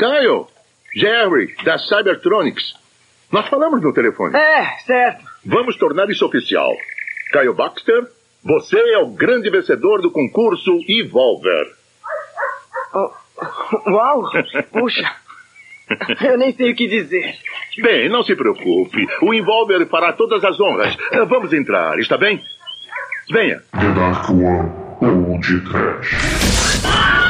[0.00, 0.46] Caio,
[0.96, 2.72] Jerry, da Cybertronics.
[3.30, 4.34] Nós falamos no telefone.
[4.34, 5.22] É, certo.
[5.44, 6.72] Vamos tornar isso oficial.
[7.32, 8.06] Caio Baxter,
[8.42, 11.66] você é o grande vencedor do concurso Evolver.
[12.94, 13.10] Oh,
[13.90, 14.22] uau!
[14.72, 15.12] Puxa!
[16.24, 17.34] Eu nem sei o que dizer.
[17.82, 19.06] Bem, não se preocupe.
[19.20, 20.96] O Envolver fará todas as honras.
[21.12, 22.40] Eh, Vamos entrar, está bem?
[23.30, 23.60] Venha.
[23.72, 24.70] The Dark One
[25.02, 27.29] ou de Trash.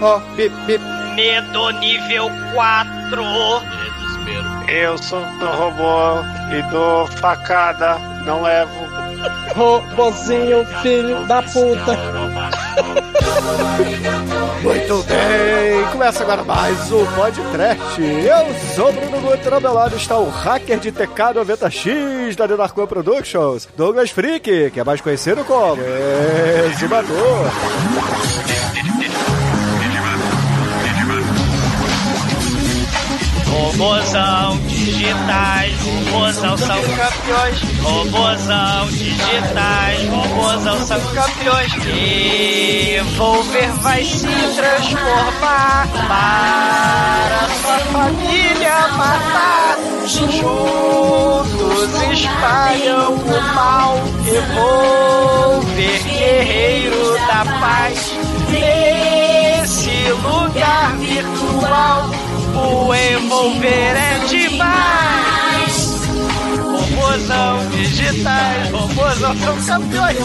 [0.00, 0.82] Ó, ó, bip, bip.
[1.14, 3.22] Medo nível 4.
[4.68, 6.20] Eu sou do robô
[6.52, 8.86] e dou facada, não levo.
[9.54, 11.96] Robozinho, filho da puta.
[14.62, 18.02] Muito bem, começa agora mais o podcast.
[18.02, 22.86] Eu sou o Bruno meu lado está o hacker de TK90X da The Dark One
[22.86, 25.80] Productions, Douglas Freak, que é mais conhecido como
[26.66, 28.55] Exumador.
[33.56, 37.62] Robozão digitais, robozão são campeões.
[37.80, 41.72] Robozão digitais, robozão são campeões.
[42.98, 49.78] Evolver vai se transformar para sua família matar.
[50.06, 53.96] Juntos espalham o mal.
[54.26, 58.12] Evolver, guerreiro da paz.
[58.50, 62.25] Nesse lugar virtual.
[62.56, 66.00] O envolver é demais.
[66.72, 70.18] Robozão digitais, robozão são campeões.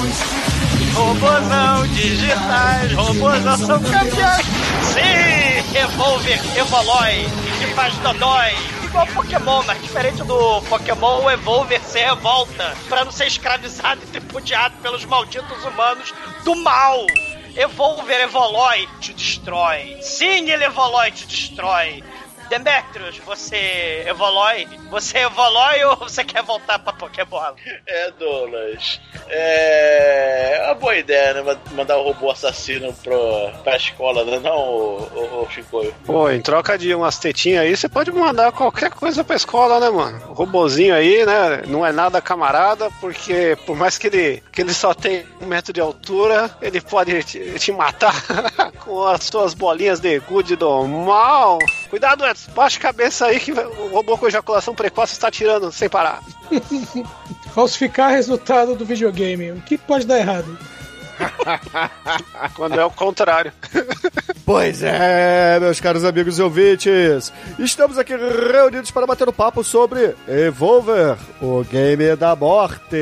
[0.93, 4.45] Robozão digitais, robozão são campeões.
[4.93, 7.25] Sim, Evolver, Evolói,
[7.59, 8.55] que faz dodói.
[8.83, 14.07] Igual Pokémon, mas diferente do Pokémon, o Evolver se revolta para não ser escravizado e
[14.07, 16.13] tripudiado pelos malditos humanos
[16.43, 17.05] do mal.
[17.55, 19.97] Evolver Evolói te destrói.
[20.01, 22.03] Sim, ele Evolói te destrói.
[22.51, 24.67] Demetrius, você evolui?
[24.89, 27.55] Você evolui ou você quer voltar pra Pokébola?
[27.87, 28.99] É, Douglas.
[29.29, 30.61] É.
[30.65, 31.57] uma boa ideia, né?
[31.71, 33.15] Mandar o robô assassino pro,
[33.63, 34.37] pra escola, né?
[34.39, 35.95] Não, o, Chicoio.
[36.05, 39.89] Pô, em troca de umas tetinhas aí, você pode mandar qualquer coisa pra escola, né,
[39.89, 40.21] mano?
[40.27, 41.63] O robozinho aí, né?
[41.67, 45.71] Não é nada camarada, porque por mais que ele, que ele só tem um metro
[45.71, 48.13] de altura, ele pode te, te matar
[48.83, 51.57] com as suas bolinhas de gude do mal.
[51.89, 52.40] Cuidado, Edson.
[52.49, 56.21] Baixa a cabeça aí que o robô com ejaculação precoce está tirando sem parar.
[57.53, 59.51] Falsificar resultado do videogame.
[59.51, 60.57] O que pode dar errado?
[62.55, 63.51] Quando é o contrário.
[64.45, 70.13] Pois é, meus caros amigos e ouvintes, estamos aqui reunidos para bater um papo sobre
[70.27, 72.97] Evolver, o game da morte.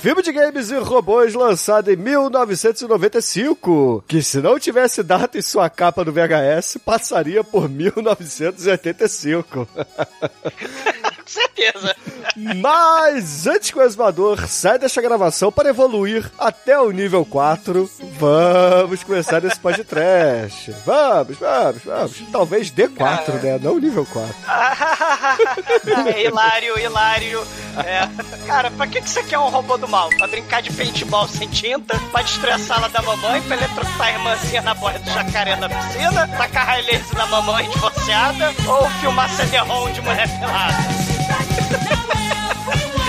[0.00, 5.68] Filme de games e robôs lançado em 1995, que se não tivesse data em sua
[5.68, 9.68] capa do VHS, passaria por 1985.
[11.30, 11.96] certeza.
[12.36, 19.04] Mas antes que o exumador saia desta gravação para evoluir até o nível 4, vamos
[19.04, 20.72] começar esse podcast.
[20.84, 22.22] Vamos, vamos, vamos.
[22.32, 23.58] Talvez D4, né?
[23.62, 24.34] Não nível 4.
[26.14, 27.46] é, hilário, hilário.
[27.84, 28.46] É.
[28.46, 30.08] Cara, pra que, que você quer um robô do mal?
[30.10, 31.98] Pra brincar de paintball sem tinta?
[32.10, 33.40] Pra destruir a sala da mamãe?
[33.42, 36.26] Pra eletrocutar a irmãzinha na borda do jacaré na piscina?
[36.28, 38.54] Tacar laser na mamãe divorciada?
[38.66, 41.19] Ou filmar CD-ROM de mulher pelada?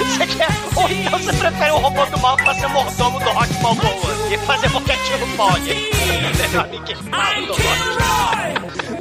[0.08, 0.50] Você quer?
[0.76, 4.38] Ou então você prefere um robô do mal pra ser mordomo do Rock Balboa e
[4.40, 5.92] fazer boquetinho no Rock.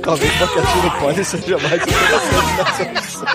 [0.03, 3.27] Talvez boquetinho no pole seja mais interessante nessa opção.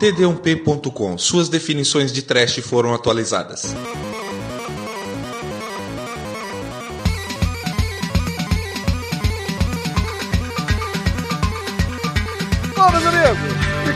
[0.00, 1.18] td1p.com.
[1.18, 3.74] Suas definições de trash foram atualizadas.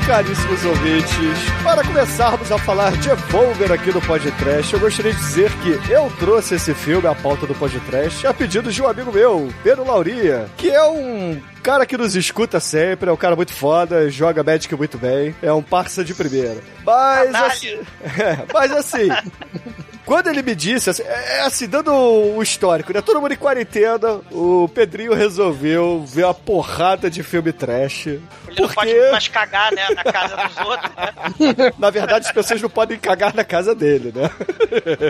[0.06, 5.50] Caríssimos ouvintes, para começarmos a falar de Evolver aqui no podcast, eu gostaria de dizer
[5.58, 9.48] que eu trouxe esse filme à pauta do podcast a pedido de um amigo meu,
[9.62, 14.10] Pedro Lauria, que é um cara que nos escuta sempre, é um cara muito foda,
[14.10, 16.58] joga Magic muito bem, é um parça de primeira.
[16.84, 17.78] Mas assim,
[18.52, 19.08] mas assim,
[20.04, 23.00] quando ele me disse, assim, é, é assim, dando o histórico, né?
[23.00, 28.06] Todo mundo em quarentena, o Pedrinho resolveu ver uma porrada de filme trash.
[28.06, 28.60] Ele porque...
[28.60, 29.88] não pode mais cagar, né?
[29.94, 31.72] Na casa dos outros, né?
[31.78, 34.30] Na verdade, as pessoas não podem cagar na casa dele, né?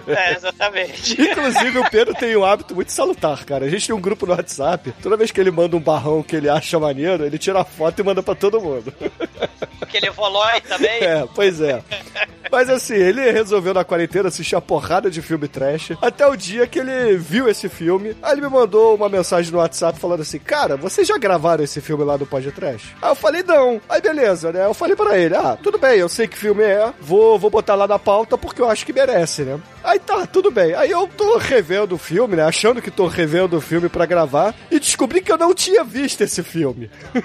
[0.07, 1.21] É, exatamente.
[1.21, 3.67] Inclusive, o Pedro tem um hábito muito salutar, cara.
[3.67, 4.95] A gente tem um grupo no WhatsApp.
[5.03, 7.99] Toda vez que ele manda um barrão que ele acha maneiro, ele tira a foto
[7.99, 8.93] e manda pra todo mundo.
[9.81, 11.03] Aquele evolói também.
[11.03, 11.83] É, pois é.
[12.51, 15.93] Mas assim, ele resolveu na quarentena assistir a porrada de filme trash.
[16.01, 18.17] Até o dia que ele viu esse filme.
[18.23, 21.81] Aí ele me mandou uma mensagem no WhatsApp falando assim: Cara, vocês já gravaram esse
[21.81, 22.95] filme lá do Pod Trash?
[23.01, 23.81] Aí eu falei: Não.
[23.89, 24.67] Aí beleza, né?
[24.67, 26.93] Eu falei pra ele: Ah, tudo bem, eu sei que filme é.
[27.01, 29.59] Vou, vou botar lá na pauta porque eu acho que merece, né?
[29.83, 30.75] Aí tá, tudo bem.
[30.75, 32.45] Aí eu tô revendo o filme, né?
[32.45, 34.55] Achando que tô revendo o filme pra gravar.
[34.71, 36.91] E descobri que eu não tinha visto esse filme.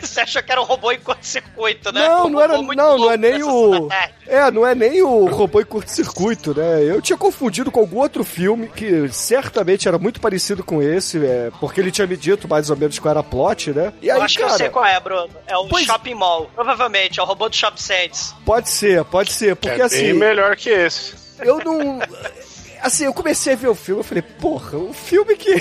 [0.00, 2.06] Você achou que era um robô em curto-circuito, né?
[2.08, 2.60] Não, Um não era.
[2.60, 3.88] Não, não é nem o.
[4.30, 6.84] É, não é nem o robô em curto-circuito, né?
[6.84, 11.50] Eu tinha confundido com algum outro filme que certamente era muito parecido com esse, é,
[11.58, 13.92] porque ele tinha me dito mais ou menos qual era a plot, né?
[14.00, 15.28] E aí, eu acho cara, que eu sei qual é, Bruno.
[15.48, 16.48] É o Pois- Shopping Mall.
[16.54, 18.32] Provavelmente, é o robô do Shop Sense.
[18.46, 19.96] pode ser, pode ser, porque é assim.
[20.02, 21.12] bem melhor que esse.
[21.40, 21.98] eu não.
[22.82, 25.54] Assim, eu comecei a ver o filme, eu falei, porra, um filme que.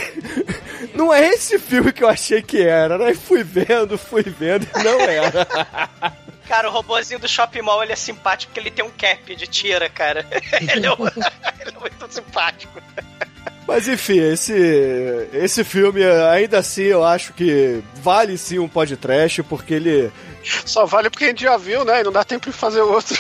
[0.96, 3.12] Não é esse filme que eu achei que era, né?
[3.12, 5.48] E fui vendo, fui vendo, e não era.
[6.50, 9.46] Cara, o robôzinho do Shopping Mall, ele é simpático porque ele tem um cap de
[9.46, 10.26] tira, cara.
[10.74, 11.06] ele, é, um-
[11.62, 12.82] ele é muito simpático.
[13.70, 19.76] Mas enfim, esse, esse filme, ainda assim, eu acho que vale sim um podcast, porque
[19.76, 20.12] ele.
[20.66, 22.02] Só vale porque a gente já viu, né?
[22.02, 23.16] E não dá tempo de fazer outro.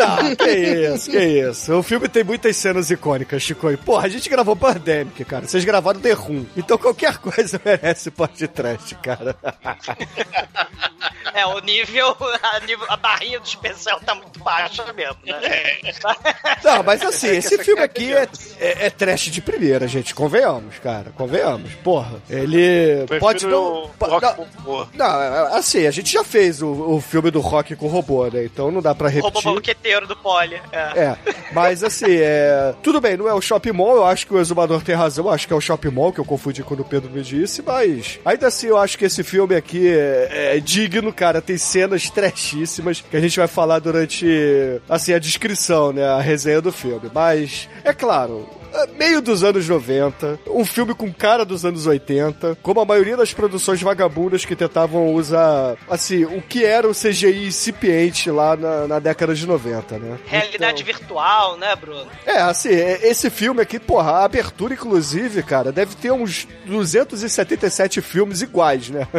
[0.00, 1.74] Ah, que isso, que isso.
[1.74, 3.70] O filme tem muitas cenas icônicas, Chico.
[3.70, 5.46] E, porra, a gente gravou Pandemic, cara.
[5.46, 6.46] Vocês gravaram The Room.
[6.56, 9.36] Então qualquer coisa merece podcast, cara.
[11.34, 15.78] É, o nível a, nível, a barrinha do especial tá muito baixa mesmo, né?
[16.62, 18.28] Não, mas assim, esse filme aqui é,
[18.58, 20.14] é, é trash de primeira, gente.
[20.14, 21.12] Convenhamos, cara.
[21.16, 21.72] Convenhamos.
[21.82, 23.90] Porra, ele Prefiro pode não.
[24.00, 24.88] Rock não, Balboa.
[24.94, 28.44] não, assim, a gente já fez o, o filme do Rock com o robô, né?
[28.44, 29.54] Então não dá pra O robô repetir.
[29.54, 30.60] banqueteiro do Poli.
[30.72, 30.78] É.
[30.98, 31.16] É,
[31.52, 32.74] mas assim, é.
[32.82, 35.30] Tudo bem, não é o Shopping Mall, eu acho que o Exumador tem razão, eu
[35.30, 38.18] acho que é o Shopping Mall, que eu confundi quando o Pedro me disse, mas
[38.24, 41.40] ainda assim eu acho que esse filme aqui é, é digno, cara.
[41.42, 44.26] Tem cenas trashíssimas que a gente vai falar durante,
[44.88, 46.04] assim, a descrição, né?
[46.06, 47.10] A resenha do filme.
[47.12, 48.48] Mas, é claro.
[48.74, 53.16] É Meio dos anos 90, um filme com cara dos anos 80, como a maioria
[53.16, 58.86] das produções vagabundas que tentavam usar, assim, o que era o CGI incipiente lá na,
[58.86, 60.18] na década de 90, né?
[60.26, 62.06] Realidade Então- virtual, né, Bruno?
[62.26, 68.00] é, assim, é- esse filme aqui, porra, a abertura, inclusive, cara, deve ter uns 277
[68.00, 69.06] filmes iguais, né?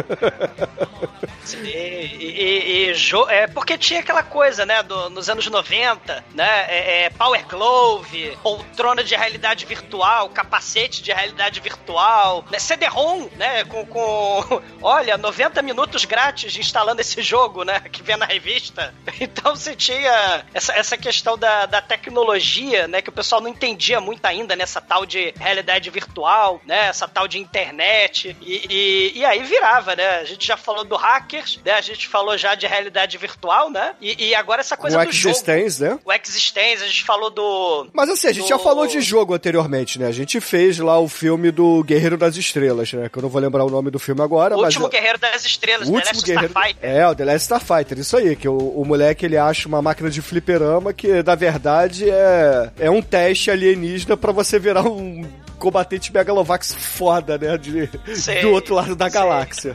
[1.62, 6.64] E, e- e jo- é porque tinha aquela coisa, né, do- nos anos 90, né,
[6.68, 13.64] é, é Power Glove, poltrona de realidade virtual, capacete de realidade virtual, né, CD-ROM, né,
[13.64, 18.94] com, com, olha, 90 minutos grátis instalando esse jogo, né, que vem na revista.
[19.20, 24.00] Então você tinha essa, essa questão da, da tecnologia, né, que o pessoal não entendia
[24.00, 29.24] muito ainda nessa tal de realidade virtual, né, essa tal de internet, e, e, e
[29.24, 32.66] aí virava, né, a gente já falou do hackers, né, a gente falou já de
[32.66, 35.34] realidade virtual, né, e, e agora essa coisa o do jogo.
[35.34, 35.98] Existence, né?
[36.04, 37.88] O Existence, a gente falou do...
[37.92, 40.06] Mas assim, a gente do- já falou de jogo anteriormente, né?
[40.06, 43.08] A gente fez lá o filme do Guerreiro das Estrelas, né?
[43.08, 44.74] Que eu não vou lembrar o nome do filme agora, O mas...
[44.74, 46.48] último Guerreiro das Estrelas, O The último Last guerreiro.
[46.50, 46.90] Starfighter.
[46.90, 50.10] É, o The Last Starfighter, isso aí, que o, o moleque ele acha uma máquina
[50.10, 55.24] de fliperama que, na verdade, é, é um teste alienígena pra você virar um
[55.58, 57.56] combatente megalovax foda, né?
[57.58, 59.14] De, Sim, do outro lado da sim.
[59.14, 59.74] galáxia.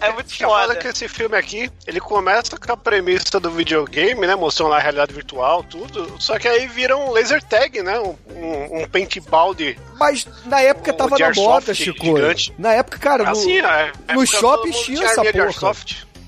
[0.00, 0.76] É muito Que foda foda.
[0.76, 4.34] que esse filme aqui, ele começa com a premissa do videogame, né?
[4.34, 6.14] Mostrando lá a realidade virtual, tudo.
[6.18, 7.98] Só que aí vira um laser tag, né?
[7.98, 9.76] Um, um, um paintball de.
[9.98, 12.04] Mas na época O tava na moda, Chico.
[12.04, 12.54] gigante.
[12.58, 13.92] Na época, cara, no, Assim, é.
[14.14, 15.74] no época shopping todo mundo tinha essa porra.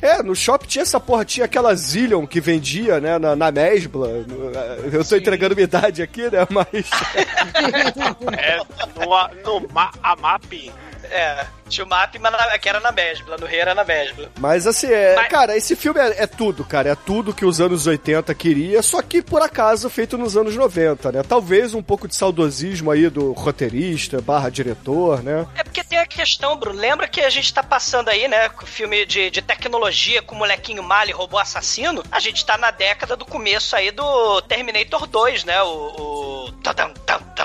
[0.00, 4.08] É, no shopping tinha essa porra, tinha aquela Zillion que vendia, né, na, na Mesbla.
[4.28, 4.52] No-
[4.92, 6.68] Eu tô entregando minha idade aqui, né, mas...
[8.38, 8.58] É,
[9.04, 10.72] no, a- no ma, a MAP.
[11.10, 14.30] É, tinha o map, mas que era na Mesbla, no Rio era na Mesbla.
[14.38, 16.90] Mas assim, é, Mas- cara, esse filme é, é tudo, cara.
[16.90, 21.12] É tudo que os anos 80 queria, só que por acaso feito nos anos 90,
[21.12, 21.22] né?
[21.22, 25.46] Talvez um pouco de saudosismo aí do roteirista, barra diretor, né?
[25.56, 26.78] É porque tem a questão, Bruno.
[26.78, 30.34] Lembra que a gente tá passando aí, né, com o filme de, de tecnologia com
[30.34, 32.02] o molequinho Mali, robô assassino?
[32.10, 35.62] A gente tá na década do começo aí do Terminator 2, né?
[35.62, 35.66] O.
[36.48, 36.52] o...
[36.62, 36.92] tadam,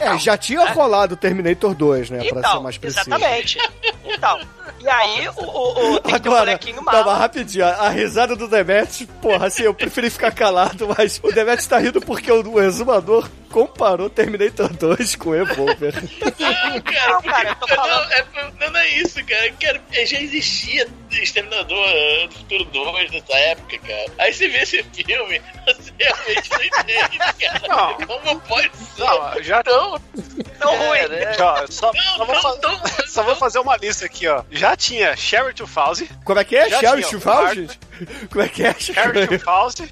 [0.01, 2.17] É, já tinha rolado o Terminator 2, né?
[2.23, 3.01] pra ser Então, mais preciso.
[3.09, 3.57] exatamente.
[4.13, 4.39] Então,
[4.79, 6.95] e aí o, o, o tem ter um Agora, bonequinho mal.
[6.95, 11.31] mas rapidinho, a, a risada do Demet, porra, assim, eu preferi ficar calado, mas o
[11.31, 15.93] Demet tá rindo porque o, o exumador comparou Terminator 2 com Evolver.
[16.39, 18.25] Não, cara, Não, cara, porque- falando- não, é,
[18.59, 19.51] não, não é isso, cara.
[19.61, 24.05] Cara, já existia Exterminador eh, do Futuro 2 nessa época, cara.
[24.17, 27.61] Aí você vê esse filme, você realmente não entende, cara.
[27.67, 27.93] Não.
[28.07, 29.03] Como pode ser?
[29.03, 29.99] Não, já Não,
[30.59, 30.97] Tão ruim.
[30.99, 34.27] é, Ó, só, Não, só vou não, fa- não, só vou fazer uma lista aqui,
[34.27, 34.43] ó.
[34.49, 36.69] Já tinha Sherry 2000, Como é que é?
[36.69, 37.55] Sherry tinha o Chuval, Mark.
[37.55, 37.79] gente?
[38.31, 38.73] Como é que é?
[38.79, 39.89] Sherry 2000,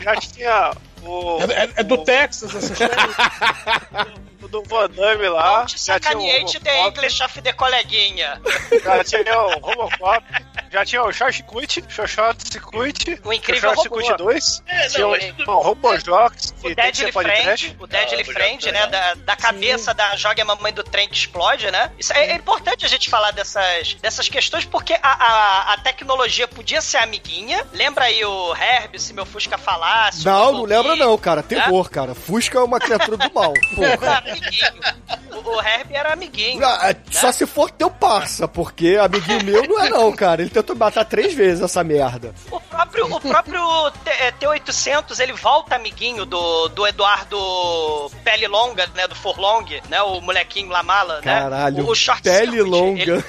[0.00, 0.72] já tinha
[1.04, 1.38] o...
[1.40, 2.92] É, é- é do o- Texas essa série.
[4.50, 7.52] do Van Damme lá, Não te já tinha o sacaneate the Robocop, English of the
[7.52, 8.40] coleguinha.
[8.84, 10.24] já tinha o Robocop,
[10.70, 14.00] já tinha o Short Circuit, Short Circuit, O incrível Short robô.
[14.02, 17.12] Circuit 2, É, não, tinha o, mas tudo- o Robojox, que O Deadly.
[17.12, 18.86] Friend, o Deadly Ah, Friend, já- né?
[18.86, 21.90] Da, da cabeça da joga a mamãe do trem que explode, né?
[21.98, 26.46] Isso é, é importante a gente falar dessas, dessas questões, porque a, a, a tecnologia
[26.48, 27.66] podia ser amiguinha.
[27.72, 30.24] Lembra aí o Herb, se meu Fusca falasse?
[30.24, 31.42] Não, não lembra não, cara.
[31.42, 32.14] Terror, cara.
[32.14, 33.52] Fusca é uma criatura do mal.
[33.74, 34.22] Porra.
[34.40, 35.40] Amiguinho.
[35.44, 36.64] O, o Herb era amiguinho.
[36.64, 40.40] Ah, é, Só se for teu parça, porque amiguinho meu não é não, cara.
[40.42, 42.34] Ele tentou matar três vezes essa merda.
[42.50, 48.86] O próprio, o próprio T- é, T-800, ele volta amiguinho do, do Eduardo Pele Longa,
[48.94, 49.06] né?
[49.06, 50.00] Do Forlong, né?
[50.02, 51.40] O molequinho lá mala, né?
[51.40, 53.02] Caralho, O, o short pele circuit, longa.
[53.02, 53.24] ele-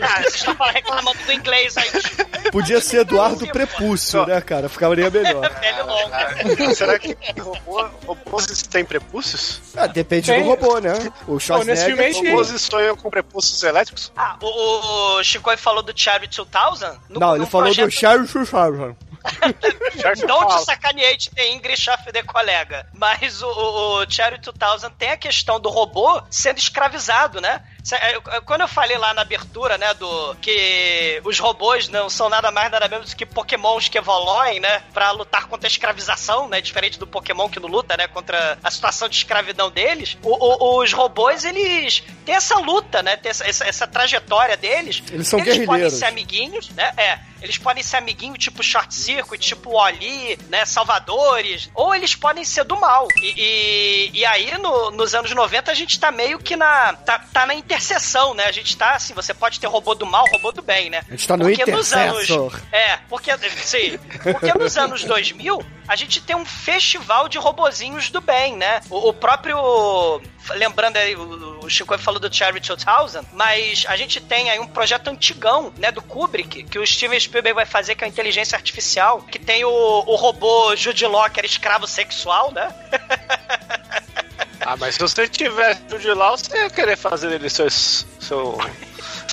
[0.00, 1.90] Ah, vocês estão reclamando do inglês aí.
[2.50, 4.68] Podia ser Eduardo Prepúcio, né, cara?
[4.68, 5.48] Ficaria melhor.
[5.60, 6.74] Pele longa.
[6.74, 9.60] Será que robô, robôs têm prepúcios?
[9.76, 10.42] Ah, depende Tem.
[10.42, 10.92] do robô, né?
[11.26, 12.14] O nesse Schwarzenegger...
[12.14, 12.30] tinha.
[12.30, 14.12] Robôs sonham com prepúcios elétricos?
[14.16, 16.96] Ah, o, o Chico falou do Cherry 2000?
[17.08, 18.96] No, Não, ele falou do projeto- Sherry Chuchavan.
[20.00, 20.64] Charles Don't Fala.
[20.64, 22.86] sacaneate the English of the colega.
[22.94, 27.62] Mas o, o, o Cherry 2000 tem a questão do robô sendo escravizado, né?
[27.92, 32.50] É, Quando eu falei lá na abertura, né, do que os robôs não são nada
[32.50, 36.60] mais nada menos do que pokémons que evoluem, né, pra lutar contra a escravização, né,
[36.60, 40.30] diferente do pokémon que não luta, né, contra a situação de escravidão deles, o-
[40.78, 45.02] o- os robôs, eles têm essa luta, né, tem essa, essa- essa trajetória deles.
[45.10, 45.94] Eles são Eles podem guerrilheiros.
[45.98, 51.70] ser amiguinhos, né, é, eles podem ser amiguinhos tipo Short Circuit, tipo Oli, né, Salvadores,
[51.74, 53.08] ou eles podem ser do mal.
[53.22, 56.92] E, e, e aí, no- nos anos 90, a gente tá meio que na.
[56.94, 58.44] Tá, tá na interseção, né?
[58.44, 61.02] A gente tá assim, você pode ter robô do mal, robô do bem, né?
[61.08, 62.28] A gente tá no Porque nos anos.
[62.72, 63.30] É, porque.
[63.62, 63.98] Sim.
[64.22, 68.80] Porque nos anos 2000, a gente tem um festival de robozinhos do bem, né?
[68.90, 70.20] O, o próprio.
[70.50, 74.66] Lembrando aí, o, o Chico falou do Cherry 2000, mas a gente tem aí um
[74.66, 78.56] projeto antigão, né, do Kubrick, que o Steven Spielberg vai fazer, que é a inteligência
[78.56, 82.68] artificial, que tem o, o robô Jude Law, que era escravo sexual, né?
[84.60, 88.58] Ah, mas se você tivesse de lá, você ia querer fazer ele seu, seu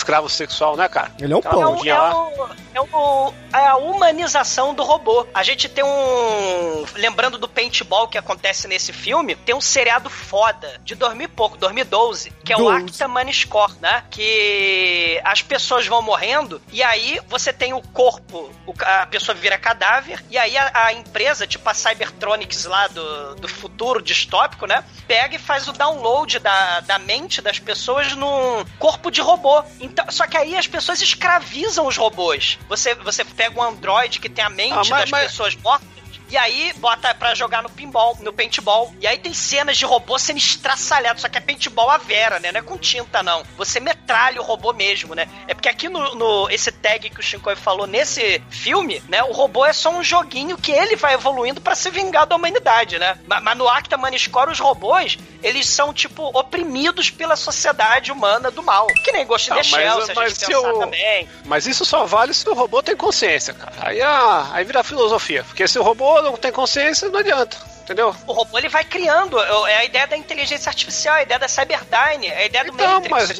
[0.08, 1.12] escravo sexual, né, cara?
[1.20, 1.74] Ele é um Aquela É, pão.
[1.76, 5.28] o- é, o- é, o- é a humanização do robô.
[5.34, 6.86] A gente tem um.
[6.96, 11.58] Lembrando do paintball que acontece nesse filme, tem um seriado foda de 2000 e pouco,
[11.58, 12.84] 2012, que é o 12.
[12.86, 14.04] Acta Maniscore, né?
[14.10, 19.58] Que as pessoas vão morrendo e aí você tem o corpo, o a pessoa vira
[19.58, 24.84] cadáver, e aí a, a empresa, tipo a Cybertronics lá do, do futuro distópico, né?
[25.08, 29.64] Pega e faz o download da, da mente das pessoas num corpo de robô.
[29.80, 32.58] Então, só que aí as pessoas escravizam os robôs.
[32.70, 35.88] Você, você pega um android que tem a mente Ah, mas- das mas- pessoas mortas.
[36.30, 38.94] E aí bota pra jogar no pinball, no paintball.
[39.00, 42.52] E aí tem cenas de robô sendo estraçalhado, só que é paintball a vera, né?
[42.52, 43.44] Não é com tinta, não.
[43.58, 45.28] Você metralha o robô mesmo, né?
[45.48, 49.24] É porque aqui no, no- esse tag que o Shinkoi falou nesse filme, né?
[49.24, 53.00] O robô é só um joguinho que ele vai evoluindo pra se vingar da humanidade,
[53.00, 53.18] né?
[53.28, 58.62] Ma- Mas, no Acta Maniscore, os robôs, eles são, tipo, oprimidos pela sociedade humana do
[58.62, 58.88] mal.
[58.88, 61.30] Que nem Ghost in the mas- Shell, se a gente pensar o- também.
[61.46, 63.74] Mas isso só vale se o robô tem consciência, cara.
[63.80, 65.44] Aí, ah, aí vira filosofia.
[65.44, 67.58] Porque se o robô não tem consciência, não adianta.
[67.84, 68.14] Entendeu?
[68.28, 72.28] O robô ele vai criando, é a ideia da inteligência artificial, a ideia da Cyberdyne,
[72.28, 73.10] é a ideia do Então, Matrix,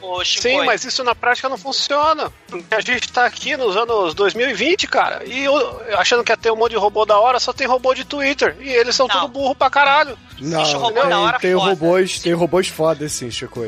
[0.00, 2.32] o, o, o Sim, mas isso na prática não funciona.
[2.48, 6.50] Porque a gente tá aqui nos anos 2020, cara, e eu- achando que ia ter
[6.50, 8.56] um monte de robô da hora, só tem robô de Twitter.
[8.60, 9.14] E eles são Não.
[9.14, 10.18] tudo burro pra caralho.
[10.40, 11.70] Existe Não, robô da hora tem, tem foda.
[11.70, 13.60] robôs, tem robôs fodas sim, Chico.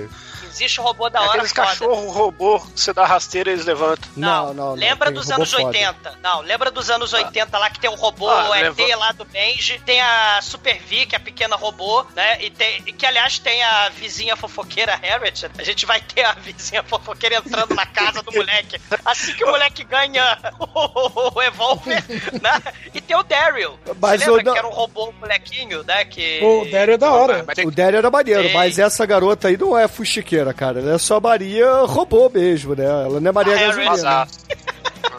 [0.55, 1.67] Existe robô da hora Aqueles foda.
[1.69, 4.09] cachorro robô, você dá rasteira e eles levantam.
[4.17, 4.75] Não, Não, não, não.
[4.75, 5.65] lembra tem dos anos foda.
[5.67, 6.19] 80.
[6.23, 9.25] Não, lembra dos anos 80 lá que tem o robô Ah, o ET lá do
[9.25, 12.43] Benji, tem a Super V, que é a pequena robô, né?
[12.43, 15.47] E tem, e que aliás tem a vizinha fofoqueira Harriet.
[15.59, 18.81] A gente vai ter a vizinha fofoqueira entrando na casa do moleque.
[19.05, 22.03] Assim que o moleque ganha o, o Evolver,
[22.41, 22.63] né?
[22.93, 23.79] E tem o Daryl.
[24.01, 26.05] Mas Você lembra eu não- que era um robô molequinho, né?
[26.05, 26.41] Que...
[26.43, 27.45] O Daryl é da hora.
[27.65, 28.53] O Daryl era maneiro, Ei.
[28.53, 30.81] mas essa garota aí não é fuxiqueira, cara.
[30.81, 32.85] Ela é só Maria robô mesmo, né?
[32.85, 33.95] Ela não é Maria Ah, é Gasolina.
[33.95, 34.33] Exato.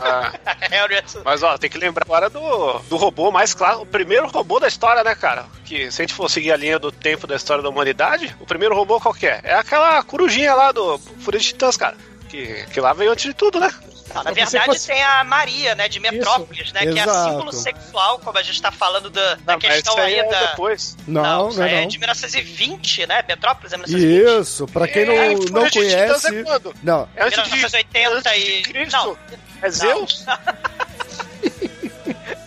[0.02, 0.32] Ah,
[0.70, 1.18] Harriet.
[1.24, 4.68] mas ó, tem que lembrar agora do, do robô mais claro, o primeiro robô da
[4.68, 5.46] história, né, cara?
[5.64, 8.46] Que se a gente for seguir a linha do tempo da história da humanidade, o
[8.46, 9.40] primeiro robô qual que é?
[9.44, 11.96] É aquela corujinha lá do Fúria de Titãs, cara.
[12.30, 13.72] Que, que lá veio antes de tudo, né?
[14.16, 16.82] Não, na verdade, tem a Maria, né, de Metrópolis, né?
[16.86, 17.30] Que é Exato.
[17.32, 20.30] símbolo sexual, como a gente tá falando da, da Não, questão isso aí aí é
[20.30, 20.46] da.
[20.48, 20.98] depois.
[21.06, 21.88] Não, isso não, aí é é não.
[21.88, 23.24] de 1920, né?
[23.28, 24.42] Metrópolis é 1920.
[24.42, 26.28] Isso, pra quem não, É, não de conhece.
[26.36, 26.74] é quando?
[26.82, 28.62] Não, É antes de, 1980 antes e.
[28.62, 28.92] de Cristo?
[28.98, 29.18] Não,
[29.62, 30.26] É Zeus?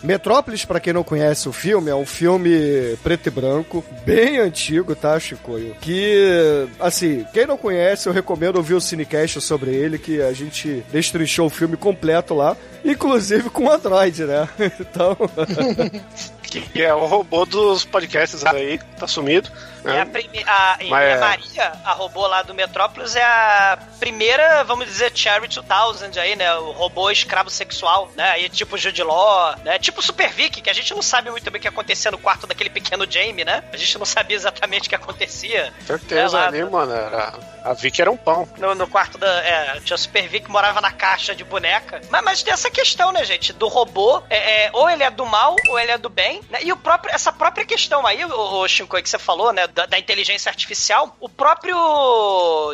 [0.02, 4.94] Metrópolis, pra quem não conhece o filme, é um filme preto e branco, bem antigo,
[4.94, 5.74] tá, Chicoio?
[5.80, 10.84] Que, assim, quem não conhece, eu recomendo ouvir o Cinecast sobre ele, que a gente
[10.92, 14.48] destrinchou o filme completo lá, inclusive com o Android, né?
[14.80, 15.16] Então,
[16.48, 19.50] Que é o robô dos podcasts aí, tá sumido.
[19.84, 20.00] É né?
[20.02, 20.44] a, prime...
[20.46, 21.18] a, Mas a é.
[21.18, 26.54] Maria, a robô lá do Metrópolis, é a primeira, vamos dizer, Cherry 2000 aí, né?
[26.56, 28.30] O robô escravo sexual, né?
[28.30, 29.78] Aí tipo Jude Law, né?
[29.78, 32.46] Tipo Super Vic, que a gente não sabe muito bem o que acontecia no quarto
[32.46, 33.64] daquele pequeno Jamie, né?
[33.72, 35.72] A gente não sabia exatamente o que acontecia.
[35.86, 36.92] Certeza É lá, ali, mano.
[36.92, 37.34] Era...
[37.68, 38.48] A Vicky era um pão.
[38.56, 39.26] No, no quarto da.
[39.44, 42.00] É, tinha o Super Vic que morava na caixa de boneca.
[42.08, 43.52] Mas, mas tem essa questão, né, gente?
[43.52, 46.40] Do robô, é, é, ou ele é do mal, ou ele é do bem.
[46.48, 46.60] né?
[46.62, 49.66] E o próprio, essa própria questão aí, o, o Shinkoi, que você falou, né?
[49.74, 51.76] Da, da inteligência artificial, o próprio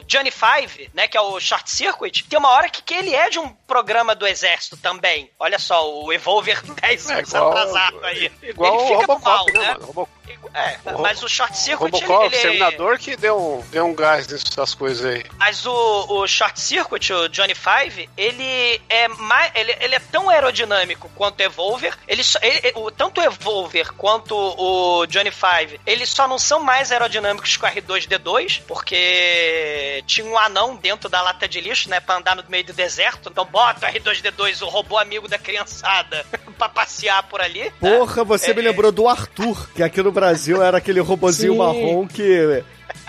[0.07, 1.07] Johnny Five, né?
[1.09, 4.15] Que é o Short Circuit, tem uma hora que, que ele é de um programa
[4.15, 5.31] do exército também.
[5.39, 8.33] Olha só, o Evolver 10 É, anos igual- atrasado aí.
[8.43, 9.77] Igual ele o fica Robocop, mal, né, né?
[9.95, 10.09] mano?
[10.55, 12.37] É, O mas o Short Circuit, Robocop, ele, ele...
[12.37, 15.25] Exterminador, que deu um, deu um gás nessas coisas aí.
[15.37, 15.73] Mas o,
[16.09, 19.51] o Short Circuit, o Johnny Five, ele é mais.
[19.55, 21.97] Ele, ele é tão aerodinâmico quanto o Evolver.
[22.07, 26.84] Ele, ele- o, tanto o Evolver quanto o Johnny Five, eles só não são mais
[26.91, 32.01] aerodinâmicos que o R2D2, porque tinha um anão dentro da lata de lixo, né?
[32.01, 33.29] Pra andar no meio do deserto.
[33.31, 36.25] Então bota o R2D2, o robô amigo da criançada,
[36.59, 37.65] pra passear por ali.
[37.65, 37.73] né?
[37.81, 41.59] porra, você É, me lembrou do Arthur, que aqui no Brasil era aquele robozinho Sim.
[41.59, 42.63] marrom que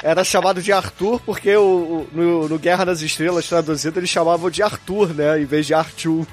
[0.03, 4.49] era chamado de Arthur, porque o, o- no, no Guerra nas Estrelas traduzido eles chamavam
[4.49, 5.39] de Arthur, né?
[5.39, 6.25] Em vez de Arthur.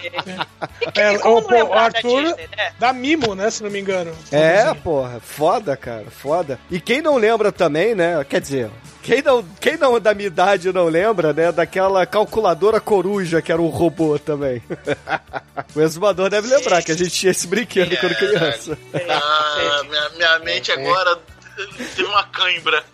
[0.00, 2.72] Que, É, e como o- não pô, o da Arthur- Disney, né?
[2.78, 3.50] Da Mimo, né?
[3.50, 4.12] Se não me engano.
[4.30, 6.58] É, porra, foda, cara, foda.
[6.70, 8.24] E quem não lembra também, né?
[8.28, 8.70] Quer dizer,
[9.02, 11.52] quem não, quem não da minha idade não lembra, né?
[11.52, 14.62] Daquela calculadora coruja que era um robô também.
[15.74, 18.78] o exumador deve lembrar que a gente tinha esse brinquedo quando criança.
[19.08, 21.18] Ah, minha, minha mente agora
[21.96, 22.84] teve uma cãibra.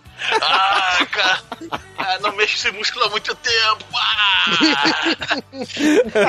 [0.42, 1.40] Ah, cara.
[1.98, 3.84] Ah, não mexo esse músculo há muito tempo.
[3.94, 4.44] Ah!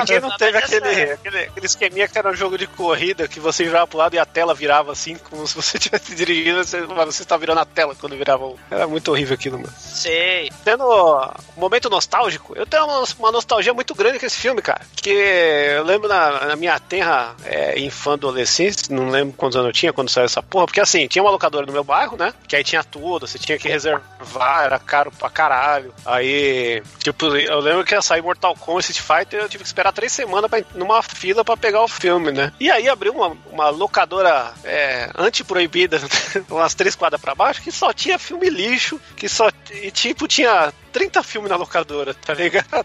[0.06, 3.40] Quem não teve aquele, é- aquele, aquele esqueminha que era um jogo de corrida que
[3.40, 6.80] você virava pro lado e a tela virava assim, como se você estivesse dirigindo, você,
[6.82, 8.44] mas você tá virando a tela quando virava.
[8.44, 9.72] o- Era muito horrível aquilo, mano.
[9.78, 10.50] Sei.
[10.64, 14.82] Tendo um momento nostálgico, eu tenho uma, uma nostalgia muito grande com esse filme, cara.
[14.96, 19.72] Que eu lembro na, na minha tenra é, infã adolescência, não lembro quantos anos eu
[19.72, 22.34] tinha quando saiu essa porra, porque assim, tinha uma locadora no meu bairro, né?
[22.46, 25.92] Que aí tinha tudo, você tinha que reservar, era caro pra caralho.
[26.04, 29.92] Aí, tipo, eu lembro que ia sair Mortal Kombat Street Fighter, eu tive que esperar
[29.92, 32.52] três semanas pra, numa fila pra pegar o filme, né?
[32.60, 36.00] E aí abriu uma, uma locadora é, anti-proibida,
[36.48, 39.50] umas três quadras pra baixo, que só tinha filme lixo, que só.
[39.70, 42.84] E tipo, tinha 30 filmes na locadora, tá ligado?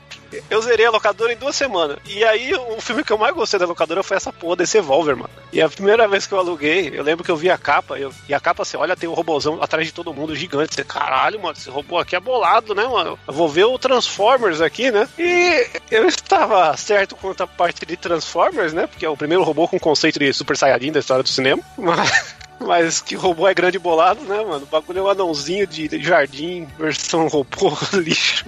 [0.50, 1.98] Eu zerei a locadora em duas semanas.
[2.06, 5.16] E aí, o filme que eu mais gostei da locadora foi essa porra desse Evolver,
[5.16, 5.30] mano.
[5.52, 8.14] E a primeira vez que eu aluguei, eu lembro que eu vi a capa, eu-
[8.28, 10.76] e a capa, você olha, tem o robôzão atrás de todo mundo, gigante.
[10.76, 13.18] Você, caralho, mano, esse robô aqui é bolado, né, mano?
[13.28, 15.08] Eu vou ver o Transformers aqui, né?
[15.18, 18.88] E eu estava certo quanto a parte de Transformers, né?
[18.88, 21.62] Porque é o primeiro robô com conceito de Super Saiyajin da história do cinema.
[21.78, 22.36] Mas.
[22.60, 24.64] Mas que robô é grande bolado, né, mano?
[24.64, 28.46] O bagulho é um anãozinho de de jardim, versão robô lixo.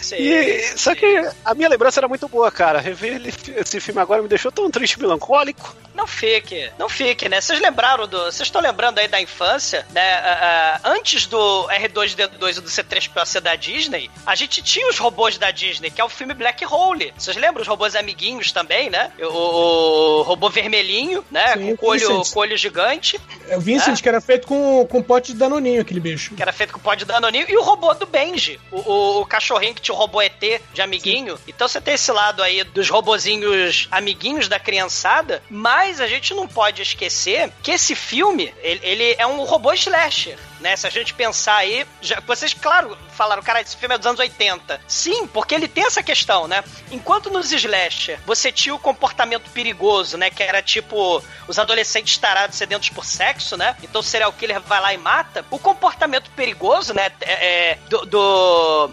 [0.00, 0.16] Sim.
[0.16, 1.06] E, só que
[1.44, 2.80] a minha lembrança era muito boa, cara.
[2.80, 3.20] Rever
[3.56, 5.74] esse filme agora me deixou tão triste e melancólico.
[5.94, 7.40] Não fique, não fique, né?
[7.40, 8.16] Vocês lembraram do.
[8.24, 10.12] Vocês estão lembrando aí da infância, né?
[10.14, 15.36] Ah, ah, antes do R2D2 e do C3PO da Disney, a gente tinha os robôs
[15.36, 17.12] da Disney, que é o filme Black Hole.
[17.18, 19.10] Vocês lembram os robôs amiguinhos também, né?
[19.20, 21.54] O, o robô vermelhinho, né?
[21.56, 22.32] Sim, com o olho, Vincent.
[22.32, 25.82] com o olho gigante, É o Vincent, que era feito com, com pote de danoninho,
[25.82, 26.34] aquele bicho.
[26.34, 29.26] que era feito com pó de danoninho, e o robô do Benji, o, o- o
[29.26, 30.40] cachorrinho que tinha o robô ET
[30.72, 31.38] de amiguinho.
[31.46, 36.46] Então você tem esse lado aí dos robozinhos amiguinhos da criançada, mas a gente não
[36.48, 40.38] pode esquecer que esse filme, ele, ele é um robô slasher.
[40.60, 44.06] Né, se a gente pensar aí, já- vocês, claro, falaram, cara, esse filme é dos
[44.06, 44.78] anos 80.
[44.86, 46.62] Sim, porque ele tem essa questão, né?
[46.90, 50.28] Enquanto nos slasher você tinha o comportamento perigoso, né?
[50.28, 53.74] Que era tipo os adolescentes tarados sedentos por sexo, né?
[53.82, 55.42] Então o serial killer vai lá e mata.
[55.50, 57.10] O comportamento perigoso, né?
[57.22, 58.90] É, é, do- do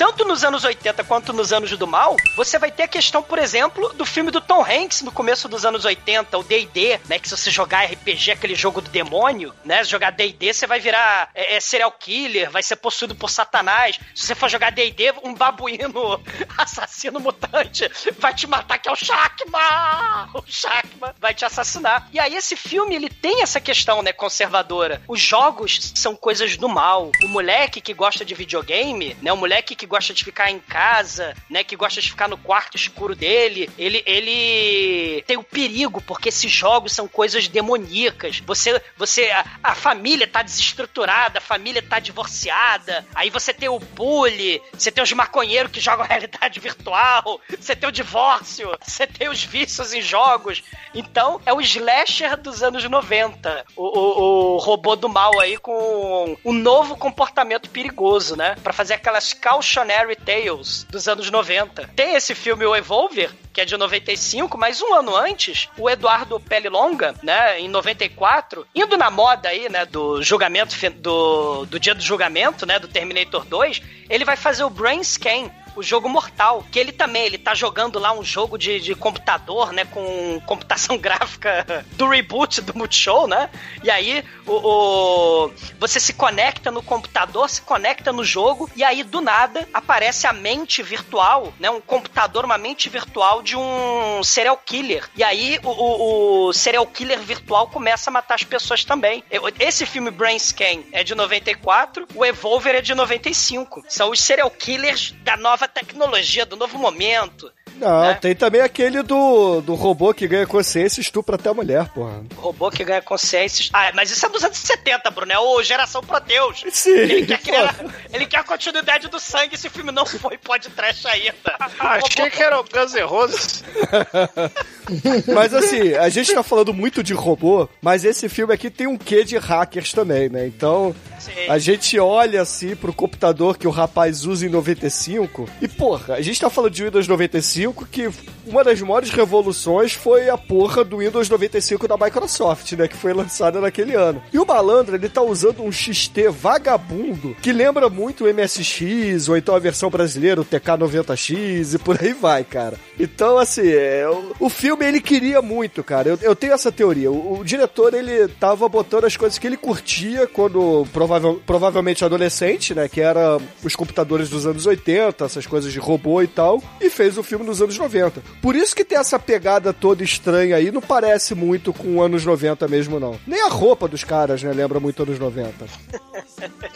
[0.00, 3.38] tanto nos anos 80 quanto nos anos do mal, você vai ter a questão, por
[3.38, 7.28] exemplo, do filme do Tom Hanks no começo dos anos 80, o D&D, né, que
[7.28, 11.28] se você jogar RPG, aquele jogo do demônio, né, se jogar D&D, você vai virar
[11.34, 14.00] é, é, serial killer, vai ser possuído por satanás.
[14.14, 16.18] Se você for jogar D&D, um babuíno
[16.56, 17.86] assassino mutante
[18.18, 20.30] vai te matar, que é o Shakma!
[20.32, 22.08] O Shakma vai te assassinar.
[22.10, 25.02] E aí esse filme, ele tem essa questão, né, conservadora.
[25.06, 27.12] Os jogos são coisas do mal.
[27.22, 31.34] O moleque que gosta de videogame, né, o moleque que gosta de ficar em casa,
[31.50, 36.28] né, que gosta de ficar no quarto escuro dele, ele, ele tem o perigo, porque
[36.28, 38.38] esses jogos são coisas demoníacas.
[38.46, 43.80] Você, você, a, a família tá desestruturada, a família tá divorciada, aí você tem o
[43.80, 49.28] bully, você tem os maconheiros que jogam realidade virtual, você tem o divórcio, você tem
[49.28, 50.62] os vícios em jogos.
[50.94, 53.64] Então, é o slasher dos anos 90.
[53.76, 58.56] O, o, o robô do mal aí com um novo comportamento perigoso, né?
[58.62, 59.32] Pra fazer aquelas
[59.80, 61.90] cautionary tales dos anos 90.
[61.96, 66.38] Tem esse filme, o Evolver, que é de 95, mas um ano antes, o Eduardo
[66.38, 72.02] Pellilonga, né, em 94, indo na moda aí, né, do julgamento, do, do dia do
[72.02, 76.78] julgamento, né, do Terminator 2, ele vai fazer o Brain Scan, o jogo mortal, que
[76.78, 81.84] ele também, ele tá jogando lá um jogo de, de computador, né, com computação gráfica
[81.92, 83.48] do reboot do Multishow, né,
[83.82, 89.02] e aí o, o- você se conecta no computador, se conecta no jogo, e aí
[89.02, 94.56] do nada aparece a mente virtual, né, um computador, uma mente virtual de um serial
[94.56, 99.22] killer, e aí o, o- o serial killer virtual começa a matar as pessoas também.
[99.58, 103.84] Esse filme Brain Scan é de 94, o Evolver é de 95.
[103.88, 107.52] São os serial killers da nova tecnologia, do novo momento.
[107.76, 108.14] Não, Né?
[108.14, 112.22] tem também aquele do, do robô que ganha consciência e estupra até a mulher, porra.
[112.36, 113.70] O robô que ganha consciência.
[113.72, 115.32] Ah, mas isso é dos anos 70, Bruno.
[115.32, 116.62] É o Geração Proteus.
[116.72, 117.74] Sim, Ele quer, criar,
[118.12, 119.54] ele quer a continuidade do sangue.
[119.54, 121.32] Esse filme não foi pode trash ainda.
[121.78, 123.64] Ah, achei robô- que era o Guns N' Roses.
[125.34, 128.96] Mas assim, a gente tá falando muito de robô, mas esse filme aqui tem um
[128.98, 130.46] quê de hackers também, né?
[130.48, 131.30] Então, Sim.
[131.48, 136.20] a gente olha assim pro computador que o rapaz usa em 95 e, porra, a
[136.20, 137.59] gente tá falando de Windows 95
[137.90, 138.08] que
[138.46, 142.88] uma das maiores revoluções foi a porra do Windows 95 da Microsoft, né?
[142.88, 144.22] Que foi lançada naquele ano.
[144.32, 149.36] E o malandro, ele tá usando um XT vagabundo que lembra muito o MSX ou
[149.36, 152.76] então a versão brasileira, o TK90X e por aí vai, cara.
[152.98, 156.08] Então, assim, é, o, o filme ele queria muito, cara.
[156.08, 157.10] Eu, eu tenho essa teoria.
[157.10, 162.74] O, o diretor ele tava botando as coisas que ele curtia quando provável, provavelmente adolescente,
[162.74, 162.88] né?
[162.88, 167.18] Que era os computadores dos anos 80, essas coisas de robô e tal, e fez
[167.18, 168.22] o filme nos anos 90.
[168.40, 172.66] Por isso que tem essa pegada toda estranha aí, não parece muito com anos 90
[172.68, 173.18] mesmo, não.
[173.26, 174.52] Nem a roupa dos caras, né?
[174.52, 175.66] Lembra muito anos 90.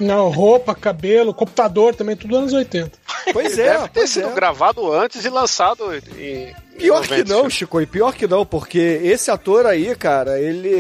[0.01, 2.91] Não, roupa, cabelo, computador também, tudo anos 80.
[3.33, 4.33] Pois é, Deve ter pois sido é.
[4.33, 6.55] gravado antes e lançado em.
[6.79, 7.35] Pior que 90.
[7.35, 10.73] não, Chico, e pior que não, porque esse ator aí, cara, ele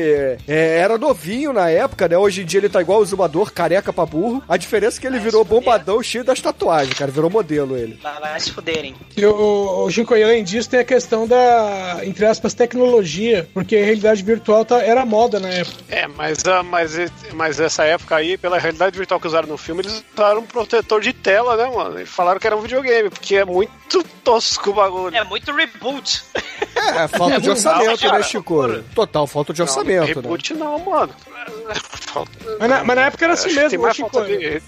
[0.46, 2.16] é, era novinho na época, né?
[2.18, 4.42] Hoje em dia ele tá igual o Zumador, careca pra burro.
[4.48, 7.98] A diferença é que ele virou bombadão cheio das tatuagens, cara, virou modelo ele.
[8.02, 8.94] Vai, vai se fuderem.
[9.16, 13.76] E o, o Chico, e além disso, tem a questão da, entre aspas, tecnologia, porque
[13.76, 15.76] a realidade virtual tá- era moda na época.
[15.88, 16.92] É, mas, ah, mas,
[17.32, 21.00] mas essa época aí, pela realidade virtual que usaram no filme, eles usaram um protetor
[21.00, 22.00] de tela, né, mano?
[22.00, 23.70] E falaram que era um videogame, porque é muito
[24.02, 25.14] tosco o bagulho.
[25.16, 26.22] É muito reboot.
[26.74, 28.82] É, falta de não, orçamento, né, Chico?
[28.94, 30.12] Total falta de orçamento, não, né?
[30.22, 31.14] reboot não, mano.
[31.74, 34.24] Falta- Mas na, mas na época era assim mesmo, mais Chico.
[34.24, 34.62] de...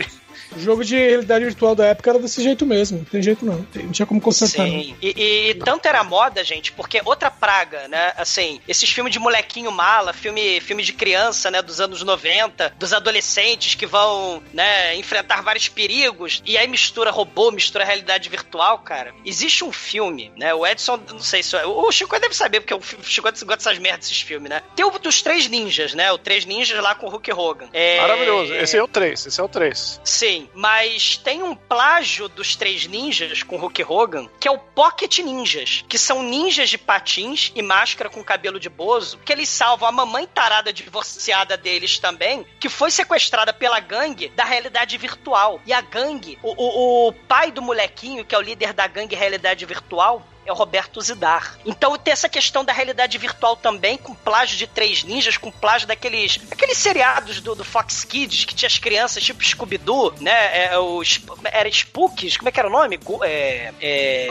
[0.56, 2.98] O jogo de realidade virtual da época era desse jeito mesmo.
[2.98, 3.66] Não tem jeito não.
[3.74, 4.66] Não tinha como consertar.
[4.66, 4.96] Sim.
[5.02, 8.12] E, e- e tanto era moda, gente, porque outra praga, né?
[8.16, 11.60] Assim, esses filmes de molequinho mala, filme, filme de criança, né?
[11.62, 14.94] Dos anos 90, dos adolescentes que vão, né?
[14.96, 16.42] Enfrentar vários perigos.
[16.44, 19.12] E aí mistura robô, mistura realidade virtual, cara.
[19.24, 20.54] Existe um filme, né?
[20.54, 21.56] O Edson, não sei se.
[21.56, 24.62] O Chico deve saber, porque o Chico gosta dessas merdas, esses filmes, né?
[24.74, 26.10] Tem o dos Três Ninjas, né?
[26.12, 27.68] O Três Ninjas lá com o Hulk Hogan.
[27.72, 28.00] É...
[28.00, 28.54] Maravilhoso.
[28.54, 30.00] Esse é o 3, esse é o 3.
[30.04, 35.18] Sim, mas tem um plágio dos três ninjas com Hulk Hogan, que é o Pocket
[35.18, 39.88] Ninjas, que são ninjas de patins e máscara com cabelo de bozo, que eles salvam
[39.88, 45.60] a mamãe tarada divorciada deles também, que foi sequestrada pela gangue da realidade virtual.
[45.66, 49.14] E a gangue, o, o, o pai do molequinho, que é o líder da gangue
[49.14, 51.58] realidade virtual, é o Roberto Zidar.
[51.66, 55.86] Então tem essa questão da realidade virtual também, com plágio de três ninjas, com plágio
[55.88, 60.66] daqueles aqueles seriados do, do Fox Kids, que tinha as crianças tipo Scooby-Doo, né?
[60.66, 62.96] É, o, Sp- era Spookies, como é que era o nome?
[62.98, 64.26] Go- é, é,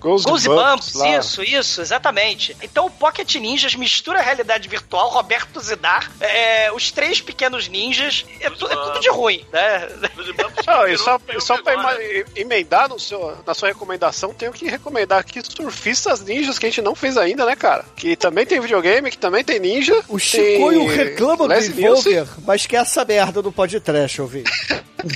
[0.00, 1.18] Goosebumps, lá.
[1.18, 2.56] isso, isso, exatamente.
[2.62, 8.24] Então o Pocket Ninjas mistura a realidade virtual, Roberto Zidar, é, os três pequenos ninjas,
[8.40, 9.88] é, tu- é tudo de ruim, né?
[10.66, 11.96] Não, e só, e só pra
[12.36, 16.82] emendar no seu, na sua recomendação, tenho que recomendar aqui Surfistas Ninjas, que a gente
[16.82, 17.84] não fez ainda, né, cara?
[17.96, 20.02] Que também tem videogame, que também tem ninja.
[20.08, 24.44] O Chicoio tem reclama do Leslie Evolver, mas quer essa merda do podcast, ouvir.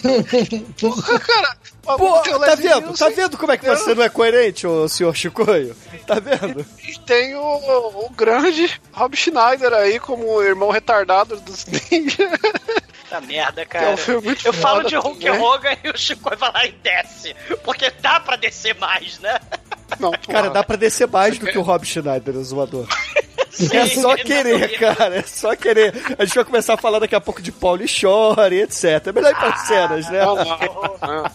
[0.04, 0.66] Nielsen.
[1.26, 2.97] Cara, Pô, o tá vendo?
[2.97, 5.75] Tá vendo como é que você não é coerente, ô senhor Chicoio?
[6.07, 6.64] Tá vendo?
[6.87, 7.42] E tem o,
[8.07, 12.31] o grande Rob Schneider aí como o irmão retardado dos ninjas.
[13.11, 13.90] Tá merda, Que é cara.
[13.95, 15.40] um filme muito Eu falo de Hulk também.
[15.40, 17.35] Hogan e o Chico vai lá e desce.
[17.64, 19.38] Porque dá pra descer mais, né?
[19.99, 22.87] Não, Cara, dá pra descer mais do que o Rob Schneider, o zoador.
[23.71, 25.17] É Sim, só ele querer, cara.
[25.17, 25.95] É só querer.
[26.19, 28.85] A gente vai começar a falar daqui a pouco de Paulo e Chore, etc.
[29.07, 30.25] É melhor ir para cenas, né?
[30.25, 31.31] Não, não, não.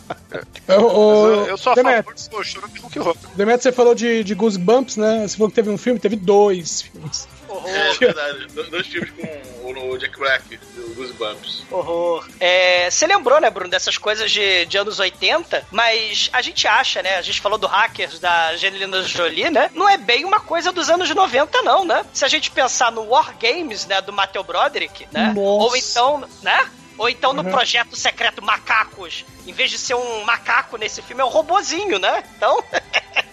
[0.67, 3.29] Eu, o, Eu, eu sou a Demet, favor do choro do Hulk Hogan.
[3.35, 5.27] Demet, você falou de, de Goosebumps, né?
[5.27, 7.27] Você falou que teve um filme, teve dois filmes.
[7.65, 8.47] É verdade.
[8.47, 11.63] Do- Dois filmes com o, o Jack Black, do Goosebumps.
[11.71, 12.27] Horror.
[12.39, 17.01] É, você lembrou, né, Bruno, dessas coisas de, de anos 80, mas a gente acha,
[17.01, 17.17] né?
[17.17, 19.69] A gente falou do Hackers da Angelina Jolie, né?
[19.73, 22.05] Não é bem uma coisa dos anos 90, não, né?
[22.13, 25.33] Se a gente pensar no War Games, né, do Matthew Broderick, né?
[25.35, 25.39] Nossa.
[25.65, 26.69] Ou então, né?
[26.97, 27.51] Ou então no Uhum.
[27.51, 32.23] projeto secreto Macacos, em vez de ser um macaco nesse filme, é um robozinho, né?
[32.35, 32.63] Então,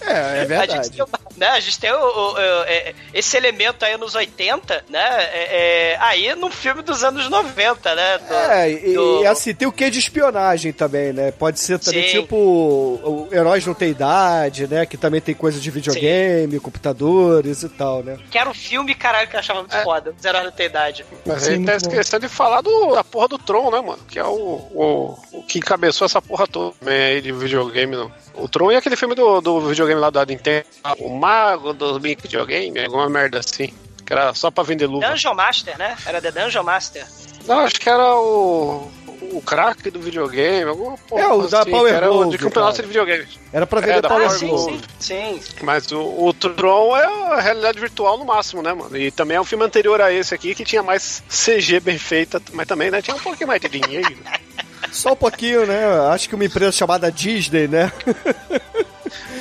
[0.00, 0.90] É, é a gente verdade.
[0.90, 1.06] tem,
[1.36, 5.00] né, a gente tem o- o- o- é, esse elemento aí nos 80, né?
[5.32, 8.18] é, é, aí num filme dos anos 90, né?
[8.18, 11.30] do- É, e, do- e assim, tem o que de espionagem também, né?
[11.32, 12.20] Pode ser também Sim.
[12.22, 14.86] tipo Heróis Não Tem Idade, né?
[14.86, 18.18] Que também tem coisa de videogame, computadores e tal, né?
[18.30, 19.82] Que era o filme, caralho, que eu achava muito É.
[19.82, 20.14] foda.
[20.20, 21.04] Zero Hora da Idade.
[21.26, 21.76] Mas Sim, ele tá bom.
[21.78, 23.98] esquecendo de falar do, da porra do Tron, né, mano?
[24.08, 28.10] Que é o, o, o que encabeçou essa porra toda também aí de videogame, não.
[28.34, 30.64] O Tron e aquele filme do, do videogame lá da Nintendo.
[31.00, 33.72] O Mago dos videogame, alguma merda assim.
[34.06, 35.06] Que era só pra vender luva.
[35.08, 35.96] Dungeon Master, né?
[36.06, 37.06] Era The Dungeon Master.
[37.46, 38.90] Não, acho que era o.
[39.32, 41.20] O crack do videogame, alguma porra.
[41.22, 42.82] É, o da assim, Power que Era o Glove, de campeonato cara.
[42.82, 43.28] de videogame.
[43.52, 44.80] Era pra É, vender da Power Ah, Power sim, Glove.
[44.98, 45.54] sim, sim.
[45.60, 48.96] Mas o, o Tron é a realidade virtual no máximo, né, mano?
[48.96, 52.40] E também é um filme anterior a esse aqui que tinha mais CG bem feita,
[52.52, 53.02] mas também, né?
[53.02, 54.16] Tinha um pouquinho mais de dinheiro.
[54.92, 55.84] Só um pouquinho, né?
[56.10, 57.92] Acho que uma empresa chamada Disney, né?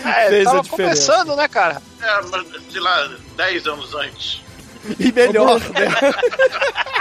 [0.06, 1.82] É, Fez tava começando, né, cara?
[2.02, 4.42] É, mas, sei lá, 10 anos antes.
[5.00, 5.88] E melhor, né?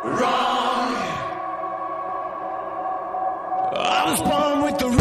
[0.04, 0.96] Wrong.
[3.78, 4.16] I'm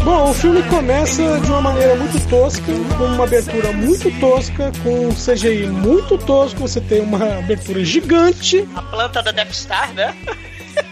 [0.06, 2.62] Bom, o filme começa de uma maneira muito tosca,
[2.96, 6.60] com uma abertura muito tosca, com um CGI muito tosco.
[6.60, 8.70] Você tem uma abertura gigante.
[8.76, 10.15] A planta da Death Star, né?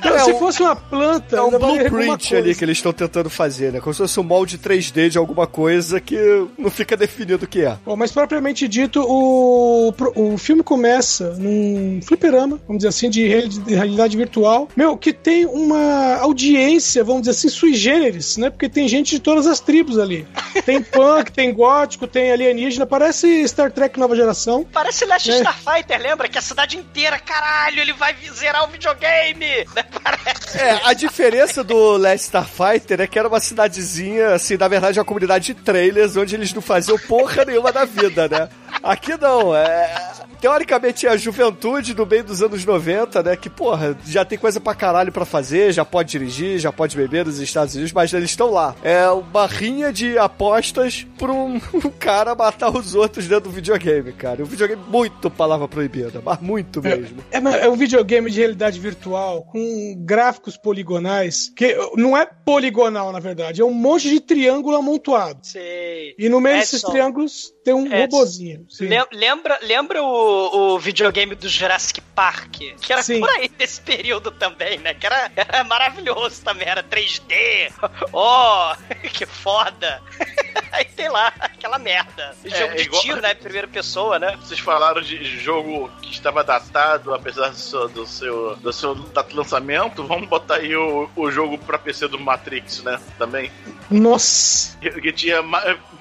[0.04, 3.30] Não, É se um- fosse uma planta, É um blueprint ali que eles estão tentando
[3.30, 3.80] fazer, né?
[3.80, 6.16] Como se fosse um molde 3D de alguma coisa que
[6.58, 7.78] não fica definido o que é.
[7.86, 13.48] Bom, mas propriamente dito, o, o filme começa num fliperama, vamos dizer assim, de reali-
[13.50, 14.68] de realidade virtual.
[14.76, 18.50] Meu, que tem uma audiência, vamos dizer assim, sui generis, né?
[18.50, 20.28] Porque tem gente de todas as tribos ali.
[20.66, 24.66] Tem punk, tem gótico, tem alienígena, parece Star Trek Nova Geração.
[24.72, 25.36] Parece Last É.
[25.38, 26.28] Starfighter, lembra?
[26.28, 29.46] Que a cidade inteira, caralho, ele vai zerar o videogame!
[29.76, 29.84] Né?
[30.04, 30.58] Parece.
[30.58, 35.06] É, a diferença do Last Starfighter é que era uma cidadezinha, assim, na verdade, uma
[35.06, 38.50] comunidade de trailers onde eles não faziam porra nenhuma da vida, né?
[38.84, 40.12] Aqui não, é.
[40.44, 43.38] Teoricamente é a juventude do meio dos anos 90, né?
[43.38, 47.26] Que, porra, já tem coisa pra caralho pra fazer, já pode dirigir, já pode beber
[47.26, 48.76] nos Estados Unidos, mas eles estão lá.
[48.84, 54.12] É uma rinha de apostas pra um, um cara matar os outros dentro do videogame,
[54.12, 54.42] cara.
[54.44, 57.24] Um videogame muito palavra proibida, mas muito mesmo.
[57.32, 63.14] É, mas é um videogame de realidade virtual com gráficos poligonais, que não é poligonal,
[63.14, 65.40] na verdade, é um monte de triângulo amontoado.
[65.42, 66.14] Sei.
[66.20, 68.66] E no meio desses Edson, triângulos tem um Edson, robozinho.
[68.70, 68.88] Sim.
[68.88, 72.58] lem- Lembra, lembra o, o videogame do Jurassic Park?
[72.82, 73.20] Que era Sim.
[73.20, 74.94] por aí desse período também, né?
[74.94, 77.72] Que era, era maravilhoso também, era 3D.
[78.12, 78.74] Oh,
[79.14, 80.02] que foda.
[80.72, 82.36] Aí tem lá aquela merda.
[82.44, 83.36] Jogo de igual- tiro, né?
[83.36, 84.36] Primeira pessoa, né?
[84.38, 89.30] Vocês falaram de jogo que estava datado, apesar do seu, do seu, do seu data
[89.30, 90.04] de lançamento.
[90.08, 93.00] Vamos botar aí o, o jogo pra PC do Matrix, né?
[93.20, 93.52] Também.
[93.92, 94.76] Nossa!
[94.80, 95.44] Que que tinha,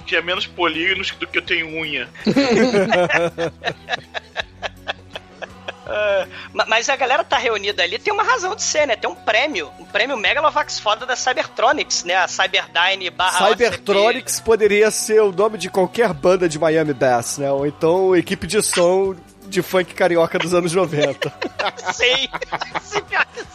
[0.02, 2.08] tinha menos polígonos do que eu tenho unha.
[6.52, 8.96] Ma- mas a galera tá reunida ali, tem uma razão de ser, né?
[8.96, 12.16] Tem um prêmio, um prêmio Megalovax foda da Cybertronics, né?
[12.16, 17.50] A Cyberdyne barra Cybertronics poderia ser o nome de qualquer banda de Miami Bass, né?
[17.50, 19.14] Ou então equipe de som
[19.52, 21.28] de funk carioca dos anos 90.
[21.28, 21.92] OCP.
[21.92, 22.28] Sim,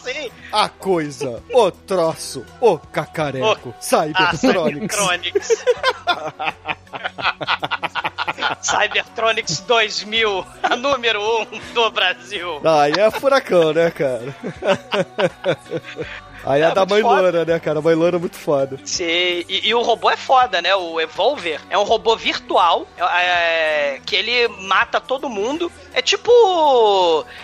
[0.02, 0.30] sim.
[0.52, 4.96] A coisa, o troço, o cacareco, Ah, Cybertronics.
[4.96, 5.64] Cybertronics.
[8.62, 12.60] Cybertronics 2000, a número 1 um do Brasil.
[12.64, 14.34] Aí é furacão, né, cara?
[16.44, 17.20] Aí é, É da mãe foda.
[17.22, 17.78] loura, né, cara?
[17.78, 18.78] A mãe loura é muito foda.
[18.84, 20.74] Sim, e, e o robô é foda, né?
[20.74, 25.70] O Evolver é um robô virtual é, que ele mata todo mundo.
[25.92, 26.30] É tipo.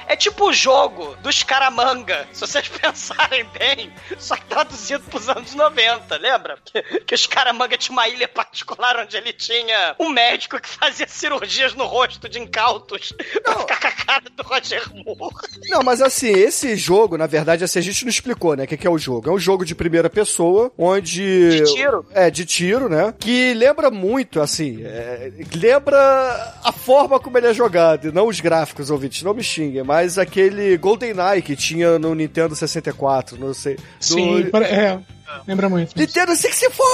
[0.06, 5.54] É tipo o jogo dos Caramanga, se vocês pensarem bem, só que traduzido pros anos
[5.54, 6.58] 90, lembra?
[6.64, 11.06] Que, que os Caramanga tinha uma ilha particular onde ele tinha um médico que fazia
[11.08, 15.34] cirurgias no rosto de incautos pra ficar com a cara do Roger Moore.
[15.68, 18.66] Não, mas assim, esse jogo, na verdade, assim, a gente não explicou, né?
[18.66, 19.30] Que, que é o jogo?
[19.30, 21.50] É um jogo de primeira pessoa, onde.
[21.62, 22.04] De tiro.
[22.12, 23.14] É, de tiro, né?
[23.18, 24.82] Que lembra muito, assim.
[24.84, 29.42] é, lembra a forma como ele é jogado, e não os gráficos, ouvintes, não me
[29.42, 33.76] xinguem, mas aquele GoldenEye que tinha no Nintendo 64, não sei.
[33.76, 34.98] do- Sim, pare- é.
[35.46, 35.96] Lembra muito.
[35.98, 36.84] Nintendo 64!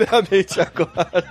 [0.10, 1.24] Realmente agora.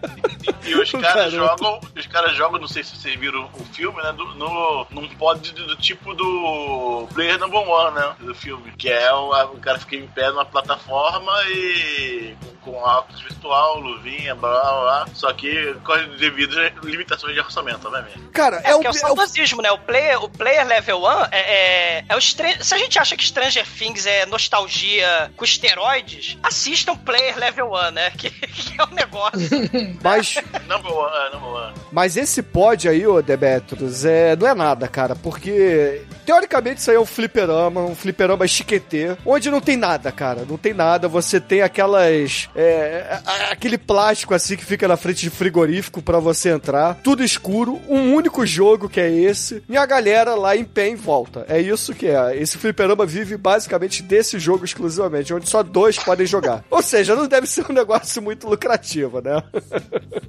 [0.65, 4.01] E os O caras jogam, os caras jogam, não sei se vocês viram o filme,
[4.01, 4.11] né?
[4.13, 8.15] Do, no, num pod do, do tipo do Player Number One, né?
[8.19, 8.71] Do filme.
[8.77, 13.21] Que é o, a- o cara fica em pé numa plataforma e com, com óculos
[13.21, 15.07] virtual, luvinha, blá blá blá.
[15.13, 18.19] Só que com as devidas limitações de orçamento, obviamente.
[18.33, 19.71] Cara, É, é, é o, é o saudosismo, né?
[19.71, 23.15] O player, o player level 1 é, é, é o Stran- Se a gente acha
[23.17, 28.11] que Stranger Things é nostalgia com esteroides, assistam Player Level 1, né?
[28.19, 29.49] Que, que é um negócio.
[30.03, 30.35] Mas,
[30.67, 31.73] Number One, Number One.
[31.91, 36.97] mas esse pod aí, ô Demetrius, é, não é nada, cara, porque teoricamente isso aí
[36.97, 41.39] é um fliperama, um fliperama chiquetê, onde não tem nada, cara, não tem nada, você
[41.39, 46.95] tem aquelas, é, aquele plástico assim que fica na frente de frigorífico pra você entrar,
[47.03, 50.95] tudo escuro, um único jogo que é esse, e a galera lá em pé em
[50.95, 55.97] volta, é isso que é, esse fliperama vive basicamente desse jogo exclusivamente, onde só dois
[55.97, 59.41] podem jogar, ou seja, não deve ser um negócio muito lucrativo, né?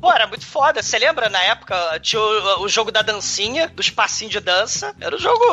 [0.00, 0.83] Pô, era muito foda.
[0.83, 4.94] Você lembra na época tinha o, o jogo da dancinha, dos passinhos de dança?
[5.00, 5.44] Era um jogo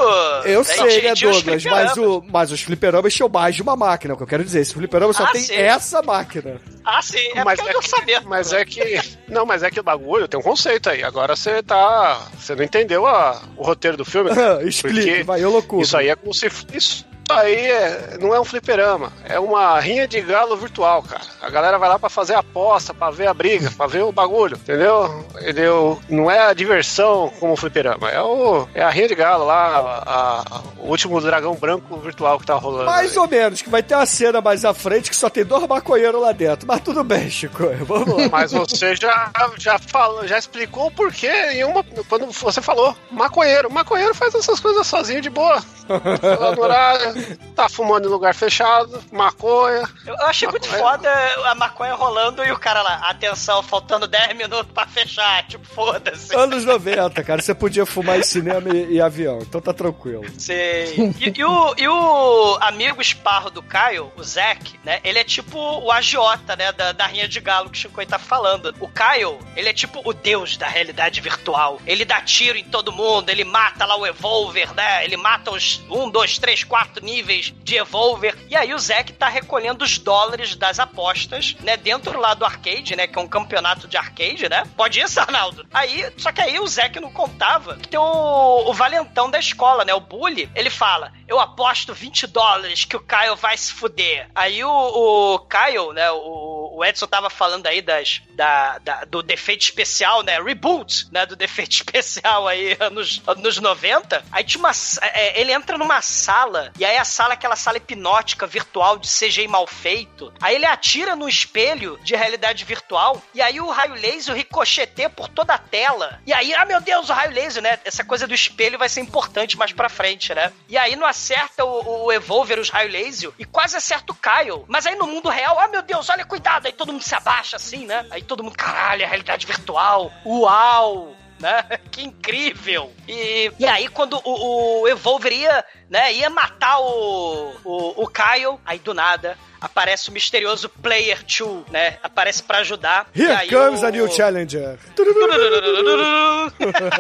[0.46, 1.64] Eu né, sei, né, Douglas?
[1.66, 4.14] Mas, o, mas os fliperamas tinham mais de uma máquina.
[4.14, 5.54] O que eu quero dizer, esse fliperama só Ah, tem sim.
[5.56, 6.60] essa máquina.
[6.84, 8.22] Ah, sim, é mas, porque é eu que, sabia.
[8.22, 9.02] mas é que.
[9.28, 11.04] Não, mas é que o bagulho tem um conceito aí.
[11.04, 12.22] Agora você tá.
[12.38, 14.30] Você não entendeu a- o roteiro do filme.
[14.66, 15.84] Explique, Porque vai, eu loucura.
[15.84, 16.48] Isso aí é como se.
[16.74, 19.12] Isso aí é- não é um fliperama.
[19.26, 21.22] É uma rinha de galo virtual, cara.
[21.42, 24.12] A galera vai lá pra fazer a aposta, pra ver a briga, pra ver o
[24.12, 24.58] bagulho.
[24.58, 25.26] Entendeu?
[25.42, 28.10] Ele o- não é a diversão como o fliperama.
[28.10, 30.04] É, o, é a rinha de galo lá, a-
[30.48, 32.86] a- o último dragão branco virtual que tá rolando.
[32.86, 33.18] Mais aí.
[33.18, 36.22] ou menos, que vai ter uma cena mais à frente que só tem dois maconheiros
[36.22, 36.68] lá dentro.
[36.68, 37.58] Mas tudo bem, Chico.
[37.86, 38.30] Vamos lá.
[38.32, 43.72] Mas você já, já falou, já explicou o porquê em uma, quando você falou maconheiro.
[43.72, 45.62] Maconheiro faz essas coisas sozinho de boa.
[46.60, 47.14] Horário,
[47.56, 49.84] tá fumando em lugar fechado, maconha.
[50.06, 51.10] Eu eu achei muito foda
[51.46, 55.46] a maconha rolando e o cara lá, atenção, faltando 10 minutos pra fechar.
[55.48, 56.36] Tipo, foda-se.
[56.36, 57.42] Anos 90, cara.
[57.42, 59.40] Você podia fumar em cinema e, e avião.
[59.42, 60.26] Então tá tranquilo.
[60.38, 60.98] Sei.
[61.18, 65.00] E, e o, e o amigo esparro do Caio, o Zack, né?
[65.04, 66.72] Ele é tipo o agiota, né?
[66.72, 68.74] Da, da Rinha de Galo que o Shinkoi tá falando.
[68.80, 71.82] O Caio, ele é tipo o deus da realidade virtual.
[71.86, 75.04] Ele dá tiro em todo mundo, ele mata lá o Evolver, né?
[75.04, 78.36] Ele mata os 1, 2, 3, 4 níveis de Evolver.
[78.50, 81.78] E aí o Zack tá recolhendo os dólares das apostas, né?
[81.78, 83.08] Dentro lá do arcade, né?
[83.08, 84.64] Que é um campeonato de arcade, né?
[84.76, 85.66] Pode isso, Arnaldo?
[85.74, 89.86] Aí, só que aí o Zack não contava que tem o, o valentão da escola,
[89.86, 89.94] né?
[89.94, 94.30] O Bully, ele fala: Eu aposto 20 dólares que o Caio vai se fuder.
[94.36, 96.12] Aí o, o Caio, né?
[96.12, 100.40] O, o Edson tava falando aí das, da, da- do defeito especial, né?
[100.42, 101.26] Reboot, né?
[101.26, 104.24] Do defeito especial aí anos, anos 90.
[104.32, 104.72] Aí tinha uma.
[105.02, 109.08] é, ele entra numa sala, e aí a sala é aquela sala hipnótica virtual de
[109.08, 110.34] CGI mal feito.
[110.42, 115.28] Aí ele atira no espelho de realidade virtual, e aí o raio laser ricocheteia por
[115.28, 116.22] toda a tela.
[116.26, 117.80] E aí, ah meu Deus, o raio laser, né?
[117.86, 120.52] Essa coisa do espelho vai ser importante mais pra frente, né?
[120.68, 124.66] E aí não acerta o, o Evolver, os raio laser, e quase acerta o Kyle.
[124.68, 126.66] Mas aí no mundo real, ah meu Deus, olha, cuidado.
[126.66, 128.06] Aí todo mundo se abaixa assim, né?
[128.10, 130.12] Aí todo mundo, caralho, é realidade virtual.
[130.26, 131.16] Uau!
[131.40, 131.64] Né?
[131.92, 132.94] Que incrível!
[133.08, 138.60] E, e aí, quando o, o Evolver ia, né, ia matar o, o, o Kyle,
[138.66, 141.98] aí do nada aparece o misterioso Player 2, né?
[142.02, 143.10] Aparece pra ajudar.
[143.14, 143.86] e Here aí comes o...
[143.86, 144.78] a new challenger.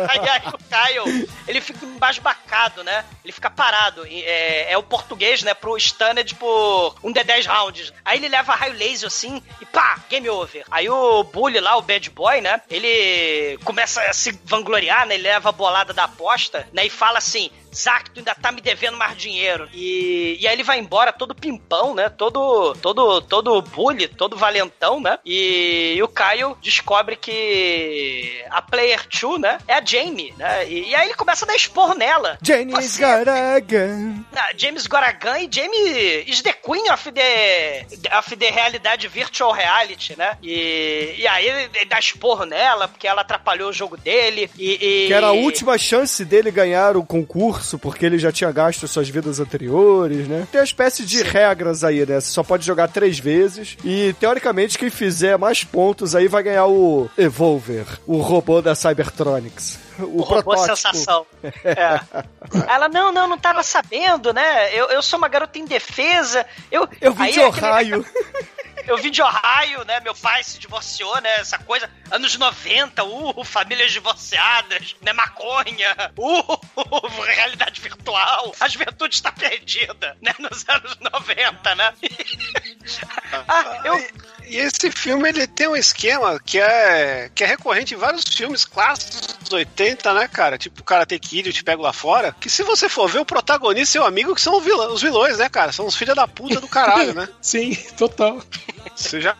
[0.09, 3.05] aí, aí o Kyle, ele fica embasbacado, né?
[3.23, 4.05] Ele fica parado.
[4.07, 5.53] E, É, é o português, né?
[5.53, 7.93] Pro Stunned por um de 10 rounds.
[8.03, 10.65] Aí ele leva raio laser assim e pá, game over.
[10.69, 12.61] Aí o Bully lá, o bad boy, né?
[12.69, 15.15] Ele começa a se vangloriar, né?
[15.15, 16.85] Ele leva a bolada da aposta, né?
[16.85, 19.67] E fala assim: Zack, tu ainda tá me devendo mais dinheiro.
[19.73, 22.09] E, e aí ele vai embora todo pimpão, né?
[22.09, 25.19] Todo, todo, todo bully, todo valentão, né?
[25.25, 29.57] E, e o Caio descobre que a Player 2, né?
[29.67, 30.67] É a Jamie, né?
[30.69, 32.37] E, e aí ele começa a dar esporro nela.
[32.41, 33.01] Jenny's Você-.
[34.35, 37.85] Ah, James Goragan e Jamie is the queen of the,
[38.17, 40.37] of the realidade virtual reality, né?
[40.41, 44.73] E, e aí ele, ele dá esporro nela porque ela atrapalhou o jogo dele e...
[45.03, 48.87] e- Que era a última chance dele ganhar o concurso, porque ele já tinha gasto
[48.87, 50.47] suas vidas anteriores, né?
[50.51, 52.19] Tem uma espécie de regras aí, né?
[52.21, 53.75] Você só pode jogar três vezes.
[53.83, 59.79] E, teoricamente, quem fizer mais pontos aí vai ganhar o Evolver, o robô da Cybertronics.
[59.97, 61.25] O, O robô sensação.
[61.65, 61.99] É.
[62.67, 64.71] Ela, não, não, não tava sabendo, né?
[64.71, 66.45] Eu, eu sou uma garota indefesa.
[66.71, 68.05] Eu, Eu vim de é aquele- Ohio.
[68.87, 69.99] Eu vim de Ohio, né?
[69.99, 71.29] Meu pai se divorciou, né?
[71.35, 71.89] Essa coisa.
[72.09, 75.11] Anos 90, uh, famílias divorciadas, né?
[75.11, 78.55] Maconha, uh, realidade virtual.
[78.59, 80.33] A juventude está perdida, né?
[80.39, 81.93] Nos anos 90, né?
[83.47, 84.36] ah, eu.
[84.49, 88.63] E esse filme ele tem um esquema que é, que é recorrente em vários filmes
[88.65, 90.57] clássicos dos 80, né, cara?
[90.57, 92.35] Tipo Karate Kid, Eu Te Pego Lá Fora.
[92.39, 95.01] Que se você for ver o protagonista e o amigo, que são os vilões, os
[95.01, 95.71] vilões, né, cara?
[95.71, 97.27] São os filhos da puta do caralho, né?
[97.41, 98.41] Sim, total.
[98.95, 99.35] Você já.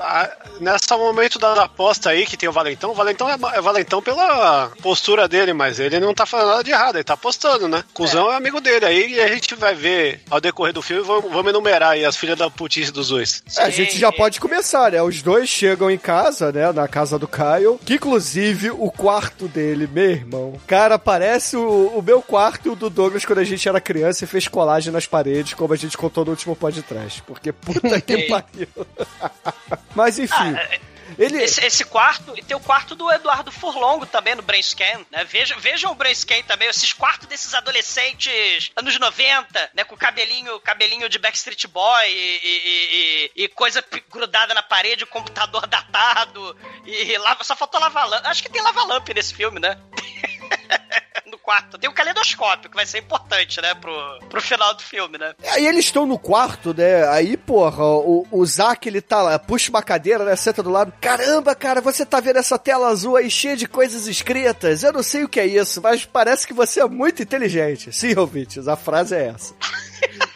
[0.00, 4.00] a- Nessa momento da aposta aí que tem o Valentão, o Valentão é, é Valentão
[4.00, 7.82] pela postura dele, mas ele não tá fazendo nada de errado, ele tá apostando, né?
[7.92, 8.84] Cusão é, amigo dele.
[8.86, 12.38] Aí a gente vai ver ao decorrer do filme, vamos, vamos enumerar aí as filhas
[12.38, 13.42] da putice dos dois.
[13.56, 15.02] É, a gente já pode começar, né?
[15.02, 16.70] Os dois chegam em casa, né?
[16.70, 17.76] Na casa do Kyle.
[17.84, 20.60] Que inclusive o quarto dele, meu irmão.
[20.64, 24.22] Cara, parece o, o meu quarto e o do Douglas quando a gente era criança
[24.22, 27.20] e fez colagem nas paredes, como a gente contou no último podcast.
[27.22, 28.68] Porque puta que pariu.
[29.92, 30.54] Mas enfim.
[31.18, 31.42] Ele...
[31.42, 35.24] Esse, esse quarto, e tem o quarto do Eduardo Furlongo também no Brainscan, né?
[35.24, 39.84] Vejam, vejam o Brainscan também, esses quartos desses adolescentes anos 90, né?
[39.84, 45.66] Com cabelinho, cabelinho de Backstreet Boy e, e- e- e coisa grudada na parede, computador
[45.68, 46.56] datado
[46.86, 48.24] e lava, só faltou lava-lamp.
[48.26, 49.76] Acho que tem lava-lamp nesse filme, né?
[51.26, 51.78] no quarto.
[51.78, 53.92] Tem o caleidoscópio, que vai ser importante, né, pro,
[54.28, 55.34] pro final do filme, né?
[55.48, 57.08] Aí eles estão no quarto, né?
[57.08, 60.36] Aí, porra, o, o Zack, ele tá lá, puxa uma cadeira, né?
[60.36, 60.92] Senta do lado.
[61.00, 64.82] Caramba, cara, você tá vendo essa tela azul aí cheia de coisas escritas?
[64.82, 67.92] Eu não sei o que é isso, mas parece que você é muito inteligente.
[67.92, 69.54] Sim, ouvintes, a frase é essa.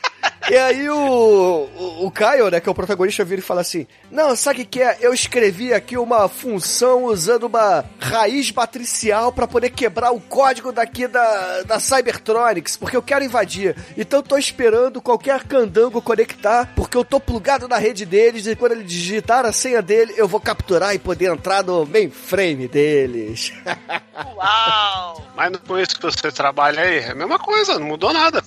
[0.48, 3.84] E aí o, o, o Caio, né, que é o protagonista, vira e fala assim:
[4.16, 4.96] Não, sabe o que é?
[5.02, 11.06] Eu escrevi aqui uma função usando uma raiz matricial pra poder quebrar o código daqui
[11.06, 13.76] da, da Cybertronics, porque eu quero invadir.
[13.94, 18.72] Então tô esperando qualquer candango conectar, porque eu tô plugado na rede deles e quando
[18.72, 23.52] ele digitar a senha dele, eu vou capturar e poder entrar no mainframe deles.
[24.34, 25.26] Uau!
[25.36, 28.42] Mas não com isso que você trabalha aí, é a mesma coisa, não mudou nada.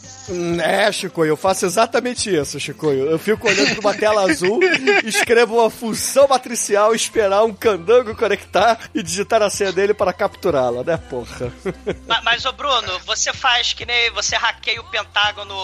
[0.63, 2.87] É, Chico, eu faço exatamente isso, Chico.
[2.87, 4.59] Eu fico olhando pra uma tela azul,
[5.05, 10.83] escrevo uma função matricial, esperar um candango conectar e digitar a senha dele para capturá-la,
[10.83, 11.51] né, porra?
[12.07, 15.55] Mas, mas, ô Bruno, você faz que nem você hackeia o Pentágono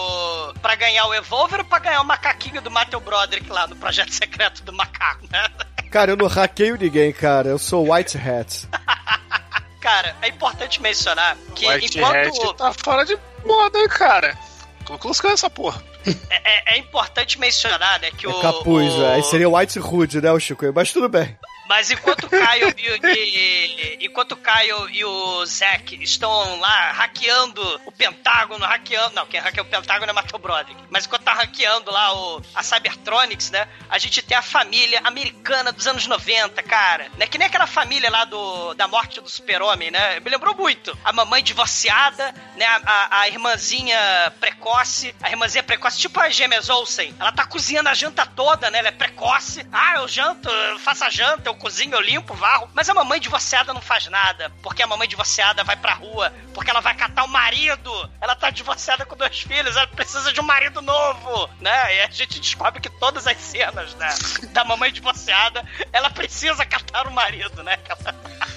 [0.60, 4.12] pra ganhar o Evolver ou pra ganhar o macaquinho do Matthew Broderick lá no projeto
[4.12, 5.46] secreto do macaco, né?
[5.90, 7.48] Cara, eu não hackeio ninguém, cara.
[7.48, 8.68] Eu sou White Hat.
[9.80, 12.42] Cara, é importante mencionar que White enquanto.
[12.42, 14.36] Hat tá fora de moda, hein, cara.
[14.84, 15.82] Colocou essa porra.
[16.30, 18.40] É, é- é importante mencionar, né, que É o.
[18.40, 19.06] capuz, o-.
[19.06, 20.64] Aí seria White Hood, né, o Chico?
[20.74, 21.36] Mas tudo bem.
[21.68, 27.92] Mas enquanto o Caio e, enquanto o Caio e o Zack estão lá hackeando o
[27.92, 29.14] Pentágono, hackeando.
[29.14, 30.80] Não, quem hackeia o Pentágono é Matthew Broderick.
[30.90, 33.66] Mas enquanto tá hackeando lá o, a Cybertronics, né?
[33.88, 37.08] A gente tem a família americana dos anos 90, cara.
[37.16, 37.26] Né?
[37.26, 40.20] Que nem aquela família lá do, da morte do super-homem, né?
[40.20, 40.96] Me lembrou muito.
[41.04, 42.64] A mamãe divorciada, né?
[42.66, 43.98] A, a- a irmãzinha
[44.40, 45.14] precoce.
[45.22, 47.14] A irmãzinha precoce, tipo a Gêmeas Olsen.
[47.18, 48.78] Ela tá cozinhando a janta toda, né?
[48.78, 49.66] Ela é precoce.
[49.72, 52.70] Ah, eu janto, eu faço a janta, eu cozinho, eu limpo, varro.
[52.74, 54.50] Mas a mamãe divorciada não faz nada.
[54.62, 56.32] Porque a mamãe divorciada vai pra rua.
[56.54, 58.10] Porque ela vai catar o marido.
[58.20, 59.76] Ela tá divorciada com dois filhos.
[59.76, 61.96] Ela precisa de um marido novo, né?
[61.96, 64.08] E a gente descobre que todas as cenas, né?
[64.52, 67.78] Da mamãe divorciada, ela precisa catar o marido, né?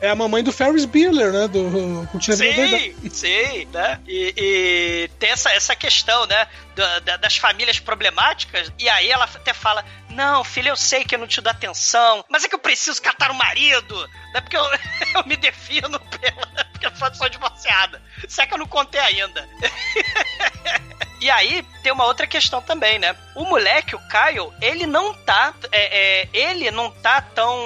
[0.00, 1.48] É a mamãe do Ferris Bueller, né?
[1.48, 2.94] Do Verdade.
[3.02, 3.98] Sim, sim, né?
[4.06, 6.46] E, e tem essa, essa questão, né?
[6.76, 8.70] da- da- das famílias problemáticas.
[8.78, 12.22] E aí ela até fala: Não, filho, eu sei que eu não te dou atenção,
[12.28, 13.96] mas é que eu preciso catar o marido,
[14.34, 14.40] né?
[14.42, 14.64] Porque eu,
[15.16, 16.66] eu me defino pela.
[16.72, 18.02] Porque eu sou divorciada.
[18.28, 19.48] Se é que eu não contei ainda.
[21.18, 23.16] E aí, tem uma outra questão também, né?
[23.34, 25.54] O moleque, o Kyle, ele não tá.
[25.72, 27.58] é, é, ele não tá tão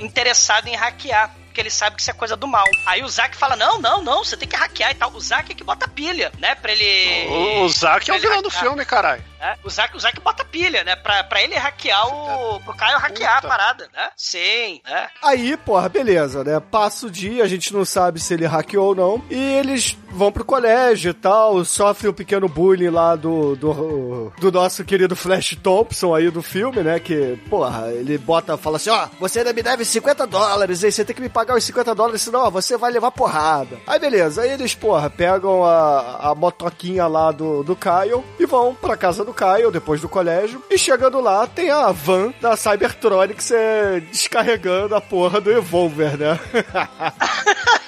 [0.00, 1.30] interessado em hackear.
[1.52, 2.64] Porque ele sabe que isso é coisa do mal.
[2.86, 5.12] Aí o Zack fala: Não, não, não, você tem que hackear e tal.
[5.12, 6.54] O Zack é que bota pilha, né?
[6.54, 7.28] Pra ele.
[7.28, 9.22] O, o Zack é o vilão do filme, caralho.
[9.42, 9.56] Né?
[9.64, 10.94] O Zack, o Zack bota pilha, né?
[10.94, 12.60] Pra, pra ele hackear o.
[12.60, 13.46] Pro Caio hackear Puta.
[13.46, 14.10] a parada, né?
[14.16, 15.08] Sim, né?
[15.20, 16.60] Aí, porra, beleza, né?
[16.60, 19.24] Passa o dia, a gente não sabe se ele hackeou ou não.
[19.28, 24.52] E eles vão pro colégio e tal, sofrem um pequeno bullying lá do, do, do
[24.52, 27.00] nosso querido Flash Thompson aí do filme, né?
[27.00, 31.04] Que, porra, ele bota, fala assim: ó, você ainda me deve 50 dólares, aí você
[31.04, 33.80] tem que me pagar os 50 dólares, senão ó, você vai levar porrada.
[33.86, 38.74] Aí beleza, aí eles, porra, pegam a, a motoquinha lá do, do Kyle e vão
[38.74, 40.62] pra casa do Kyle depois do colégio.
[40.70, 46.38] E chegando lá, tem a van da Cybertronics é, descarregando a porra do Evolver, né?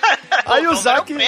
[0.47, 1.12] Aí o Zack.
[1.12, 1.18] um?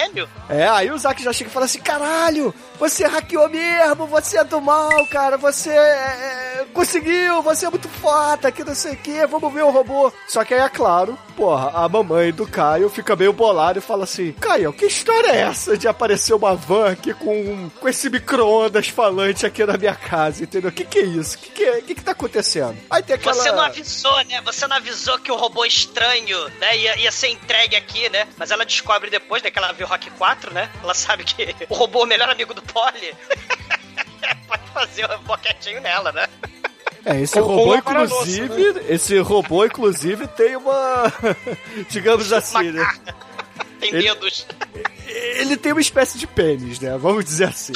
[0.49, 4.45] É, aí o Zack já chega e fala assim: caralho, você hackeou mesmo, você é
[4.45, 8.97] do mal, cara, você é, é, conseguiu, você é muito foda, que não sei o
[8.97, 10.13] que, vamos ver o robô.
[10.29, 14.05] Só que aí é claro, porra, a mamãe do Caio fica meio bolada e fala
[14.05, 18.89] assim: Caio, que história é essa de aparecer uma van aqui com, com esse micro-ondas
[18.89, 20.71] falante aqui na minha casa, entendeu?
[20.71, 21.37] O que que é isso?
[21.37, 22.77] O que que, é, que que tá acontecendo?
[22.91, 23.35] Aí tem aquela.
[23.35, 24.41] Você não avisou, né?
[24.43, 28.27] Você não avisou que o robô estranho, né, ia, ia ser entregue aqui, né?
[28.37, 30.71] Mas ela descobre depois, né, que ela viu Rock 4, né?
[30.83, 33.15] Ela sabe que o robô é o melhor amigo do Polly.
[34.49, 36.29] Pode fazer um boquetinho nela, né?
[37.05, 41.13] É, esse robô, inclusive, esse robô, inclusive, tem uma.
[41.89, 42.85] digamos assim, né?
[43.79, 44.47] Tem Ele- dedos.
[45.07, 46.97] Ele tem uma espécie de pênis, né?
[46.99, 47.73] Vamos dizer assim.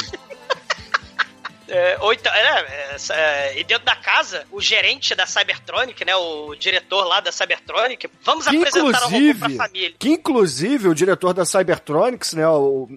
[1.71, 6.15] É, ou então, é, é, é, e dentro da casa, o gerente da Cybertronic, né?
[6.17, 9.95] O diretor lá da Cybertronic, vamos Que apresentar o robô pra família.
[9.99, 12.47] que inclusive o diretor da Cybertronics, né?
[12.49, 12.89] O,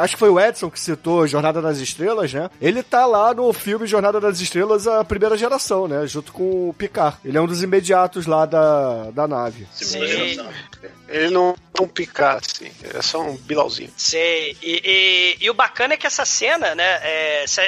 [0.00, 2.50] acho que foi o Edson que citou Jornada das Estrelas, né?
[2.60, 6.06] Ele tá lá no filme Jornada das Estrelas, a primeira geração, né?
[6.06, 7.16] Junto com o Picard.
[7.24, 9.66] Ele é um dos imediatos lá da, da nave.
[9.72, 10.00] Sim.
[11.08, 12.70] Ele não tão picar assim.
[12.94, 13.92] É só um bilauzinho.
[13.96, 14.56] Sei.
[14.62, 16.98] E, e- e o bacana é que essa cena, né?
[17.02, 17.62] é, essa,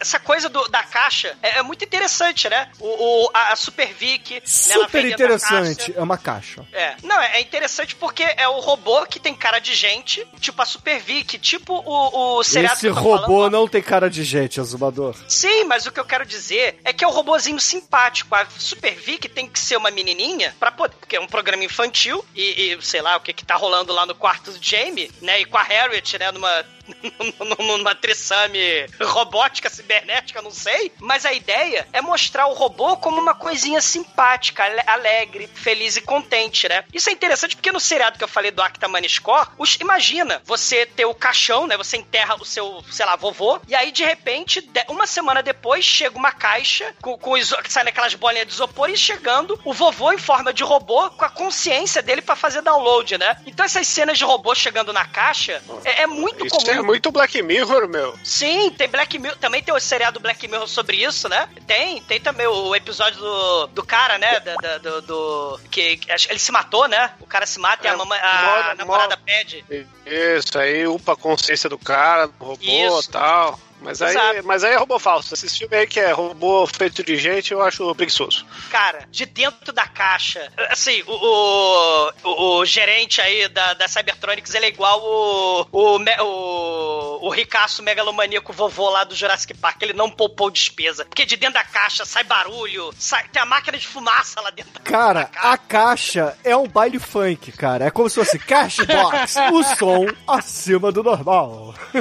[0.00, 2.68] essa coisa do- da caixa é, é muito interessante, né?
[2.80, 2.86] O,
[3.26, 4.34] o- a, a Super Vic.
[4.34, 5.92] né, Super a interessante.
[5.96, 6.64] É uma caixa.
[6.72, 6.94] É.
[7.02, 10.64] Não, é é interessante porque é o robô que tem cara de gente, tipo a
[10.64, 13.52] Super Vic, tipo o, o seriado Esse que robô falando.
[13.52, 15.14] não tem cara de gente, Azumador.
[15.28, 18.34] Sim, mas o que eu quero dizer é que é o robozinho simpático.
[18.34, 20.96] A Super Vic tem que ser uma menininha pra poder.
[20.96, 24.04] Porque é um programa infantil e, e, sei lá o que que tá rolando lá
[24.06, 25.40] no quarto do Jamie, né?
[25.40, 26.30] E com a Harriet, né?
[26.32, 26.64] Numa.
[27.58, 30.92] numa trissame robótica, cibernética, não sei.
[31.00, 36.00] Mas a ideia é mostrar o robô como uma coisinha simpática, ale- alegre, feliz e
[36.00, 36.84] contente, né?
[36.92, 40.86] Isso é interessante porque no seriado que eu falei do Acta Maniscore, os- imagina você
[40.86, 41.76] ter o caixão, né?
[41.76, 46.16] Você enterra o seu, sei lá, vovô, e aí de repente, uma semana depois, chega
[46.16, 50.12] uma caixa com, com iso- que sai naquelas bolinhas de isopor e chegando o vovô
[50.12, 53.36] em forma de robô com a consciência dele pra fazer download, né?
[53.46, 56.70] Então essas cenas de robô chegando na caixa é, é muito Isso comum.
[56.70, 58.18] é muito Black Mirror, meu.
[58.24, 59.36] Sim, tem Black Mirror.
[59.38, 61.48] Também tem o seriado Black Mirror sobre isso, né?
[61.66, 64.40] Tem, tem também o episódio do, do cara, né?
[64.40, 67.12] Da- da- do, do- que, ele se matou, né?
[67.20, 69.64] O cara se mata e a, É, mamãe, a moda- namorada pede.
[70.06, 73.58] Isso, aí upa a consciência do cara, do robô e tal.
[73.80, 74.42] Mas aí, Exato.
[74.46, 75.34] mas aí é robô falso.
[75.34, 78.44] Esses filmes aí que é robô feito de gente, eu acho preguiçoso.
[78.70, 80.50] Cara, de dentro da caixa.
[80.70, 86.16] Assim, o, o, o- gerente aí da, da Cybertronics, ele é igual o, o, me-
[86.20, 89.80] o, o ricaço megalomaníaco vovô lá do Jurassic Park.
[89.82, 91.04] Ele não poupou despesa.
[91.04, 94.72] Porque de dentro da caixa sai barulho, sai, tem a máquina de fumaça lá dentro
[94.72, 97.84] da Cara, a caixa é um baile funk, cara.
[97.86, 101.74] É como se fosse Cashbox, o som acima do normal.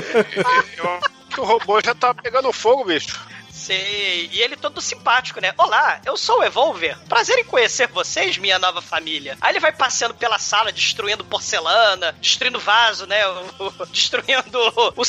[0.77, 3.19] Eu que o robô já tá pegando fogo, bicho.
[3.65, 4.29] Sei.
[4.31, 5.51] E ele todo simpático, né?
[5.57, 6.95] Olá, eu sou o Evolver.
[7.09, 9.35] Prazer em conhecer vocês, minha nova família.
[9.41, 13.25] Aí ele vai passeando pela sala, destruindo porcelana, destruindo vaso, né?
[13.57, 14.59] O- destruindo
[14.95, 15.01] o,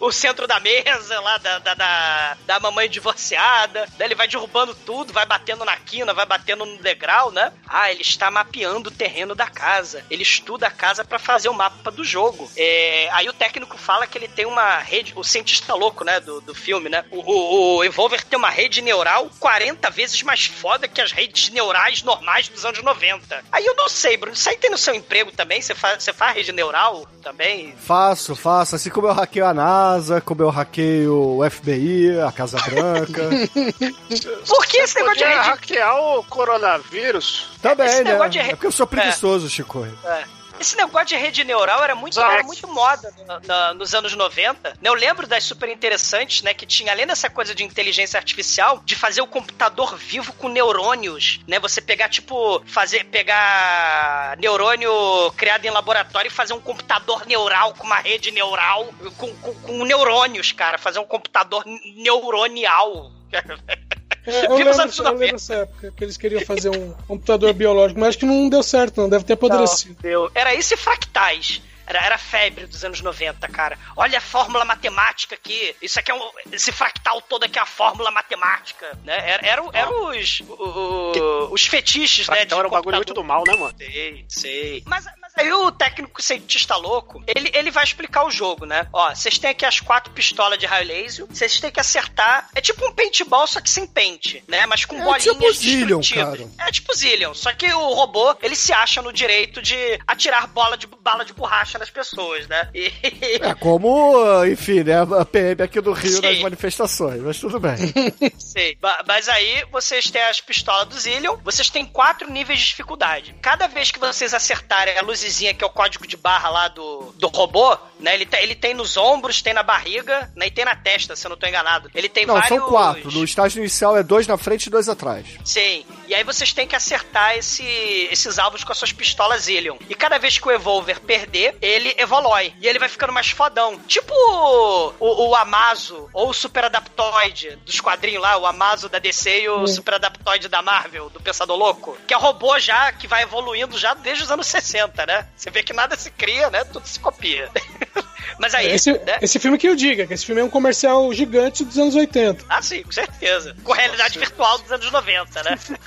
[0.00, 3.86] o centro da mesa lá da, da, da, da mamãe divorciada.
[3.96, 7.52] Daí ele vai derrubando tudo, vai batendo na quina, vai batendo no degrau, né?
[7.68, 10.04] Ah, ele está mapeando o terreno da casa.
[10.10, 12.50] Ele estuda a casa pra fazer o mapa do jogo.
[12.56, 16.40] É, aí o técnico fala que ele tem uma rede, o cientista louco, né, do,
[16.40, 17.04] do filme, né?
[17.10, 21.50] O, o, o Evolver tem uma rede neural 40 vezes mais foda que as redes
[21.50, 23.44] neurais normais dos anos 90.
[23.52, 25.60] Aí eu não sei, Bruno, isso aí tem no seu emprego também?
[25.60, 27.74] Você faz, você faz rede neural também?
[27.76, 28.76] Faço, faço.
[28.76, 33.28] Assim como eu hackeio a NASA, como eu hackeio o FBI, a Casa Branca.
[34.48, 35.48] Por que esse Você negócio de rede...
[35.48, 37.50] hackear o coronavírus.
[37.60, 38.28] Também, Esse né?
[38.28, 39.86] de É porque eu sou preguiçoso, Chico.
[40.04, 40.24] É.
[40.60, 44.70] Esse negócio de rede neural era muito, era muito moda na- na- nos anos 90.
[44.70, 44.76] né?
[44.84, 46.54] Eu lembro das super interessantes, né?
[46.54, 51.40] Que tinha, além dessa coisa de inteligência artificial, de fazer o computador vivo com neurônios,
[51.48, 51.58] né?
[51.58, 57.84] Você pegar, tipo, fazer, pegar neurônio criado em laboratório e fazer um computador neural com
[57.86, 60.78] uma rede neural, com, com, com neurônios, cara.
[60.78, 61.64] Fazer um computador
[61.96, 63.10] neuronial.
[64.26, 65.10] É, eu, lembro, anos eu 90.
[65.20, 68.62] lembro dessa época que eles queriam fazer um computador biológico, mas acho que não deu
[68.62, 69.08] certo, não.
[69.08, 69.96] Deve ter apodrecido.
[70.00, 70.30] Deu.
[70.34, 71.60] Era isso e fractais.
[71.84, 73.76] Era, era febre dos anos 90, cara.
[73.96, 75.74] Olha a fórmula matemática aqui.
[75.82, 76.20] Isso aqui é um.
[76.52, 78.96] Esse fractal todo aqui é a fórmula matemática.
[79.04, 79.14] Né?
[79.28, 80.40] Era, era, era os.
[80.48, 82.44] o- o- os fetiches, né?
[82.44, 83.74] Então era um bagulho muito do mal, né, mano?
[83.76, 84.82] Sei, sei.
[84.86, 85.04] Mas
[85.42, 88.86] aí o técnico cientista louco, ele, ele vai explicar o jogo, né?
[88.92, 92.48] Ó, vocês têm aqui as quatro pistolas de raio laser, vocês têm que acertar.
[92.54, 94.66] É tipo um paintball, só que sem pente, né?
[94.66, 96.50] Mas com É bolinhas tipo Zillion, destrutíveis.
[96.58, 99.76] É tipo Zillion, só que o robô, ele se acha no direito de
[100.06, 102.68] atirar bola de, bala de borracha nas pessoas, né?
[102.74, 102.92] E...
[103.40, 104.94] É como, enfim, né?
[105.18, 106.22] A PM aqui do Rio Sim.
[106.22, 107.76] nas manifestações, mas tudo bem.
[108.38, 108.78] Sei.
[109.06, 113.34] Mas aí vocês têm as pistolas do Zillion, vocês têm quatro níveis de dificuldade.
[113.40, 115.02] Cada vez que vocês acertarem a
[115.32, 118.14] que é o código de barra lá do, do robô, né?
[118.14, 120.46] Ele, tem- ele tem nos ombros, tem na barriga, né?
[120.46, 121.90] E tem na testa, se eu não tô enganado.
[121.94, 122.48] Ele tem Não, vários.
[122.58, 123.10] são quatro.
[123.12, 125.26] No estágio inicial é dois na frente e dois atrás.
[125.44, 125.84] Sim.
[126.08, 127.64] E aí vocês têm que acertar esse,
[128.10, 129.76] esses alvos com as suas pistolas Zillion.
[129.88, 132.52] E cada vez que o Evolver perder, ele evolui.
[132.60, 133.78] E ele vai ficando mais fodão.
[133.86, 138.98] Tipo o, o, o Amazo, ou o Super Adaptoide dos quadrinhos lá, o Amazo da
[138.98, 141.96] DC e o Super Adaptoide da Marvel, do Pensador Louco.
[142.06, 145.11] Que é robô já, que vai evoluindo já desde os anos 60, né?
[145.36, 146.64] Você vê que nada se cria, né?
[146.64, 147.48] Tudo se copia.
[148.38, 149.18] Mas aí, Esse, né?
[149.20, 152.44] esse filme que eu diga, que esse filme é um comercial gigante dos anos 80.
[152.48, 153.54] Ah, sim, com certeza.
[153.62, 155.58] Com realidade virtual dos anos 90, né?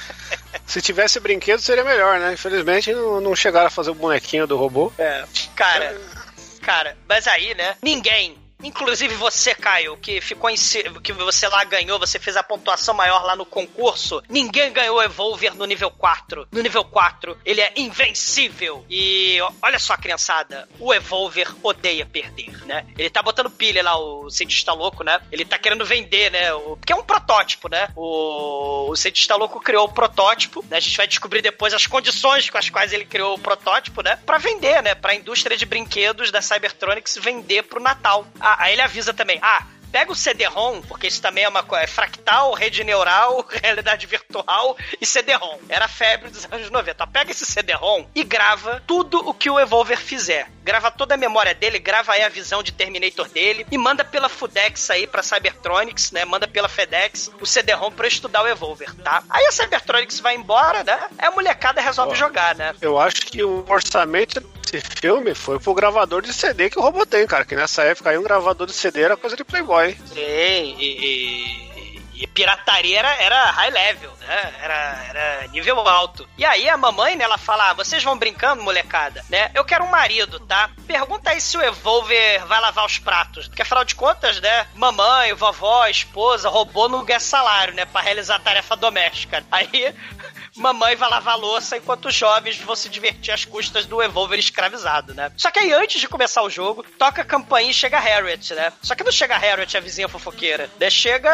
[0.66, 2.34] Se tivesse brinquedo, seria melhor, né?
[2.34, 4.92] Infelizmente, não, não chegaram a fazer o bonequinho do robô.
[4.98, 5.26] É.
[5.56, 6.00] Cara,
[6.62, 7.76] cara, mas aí, né?
[7.82, 8.38] Ninguém.
[8.66, 10.56] Inclusive você, Caio, que ficou em
[11.04, 14.24] que você lá ganhou, você fez a pontuação maior lá no concurso.
[14.28, 16.48] Ninguém ganhou o Evolver no nível 4.
[16.52, 18.84] No nível 4, ele é invencível.
[18.90, 22.88] E olha só, criançada, o Evolver odeia perder, né?
[22.98, 25.22] Ele tá botando pilha lá, o cientista louco, né?
[25.32, 26.52] Ele tá querendo vender, né?
[26.54, 27.90] O, porque é um protótipo, né?
[27.96, 30.78] O, o cientista louco criou o protótipo, né?
[30.78, 34.18] A gente vai descobrir depois as condições com as quais ele criou o protótipo, né?
[34.26, 34.96] Pra vender, né?
[34.96, 38.26] Pra indústria de brinquedos da Cybertronics vender pro Natal.
[38.56, 41.86] Ah, aí ele avisa também, ah, Pega o CD-ROM, porque isso também é uma coisa.
[41.86, 45.58] É fractal, rede neural, realidade virtual e CD-ROM.
[45.70, 47.08] Era febre dos anos 90.
[47.08, 50.52] Pega esse CD-ROM e grava tudo o que o Evolver fizer.
[50.66, 54.28] Grava toda a memória dele, grava aí a visão de Terminator dele e manda pela
[54.28, 56.26] Fudex aí pra Cybertronics, né?
[56.26, 59.22] Manda pela FedEx o CD-ROM pra estudar o Evolver, tá?
[59.30, 61.00] Aí a Cybertronics vai embora, né?
[61.20, 62.74] Aí a molecada resolve jogar, né?
[62.82, 64.42] Eu acho que o orçamento
[64.72, 67.46] desse filme foi pro gravador de CD que o robô tem, cara.
[67.46, 69.96] Que nessa época aí um gravador de CD era coisa de Playboy.
[70.08, 71.75] Sim, e, e-
[72.18, 74.54] e pirataria era, era high level, né?
[74.62, 76.28] Era, era nível alto.
[76.38, 79.52] E aí a mamãe, né, ela fala: ah, vocês vão brincando, molecada, né?
[79.54, 80.70] Eu quero um marido, tá?
[80.88, 83.48] Pergunta aí se o Evolver vai lavar os pratos.
[83.48, 84.68] Porque afinal de contas, né?
[84.76, 87.86] Mamãe, vovó, esposa, robô não ganha salário, né?
[87.86, 89.44] Pra realizar a tarefa doméstica.
[89.52, 89.94] Aí.
[90.56, 95.14] Mamãe vai lavar louça enquanto os jovens vão se divertir às custas do Evolver escravizado,
[95.14, 95.32] né?
[95.38, 98.54] Só que aí, antes de começar o jogo, toca a campainha e chega a Harriet,
[98.54, 98.72] né?
[98.82, 100.70] Só que não chega a Harriet, a vizinha fofoqueira.
[100.80, 100.90] Né?
[100.90, 101.30] Chega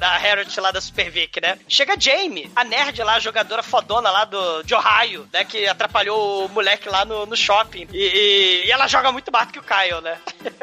[0.00, 1.58] a Harriet lá da Super Vic, né?
[1.68, 5.44] Chega a Jamie, a nerd lá, a jogadora fodona lá do, de Ohio, né?
[5.44, 7.86] Que atrapalhou o moleque lá no, no shopping.
[7.92, 10.18] E, e- e ela joga muito mais do que o Kyle, né?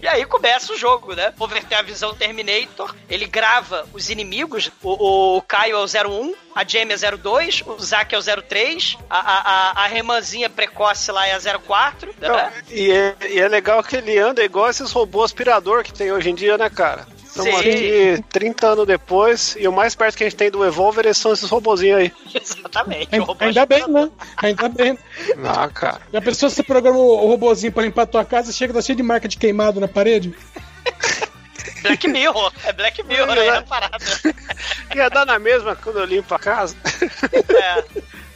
[0.00, 1.32] E aí começa o jogo, né?
[1.38, 6.10] O Over tem a visão Terminator, ele grava os inimigos, o, o Caio é o
[6.10, 10.50] 01, a Jamie é 02, o Zack é o 03, a, a, a, a irmãzinha
[10.50, 12.52] precoce lá é a 04, Não, né?
[12.70, 16.30] e, é, e é legal que ele anda igual esses robôs aspirador que tem hoje
[16.30, 17.06] em dia, né, cara?
[17.32, 17.70] Estamos Sim.
[17.70, 21.32] aqui 30 anos depois e o mais perto que a gente tem do Evolver são
[21.32, 22.12] esses robozinhos aí.
[22.34, 23.08] Exatamente.
[23.10, 24.10] Ainda, ainda bem, né?
[24.36, 24.98] Ainda bem.
[25.42, 26.02] Ah, cara.
[26.12, 28.74] Já pensou se você programa o, o robozinho pra limpar a tua casa e chega
[28.74, 30.34] tá cheio de marca de queimado na parede?
[31.82, 33.58] Black Mirror, é Black Mirror, É, é né?
[33.58, 34.04] a parada.
[34.94, 36.76] Ia dar na mesma quando eu limpo a casa.
[37.32, 37.84] É.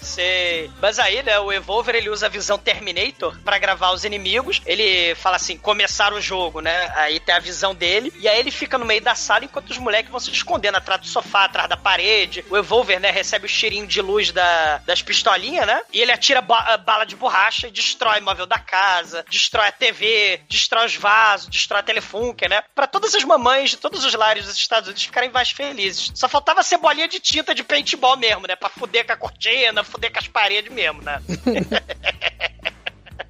[0.07, 0.71] Sei.
[0.81, 4.63] Mas aí, né, o Evolver ele usa a visão Terminator pra gravar os inimigos.
[4.65, 6.93] Ele fala assim: começar o jogo, né?
[6.97, 8.13] Aí tem a visão dele.
[8.19, 11.01] E aí ele fica no meio da sala enquanto os moleques vão se escondendo atrás
[11.01, 12.45] do sofá, atrás da parede.
[12.49, 15.83] O Evolver, né, recebe o cheirinho de luz da, das pistolinhas, né?
[15.93, 19.73] E ele atira ba- bala de borracha e destrói o móvel da casa, destrói a
[19.73, 22.63] TV, destrói os vasos, destrói a telefunken, né?
[22.75, 26.13] Pra todas as mamães de todos os lares dos Estados Unidos ficarem mais felizes.
[26.15, 28.55] Só faltava ser bolinha de tinta de paintball mesmo, né?
[28.55, 31.21] Pra fuder com a cortina, fuder com as paredes mesmo, né?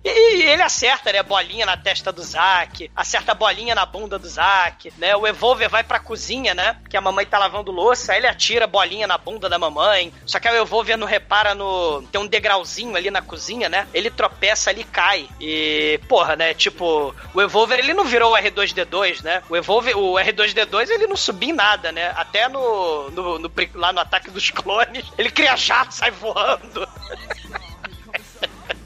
[0.08, 1.20] E ele acerta, né?
[1.20, 5.16] Bolinha na testa do Zack, acerta a bolinha na bunda do Zack, né?
[5.16, 6.76] O Evolver vai pra cozinha, né?
[6.88, 10.12] Que a mamãe tá lavando louça, aí ele atira a bolinha na bunda da mamãe.
[10.24, 12.02] Só que aí o Evolver não repara no.
[12.12, 13.88] Tem um degrauzinho ali na cozinha, né?
[13.92, 15.28] Ele tropeça ali e cai.
[15.40, 16.54] E, porra, né?
[16.54, 19.42] Tipo, o Evolver ele não virou o R2D2, né?
[19.50, 22.12] O Evolver, o R2D2 ele não subia em nada, né?
[22.14, 26.86] Até no, no, no lá no ataque dos clones, ele cria jato, sai voando.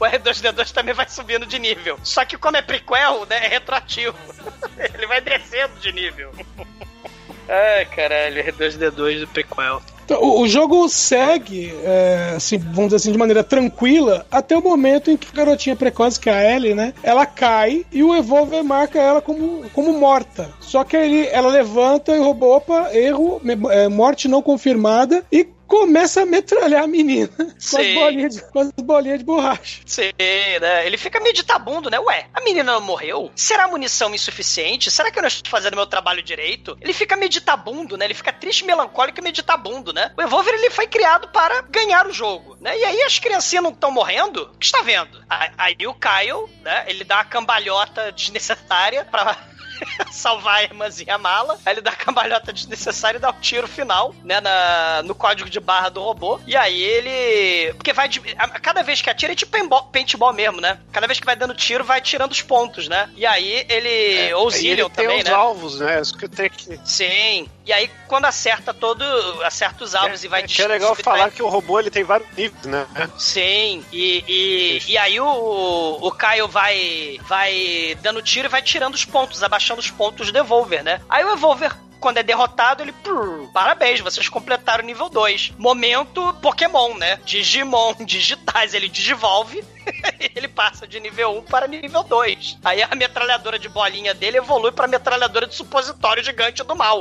[0.01, 1.99] O R2D2 também vai subindo de nível.
[2.01, 4.17] Só que como é prequel, né, é retroativo.
[4.95, 6.31] Ele vai descendo de nível.
[7.47, 9.79] Ai, caralho, R2D2 do prequel.
[10.03, 14.63] Então, o, o jogo segue, é, assim, vamos dizer assim, de maneira tranquila, até o
[14.63, 16.95] momento em que a garotinha precoce, que é a Ellie, né?
[17.03, 20.49] Ela cai e o Evolver marca ela como, como morta.
[20.59, 23.39] Só que aí ela levanta e roubou, opa, erro,
[23.69, 28.59] é, morte não confirmada e começa a metralhar a menina com as, bolinhas de, com
[28.59, 29.81] as bolinhas de borracha.
[29.85, 30.11] Sim,
[30.59, 30.85] né?
[30.85, 31.97] Ele fica meditabundo, né?
[31.97, 33.31] Ué, a menina não morreu?
[33.37, 34.91] Será munição insuficiente?
[34.91, 36.77] Será que eu não estou fazendo meu trabalho direito?
[36.81, 38.03] Ele fica meditabundo, né?
[38.03, 40.11] Ele fica triste, melancólico e meditabundo, né?
[40.17, 42.77] O Evolver, ele foi criado para ganhar o jogo, né?
[42.77, 44.41] E aí as criancinhas não estão morrendo?
[44.41, 45.23] O que está vendo?
[45.29, 46.83] Aí, o Kyle, né?
[46.87, 49.37] Ele dá uma cambalhota desnecessária pra...
[50.11, 51.57] salvar a irmãzinha mala.
[51.65, 54.39] Aí ele dá a cambalhota desnecessária e dá o tiro final, né?
[54.41, 56.39] Na, no código de barra do robô.
[56.45, 57.73] E aí ele.
[57.73, 58.07] Porque vai.
[58.07, 58.19] de-
[58.61, 59.51] Cada vez que atira é tipo
[59.91, 60.79] paintball, mesmo, né?
[60.91, 63.09] Cada vez que vai dando tiro, vai tirando os pontos, né?
[63.15, 63.89] E aí ele.
[63.89, 65.33] E ele Zillion tem também, os né?
[65.33, 66.01] alvos, né?
[66.01, 66.79] Isso que tem que.
[66.85, 67.49] Sim.
[67.65, 69.03] E aí, quando acerta todo.
[69.43, 72.03] Acerta os alvos e vai É que é legal falar que o robô ele tem
[72.03, 72.85] vários níveis, né?
[73.17, 78.95] Sim, e, e, e aí o, o Caio vai vai dando tiro e vai tirando
[78.95, 81.01] os pontos, abaixando os pontos do Evolver, né?
[81.09, 82.91] Aí o Evolver quando é derrotado, ele.
[82.91, 85.53] "Pur, Parabéns, vocês completaram o nível 2.
[85.57, 87.19] Momento Pokémon, né?
[87.23, 88.73] Digimon digitais.
[88.73, 89.63] Ele digivolve.
[90.35, 92.57] ele passa de nível 1 para nível 2.
[92.63, 96.99] Aí a metralhadora de bolinha dele evolui para metralhadora de supositório gigante do mal.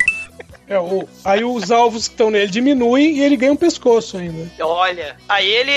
[0.69, 4.49] É, o- aí os alvos que estão nele diminuem e ele ganha um pescoço ainda.
[4.65, 5.73] Olha, aí ele.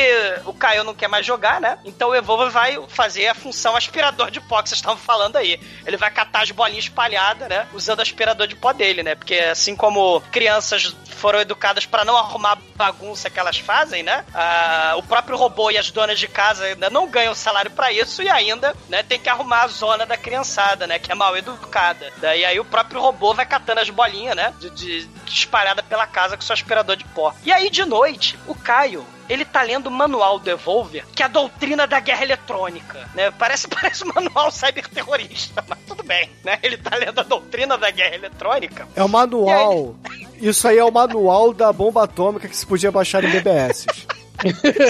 [0.46, 1.80] O Caio não quer mais jogar, né?
[1.84, 5.60] Então o Evolve vai fazer a função aspirador de pó que vocês estavam falando aí.
[5.84, 7.68] Ele vai catar as bolinhas espalhadas, né?
[7.74, 9.16] Usando o aspirador de pó dele, né?
[9.16, 14.26] Porque assim como crianças foram educadas para não arrumar bagunça que elas fazem, né?
[14.34, 18.22] Ah, o próprio robô e as donas de casa ainda não ganham salário pra isso
[18.22, 21.00] e ainda, né, tem que arrumar a zona da criançada, né?
[21.00, 22.12] Que é mal educada.
[22.18, 24.54] Daí aí o próprio robô vai catando as bolinhas, né?
[24.60, 27.34] De, de- espalhada pela casa com seu aspirador de pó.
[27.46, 31.26] E aí de noite, o Caio ele tá lendo o manual do Evolver, que é
[31.26, 33.32] a doutrina da guerra eletrônica, né?
[33.32, 36.60] Parece, parece um manual cyberterrorista, mas tudo bem, né?
[36.62, 38.86] Ele tá lendo a doutrina da guerra eletrônica.
[38.96, 39.96] É o manual.
[40.44, 43.86] Isso aí é o manual da bomba atômica que se podia baixar em BBS.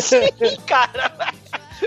[0.01, 1.13] Sim, cara.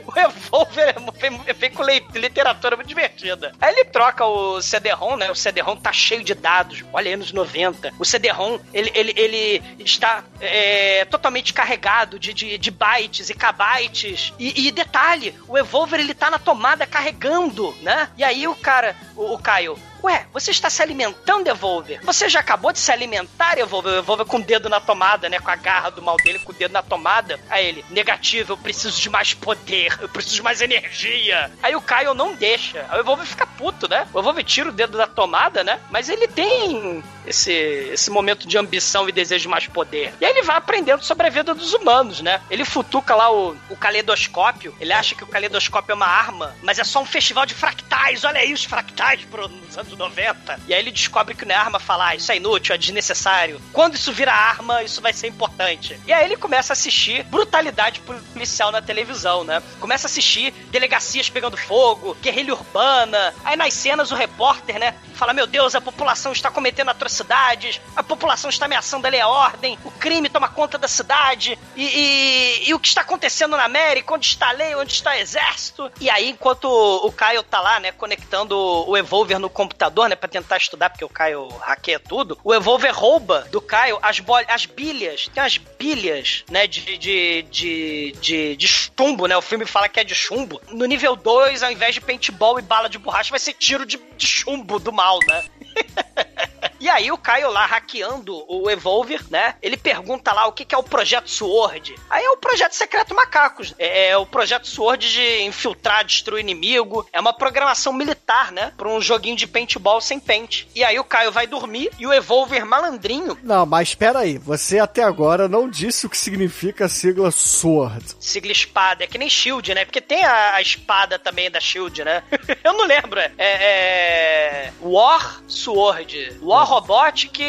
[0.07, 3.53] O Evolver é- vem, vem com literatura muito divertida.
[3.61, 5.33] Aí ele troca o CD-ROM, né?
[5.33, 6.85] O CD-ROM tá cheio de dados.
[6.93, 7.93] Olha, anos 90.
[7.99, 14.33] O CD-ROM, ele, ele, ele está é, totalmente carregado de, de, de bytes e kbytes.
[14.39, 18.09] E, e detalhe, o Evolver, ele tá na tomada carregando, né?
[18.17, 19.77] E aí o cara, o, o Caio...
[20.07, 21.99] Ué, você está se alimentando, Evolver?
[22.05, 23.99] Você já acabou de se alimentar, Evolver?
[23.99, 25.41] Evolver com o dedo na tomada, né?
[25.41, 27.41] Com a garra do mal dele, com o dedo na tomada.
[27.51, 31.51] Aí ele, negativo, eu preciso de mais poder, eu preciso de mais energia.
[31.61, 32.87] Aí o Caio não deixa.
[32.89, 34.07] Aí o Evolver fica puto, né?
[34.15, 35.81] O Evolver tira o dedo da tomada, né?
[35.91, 40.15] Mas ele tem esse, esse momento de ambição e desejo de mais poder.
[40.21, 42.41] E aí ele vai aprendendo sobre a vida dos humanos, né?
[42.49, 44.73] Ele futuca lá o, o caleidoscópio.
[44.79, 48.23] Ele acha que o caleidoscópio é uma arma, mas é só um festival de fractais.
[48.23, 50.61] Olha aí os fractais pro, nos anos 90.
[50.69, 53.61] E aí ele descobre que não é arma falar, ah, isso é inútil, é desnecessário.
[53.73, 55.99] Quando isso vira arma, isso vai ser importante.
[56.07, 59.63] E aí ele começa a assistir brutalidade policial na televisão, né?
[59.81, 63.35] Começa a assistir delegacias pegando fogo, guerrilha urbana.
[63.45, 68.03] Aí nas cenas o repórter, né, fala: Meu Deus, a população está cometendo atrocidades, a
[68.03, 71.85] população está ameaçando a lei e a ordem, o crime toma conta da cidade, e,
[71.85, 74.15] e- e o que está acontecendo na América?
[74.15, 74.75] Onde está a lei?
[74.75, 75.91] Onde está o exército?
[76.01, 79.76] E aí, enquanto o Caio tá lá, né, conectando o Evolver no computador,
[80.09, 84.23] né, pra tentar estudar, porque o Caio hackeia tudo, o Evolver rouba do Caio as,
[84.49, 89.67] as bilhas, tem umas bilhas, né, de, de, de, de, de chumbo, né, o filme
[89.67, 90.61] fala que é de chumbo.
[90.71, 93.99] No nível 2, ao invés de paintball e bala de borracha, vai ser tiro de,
[94.17, 95.45] de chumbo do mal, né?
[96.79, 99.55] E aí o Caio lá hackeando o Evolver, né?
[99.63, 101.95] Ele pergunta lá o que, que é o Projeto Sword.
[102.09, 103.75] Aí é o Projeto Secreto Macacos.
[103.79, 107.07] É, é o Projeto Sword de infiltrar, destruir inimigo.
[107.13, 108.73] É uma programação militar, né?
[108.77, 110.69] Pra um joguinho de paintball sem pente.
[110.75, 114.39] E aí o Caio vai dormir e o Evolver malandrinho, Não, mas espera aí.
[114.39, 118.17] Você até agora não disse o que significa a sigla SWORD.
[118.21, 119.85] sigla espada, é que nem Shield, né?
[119.85, 122.23] Porque tem a, a espada também da Shield, né?
[122.63, 123.19] Eu não lembro.
[123.19, 124.73] É, é.
[124.83, 126.39] War Sword.
[126.43, 127.41] War Robotic.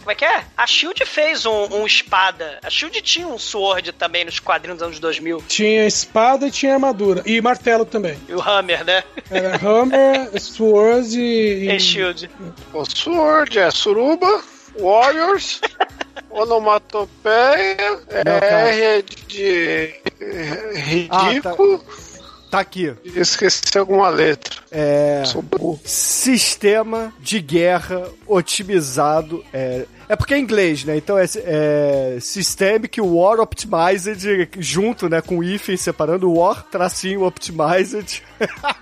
[0.00, 0.44] Como é que é?
[0.54, 2.58] A Shield fez um, um espada.
[2.62, 5.42] A Shield tinha um Sword também nos quadrinhos dos anos 2000.
[5.48, 7.22] Tinha espada e tinha armadura.
[7.24, 8.18] E martelo também.
[8.28, 9.02] E o Hammer, né?
[9.30, 11.70] Era Hammer, Sword e.
[11.70, 12.28] E Shield.
[12.74, 14.42] O Sword é Suruba,
[14.78, 15.62] Warriors,
[16.28, 18.02] Onomatopeia.
[18.10, 21.78] R é de ridículo.
[21.78, 22.05] Tá
[22.52, 22.94] aqui.
[23.04, 24.54] Esqueci alguma letra.
[24.70, 25.22] É.
[25.26, 25.80] Sou burro.
[25.84, 29.44] Sistema de guerra otimizado.
[29.52, 30.96] É, é porque é inglês, né?
[30.96, 35.20] Então é, é Systemic War Optimized junto, né?
[35.20, 38.22] Com hífen separando War, tracinho Optimized.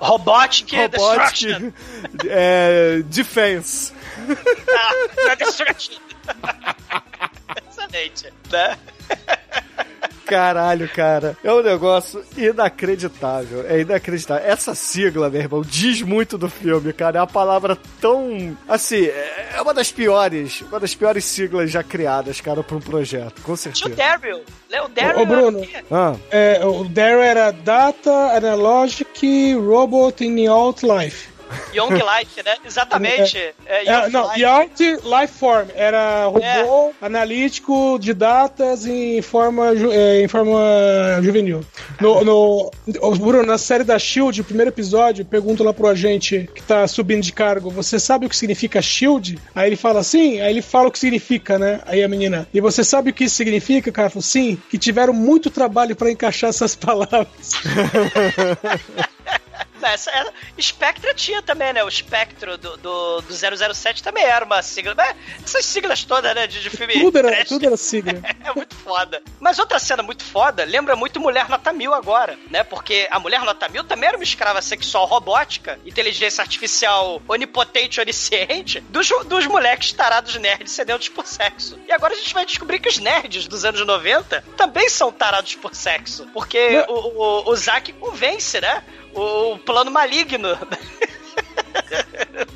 [0.00, 1.52] Robotic, Destruction.
[1.52, 3.92] Robotic é, Defense.
[4.68, 6.00] Ah, Destruction.
[7.68, 8.78] Excelente, né?
[10.26, 11.36] Caralho, cara.
[11.44, 13.64] É um negócio inacreditável.
[13.68, 14.44] É inacreditável.
[14.46, 17.18] Essa sigla, meu irmão, diz muito do filme, cara.
[17.18, 18.56] É uma palavra tão.
[18.68, 20.62] Assim, é uma das piores.
[20.62, 23.40] Uma das piores siglas já criadas, cara, pra um projeto.
[23.42, 23.94] Com Tinha o certeza.
[23.96, 24.42] Daryl.
[24.84, 25.58] O Daryl Ô, ô, Bruno.
[25.58, 25.84] era o quê?
[25.90, 31.28] Ah, É, o Daryl era Data, Analogic, Robot in Out Life.
[31.74, 32.54] Young Life, né?
[32.64, 33.38] Exatamente.
[33.38, 34.40] É, É, Young não, Life.
[34.40, 36.92] Yacht Life Form era robô É.
[37.00, 40.54] analítico de datas em forma, é, em forma
[41.22, 41.64] juvenil.
[42.00, 46.48] No, no, ô, Bruno, na série da Shield, o primeiro episódio, pergunta lá pro agente
[46.54, 49.38] que tá subindo de cargo: Você sabe o que significa Shield?
[49.54, 51.80] Aí ele fala sim, aí ele fala o que significa, né?
[51.86, 53.90] Aí a menina, e você sabe o que isso significa?
[53.92, 57.52] Cara falou: Sim, que tiveram muito trabalho pra encaixar essas palavras.
[59.84, 61.84] Não, essa, essa, Spectre tinha também, né?
[61.84, 64.94] O espectro do, do, do 007 também era uma sigla.
[64.94, 65.14] Mas
[65.44, 66.46] essas siglas todas, né?
[66.46, 66.94] De, de filme.
[66.94, 67.48] Tudo era, trash.
[67.48, 68.14] tudo era sigla.
[68.44, 69.22] É muito foda.
[69.40, 72.62] Mas outra cena muito foda lembra muito Mulher Nota Mil agora, né?
[72.62, 78.80] Porque a Mulher Nota Mil também era uma escrava sexual robótica, inteligência artificial onipotente, onisciente,
[78.80, 81.78] dos, dos moleques tarados nerds sedentos por sexo.
[81.88, 85.54] E agora a gente vai descobrir que os nerds dos anos 90 também são tarados
[85.54, 86.26] por sexo.
[86.32, 88.82] Porque o, o, o Zack convence, né?
[89.14, 90.58] O, plano maligno.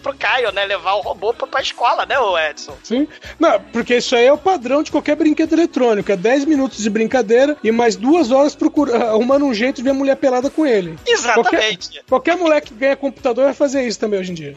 [0.03, 0.65] pro Caio, né?
[0.65, 2.77] Levar o robô pra, pra escola, né, o Edson?
[2.83, 3.07] Sim.
[3.39, 6.11] Não, porque isso aí é o padrão de qualquer brinquedo eletrônico.
[6.11, 9.91] É 10 minutos de brincadeira e mais duas horas procura, arrumando um jeito de ver
[9.91, 10.99] a mulher pelada com ele.
[11.07, 11.89] Exatamente.
[11.89, 14.57] Qualquer, qualquer mulher que ganha computador vai fazer isso também hoje em dia.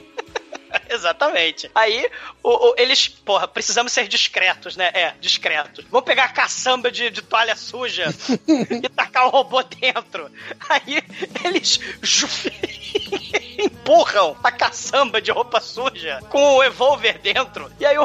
[0.89, 1.69] Exatamente.
[1.75, 2.09] Aí,
[2.43, 4.89] o, o- eles, porra, precisamos ser discretos, né?
[4.93, 5.85] É, discretos.
[5.89, 8.05] Vamos pegar a caçamba de, de toalha suja
[8.83, 10.31] e tacar o robô dentro.
[10.69, 11.01] Aí,
[11.43, 11.79] eles
[13.57, 17.71] empurram a caçamba de roupa suja com o Evolver dentro.
[17.79, 18.03] E aí, o,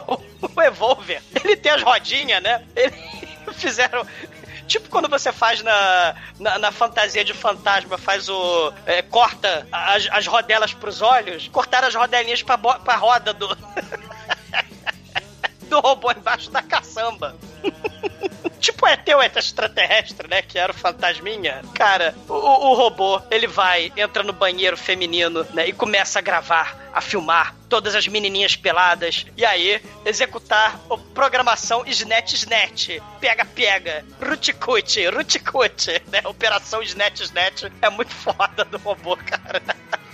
[0.54, 2.64] o Evolver, ele tem as rodinhas, né?
[2.74, 2.92] Ele
[3.54, 4.06] fizeram.
[4.66, 8.72] Tipo quando você faz na, na, na fantasia de fantasma, faz o.
[8.84, 13.46] é, corta as, as rodelas pros olhos, cortaram as rodelinhas pra, pra roda do.
[15.66, 17.36] do robô embaixo da caçamba.
[18.58, 20.42] tipo ou ET extraterrestre, né?
[20.42, 21.62] Que era o fantasminha.
[21.74, 25.68] Cara, o, o robô, ele vai, entra no banheiro feminino, né?
[25.68, 29.26] E começa a gravar, a filmar todas as menininhas peladas.
[29.36, 32.88] E aí, executar a programação Snatch Snatch.
[33.20, 34.04] Pega, pega.
[34.20, 36.02] Ruticute, ruticute.
[36.06, 36.20] Né?
[36.24, 39.60] Operação Snatch Snatch é muito foda do robô, cara.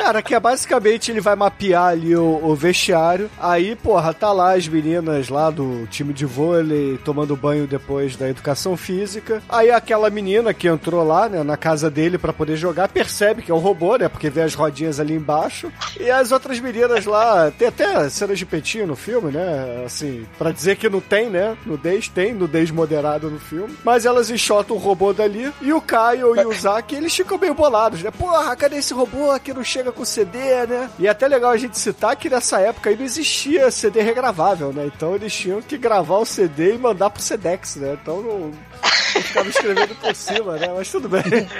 [0.00, 3.30] Cara, que é basicamente ele vai mapear ali o, o vestiário.
[3.38, 8.26] Aí, porra, tá lá as meninas lá do time de vôlei tomando banho depois da
[8.26, 9.42] educação física.
[9.46, 13.50] Aí aquela menina que entrou lá, né, na casa dele pra poder jogar, percebe que
[13.50, 14.08] é um robô, né?
[14.08, 15.70] Porque vê as rodinhas ali embaixo.
[16.00, 19.82] E as outras meninas lá, tem até cenas de peitinho no filme, né?
[19.84, 21.54] Assim, pra dizer que não tem, né?
[21.66, 23.76] Nudez, tem nudez moderada no filme.
[23.84, 25.52] Mas elas enxotam o robô dali.
[25.60, 28.10] E o Caio e o Zack, eles ficam meio bolados, né?
[28.10, 30.90] Porra, cadê esse robô que não chega com CD, né?
[30.98, 34.72] E é até legal a gente citar que nessa época aí não existia CD regravável,
[34.72, 34.86] né?
[34.86, 37.98] Então eles tinham que gravar o CD e mandar pro Sedex, né?
[38.00, 40.68] Então não, não ficava escrevendo por cima, né?
[40.74, 41.22] Mas tudo bem.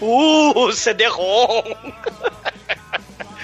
[0.00, 1.62] Uh, CD-ROM.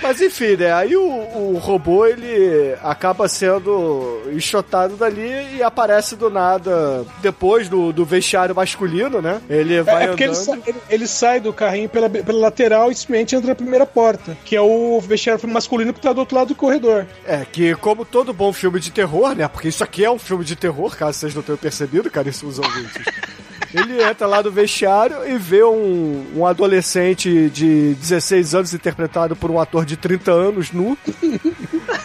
[0.03, 0.73] Mas enfim, né?
[0.73, 7.93] Aí o, o robô ele acaba sendo enxotado dali e aparece do nada depois do,
[7.93, 9.41] do vestiário masculino, né?
[9.49, 10.45] Ele vai é porque ele, andando.
[10.45, 14.37] sa- ele- ele sai do carrinho pela, pela lateral e simplesmente entra na primeira porta,
[14.45, 17.07] que é o vestiário masculino que tá do outro lado do corredor.
[17.27, 19.47] É, que como todo bom filme de terror, né?
[19.49, 23.05] Porque isso aqui é um filme de terror, caso vocês não tenham percebido, caríssimos ouvintes.
[23.73, 29.51] Ele entra lá no vestiário e vê um, um adolescente de 16 anos interpretado por
[29.51, 30.99] um ator de 30 anos nu,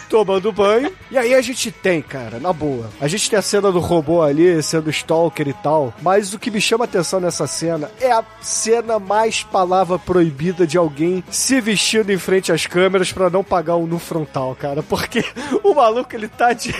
[0.08, 0.92] tomando banho.
[1.10, 2.90] E aí a gente tem, cara, na boa.
[3.00, 6.50] A gente tem a cena do robô ali sendo stalker e tal, mas o que
[6.50, 12.10] me chama atenção nessa cena é a cena mais palavra proibida de alguém se vestindo
[12.10, 14.82] em frente às câmeras pra não pagar um nu frontal, cara.
[14.82, 15.24] Porque
[15.64, 16.74] o maluco ele tá de,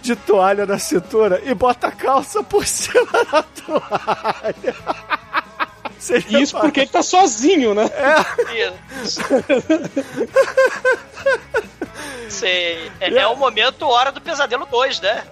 [0.00, 4.29] de toalha na cintura e bota a calça por cima da toalha.
[5.98, 7.84] Você Isso porque ele tá sozinho, né?
[9.04, 9.20] Isso.
[12.28, 12.90] Sei.
[13.00, 15.22] É, é o momento hora do pesadelo 2, né?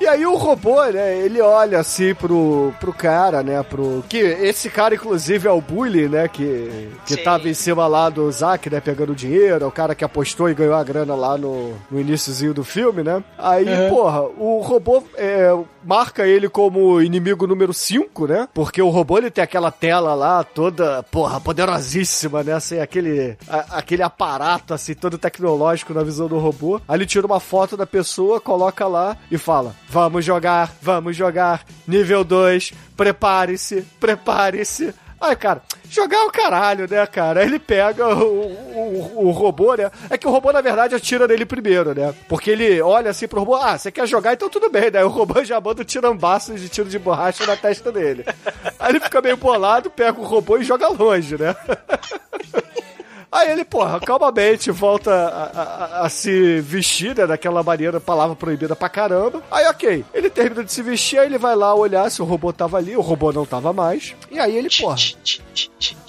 [0.00, 4.04] E aí o robô, né, ele olha assim pro, pro cara, né, pro...
[4.08, 7.22] Que esse cara, inclusive, é o Bully, né, que, que Sim.
[7.24, 10.54] tava em cima lá do Zack, né, pegando dinheiro, é o cara que apostou e
[10.54, 13.22] ganhou a grana lá no, no iníciozinho do filme, né.
[13.36, 13.88] Aí, Uhum.
[13.88, 15.50] porra, o robô é,
[15.84, 20.44] marca ele como inimigo número 5, né, porque o robô, ele tem aquela tela lá
[20.44, 25.57] toda, porra, poderosíssima, né, assim, aquele, a- aquele aparato, assim, todo tecnológico
[25.94, 26.80] na visão do robô.
[26.88, 31.64] Aí ele tira uma foto da pessoa, coloca lá e fala: Vamos jogar, vamos jogar,
[31.86, 34.94] nível 2, prepare-se, prepare-se.
[35.20, 37.40] Aí, cara, jogar é o caralho, né, cara?
[37.40, 39.90] Aí ele pega o, o, o robô, né?
[40.08, 42.14] É que o robô, na verdade, atira nele primeiro, né?
[42.28, 45.04] Porque ele olha assim pro robô, ah, você quer jogar, então tudo bem, né?
[45.04, 48.24] O robô já manda um tirambaço de tiro de borracha na testa dele.
[48.78, 51.54] Aí ele fica meio bolado, pega o robô e joga longe, né?
[53.30, 55.44] Aí ele, porra, calmamente volta a,
[56.02, 59.42] a- a se vestir, né, daquela maneira, palavra proibida pra caramba.
[59.50, 62.52] Aí, ok, ele termina de se vestir, aí ele vai lá olhar se o robô
[62.54, 64.14] tava ali, o robô não tava mais.
[64.30, 64.96] E aí ele, porra.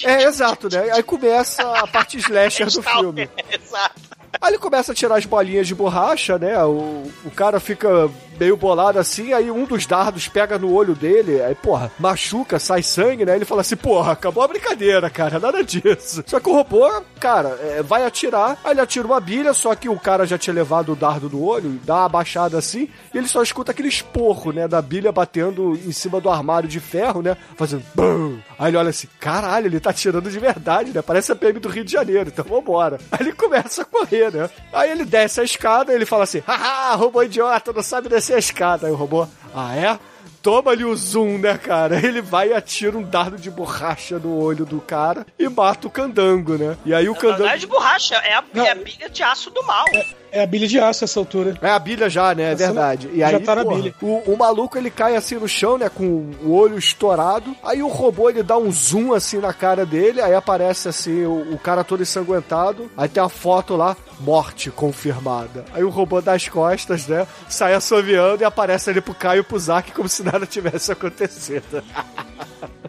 [0.04, 0.92] É, exato, né?
[0.92, 3.30] Aí começa a parte slasher do filme.
[3.52, 4.02] Exato.
[4.42, 6.64] Aí ele começa a tirar as bolinhas de borracha, né?
[6.64, 8.10] O, o cara fica
[8.40, 12.82] meio bolado assim, aí um dos dardos pega no olho dele, aí, porra, machuca, sai
[12.82, 13.36] sangue, né?
[13.36, 16.24] Ele fala assim, porra, acabou a brincadeira, cara, nada disso.
[16.26, 19.90] Só que o robô, cara, é, vai atirar, aí ele atira uma bilha, só que
[19.90, 23.28] o cara já tinha levado o dardo no olho, dá uma baixada assim, e ele
[23.28, 27.36] só escuta aquele esporro, né, da bilha batendo em cima do armário de ferro, né,
[27.58, 28.40] fazendo BUM!
[28.58, 31.68] Aí ele olha assim, caralho, ele tá atirando de verdade, né, parece a PM do
[31.68, 33.00] Rio de Janeiro, então vambora.
[33.12, 36.96] Aí ele começa a correr, né, aí ele desce a escada, ele fala assim, haha,
[36.96, 38.88] robô idiota, não sabe descer a escada.
[38.88, 40.00] Aí o robô, ah é?
[40.42, 42.00] Toma ali o zoom, né, cara?
[42.04, 45.92] Ele vai e atira um dardo de borracha no olho do cara e mata o
[45.92, 46.78] candango, né?
[46.86, 47.44] E aí o candango.
[47.44, 49.86] Não é de borracha, é a, é a de aço do mal.
[49.94, 51.56] É a bilha de aço essa altura.
[51.62, 52.44] É a bilha já, né?
[52.44, 53.10] É Essa verdade.
[53.14, 53.96] E já aí, tá na porra, bilha.
[54.02, 55.90] O, o maluco ele cai assim no chão, né?
[55.90, 57.56] Com o olho estourado.
[57.64, 60.22] Aí o robô ele dá um zoom assim na cara dele.
[60.22, 62.90] Aí aparece assim o, o cara todo ensanguentado.
[62.96, 65.66] Aí tem a foto lá, morte confirmada.
[65.74, 67.26] Aí o robô das costas, né?
[67.48, 71.84] Sai assoviando e aparece ali pro Caio e pro Zack como se nada tivesse acontecido.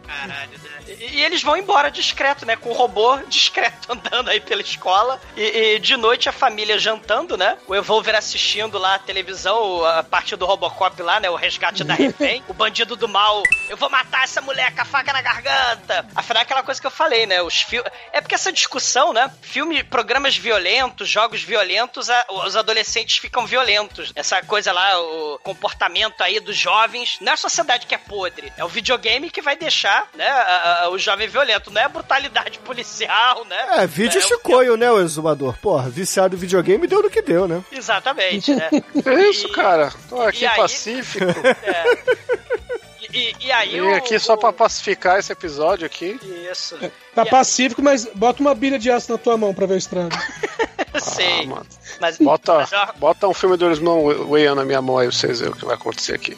[0.06, 0.59] Caralho?
[1.12, 2.56] E, eles vão embora discreto, né?
[2.56, 5.20] Com o robô discreto andando aí pela escola.
[5.36, 5.42] E,
[5.74, 7.56] e de noite a família jantando, né?
[7.66, 11.28] O Evolver assistindo lá a televisão, a parte do Robocop lá, né?
[11.30, 12.42] O resgate da refém.
[12.48, 13.42] o bandido do mal.
[13.68, 16.06] Eu vou matar essa mulher com a faca na garganta.
[16.14, 17.42] Afinal, é aquela coisa que eu falei, né?
[17.42, 17.82] Os fil...
[18.12, 19.30] É porque essa discussão, né?
[19.42, 24.12] Filme, programas violentos, jogos violentos, a- os adolescentes ficam violentos.
[24.14, 27.18] Essa coisa lá, o comportamento aí dos jovens.
[27.20, 28.52] Não é a sociedade que é podre.
[28.56, 30.28] É o videogame que vai deixar, né?
[30.28, 31.70] a- a- o jovem violento.
[31.70, 33.66] Não é brutalidade policial, né?
[33.82, 35.56] É, vídeo É, chicoio, né, o exumador?
[35.58, 37.62] Porra, viciado em videogame deu no que deu, né?
[37.72, 38.68] Exatamente, né?
[38.70, 39.92] Que isso, cara?
[40.08, 41.24] Tô aqui E aí- pacífico.
[43.12, 46.20] E, e- e aí Vim o, aqui só pra pacificar esse episódio aqui.
[46.52, 46.78] Isso.
[47.14, 50.10] Tá pacífico, mas bota uma bilha de aço na tua mão pra ver o estrago.
[51.00, 51.40] Sei.
[51.42, 51.66] Ah, mano.
[52.00, 55.40] Mas, Bota, mas, ó, bota um filme do Elismão Weyano na minha mão aí, vocês
[55.40, 56.36] verem o que vai acontecer aqui.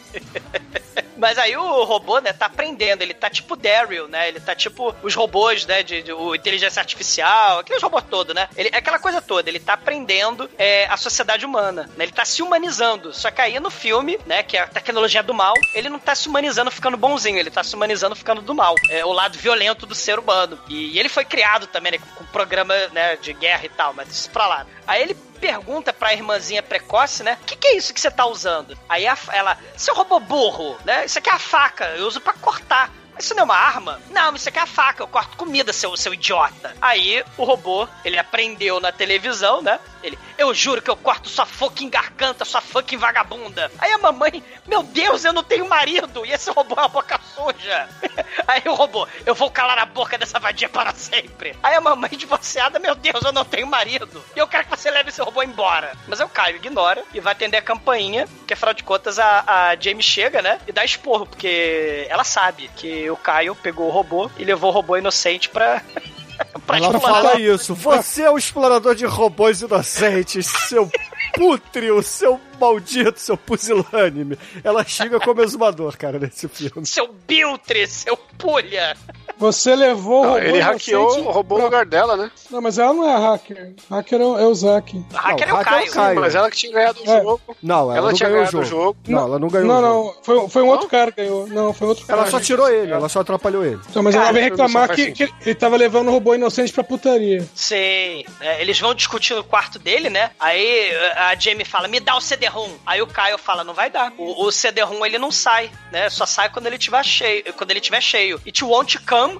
[1.22, 3.00] Mas aí o robô, né, tá aprendendo.
[3.02, 4.26] Ele tá tipo Daryl, né?
[4.26, 5.84] Ele tá tipo os robôs, né?
[5.84, 8.48] De, de- o inteligência artificial, aqueles robôs todo, né?
[8.56, 9.48] Ele, é aquela coisa toda.
[9.48, 11.88] Ele tá aprendendo é, a sociedade humana.
[11.96, 12.06] Né?
[12.06, 13.14] Ele tá se humanizando.
[13.14, 14.42] Só que aí no filme, né?
[14.42, 17.38] Que é a tecnologia do mal, ele não tá se humanizando ficando bonzinho.
[17.38, 18.74] Ele tá se humanizando ficando do mal.
[18.90, 20.58] É o lado violento do ser humano.
[20.68, 21.98] E, ele foi criado também, né?
[21.98, 24.66] Com, com programa né, de guerra e tal, mas isso pra lá.
[24.86, 25.16] Aí ele
[25.46, 27.36] pergunta pra irmãzinha precoce, né?
[27.42, 28.78] O que, que é isso que você tá usando?
[28.88, 31.04] Aí a- ela, seu robô burro, né?
[31.04, 32.88] Isso aqui é a faca, eu uso pra cortar.
[33.14, 34.00] Mas Isso não é uma arma?
[34.10, 36.74] Não, isso aqui é a faca, eu corto comida, seu, seu idiota.
[36.80, 39.78] Aí o robô, ele aprendeu na televisão, né?
[40.02, 43.70] Ele, eu juro que eu corto sua fucking garganta, sua fucking vagabunda.
[43.78, 46.26] Aí a mamãe, meu Deus, eu não tenho marido.
[46.26, 47.88] E esse robô é uma boca suja.
[48.48, 51.56] Aí o robô, eu vou calar a boca dessa vadia para sempre.
[51.62, 54.24] Aí a mamãe divorciada, meu Deus, eu não tenho marido.
[54.34, 55.92] E eu quero que você leve esse robô embora.
[56.08, 59.76] Mas o Caio ignora e vai atender a campainha, porque afinal de contas a, a
[59.76, 60.60] Jamie chega, né?
[60.66, 64.72] E dá esporro, porque ela sabe que o Caio pegou o robô e levou o
[64.72, 65.82] robô inocente pra.
[66.66, 67.22] pra Ela explorar.
[67.22, 67.74] fala isso.
[67.74, 70.90] Você é o explorador de robôs inocentes, seu
[71.34, 74.38] pútreo, seu maldito, seu pusilânime.
[74.62, 76.86] Ela xinga como exumador, cara, nesse filme.
[76.86, 78.96] Seu Biltre, seu pulha.
[79.42, 82.30] Você levou o robô ele hackeou, roubou o pra- lugar dela, né?
[82.50, 83.74] Não, mas ela não é a hacker.
[83.90, 85.04] Hacker é o, é o Zack.
[85.12, 85.92] Hacker é o hacker é o Caio.
[85.92, 86.20] Caio.
[86.20, 87.22] Mas ela que tinha ganhado o É.
[87.22, 87.40] jogo.
[87.62, 88.80] Não, ela, Ela não tinha ganhou o ganhado jogo.
[88.82, 88.98] o jogo.
[89.08, 90.14] Não, ela não ganhou Não, o jogo.
[90.16, 90.22] não.
[90.22, 91.46] Foi, foi um outro cara que ganhou.
[91.48, 92.30] Não, foi outro Ela cara.
[92.30, 93.80] só tirou ele, ela só atrapalhou ele.
[93.90, 96.72] Então, mas Cara, ela vem isso reclamar que, que ele tava levando o robô inocente
[96.72, 97.44] pra putaria.
[97.54, 98.24] Sei.
[98.40, 100.30] É, eles vão discutir no quarto dele, né?
[100.38, 102.70] Aí a Jamie fala, me dá o CD-ROM.
[102.86, 104.12] Aí o Caio fala, não vai dar.
[104.18, 106.08] O, o CD-ROM ele não sai, né?
[106.10, 107.44] Só sai quando ele tiver cheio.
[107.54, 108.40] Quando ele tiver cheio.
[108.46, 109.31] It won't come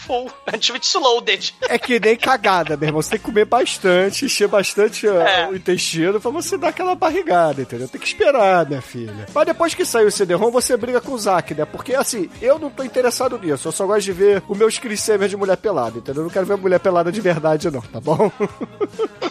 [0.00, 0.30] full.
[0.52, 1.54] Until it's loaded.
[1.68, 3.02] É que nem cagada, meu irmão.
[3.02, 5.48] Você tem que comer bastante, encher bastante É.
[5.48, 7.88] o intestino pra você dar aquela barrigada, entendeu?
[7.88, 9.26] Tem que esperar, minha filha.
[9.34, 11.64] Mas depois que sair o CD-ROM, você briga com o Zack, né?
[11.64, 13.68] Porque, assim, eu não tô interessado nisso.
[13.68, 16.22] Eu só gosto de ver o meu Screensaver de mulher pelada, entendeu?
[16.22, 18.30] Eu não quero ver mulher pelada de verdade, não, tá bom?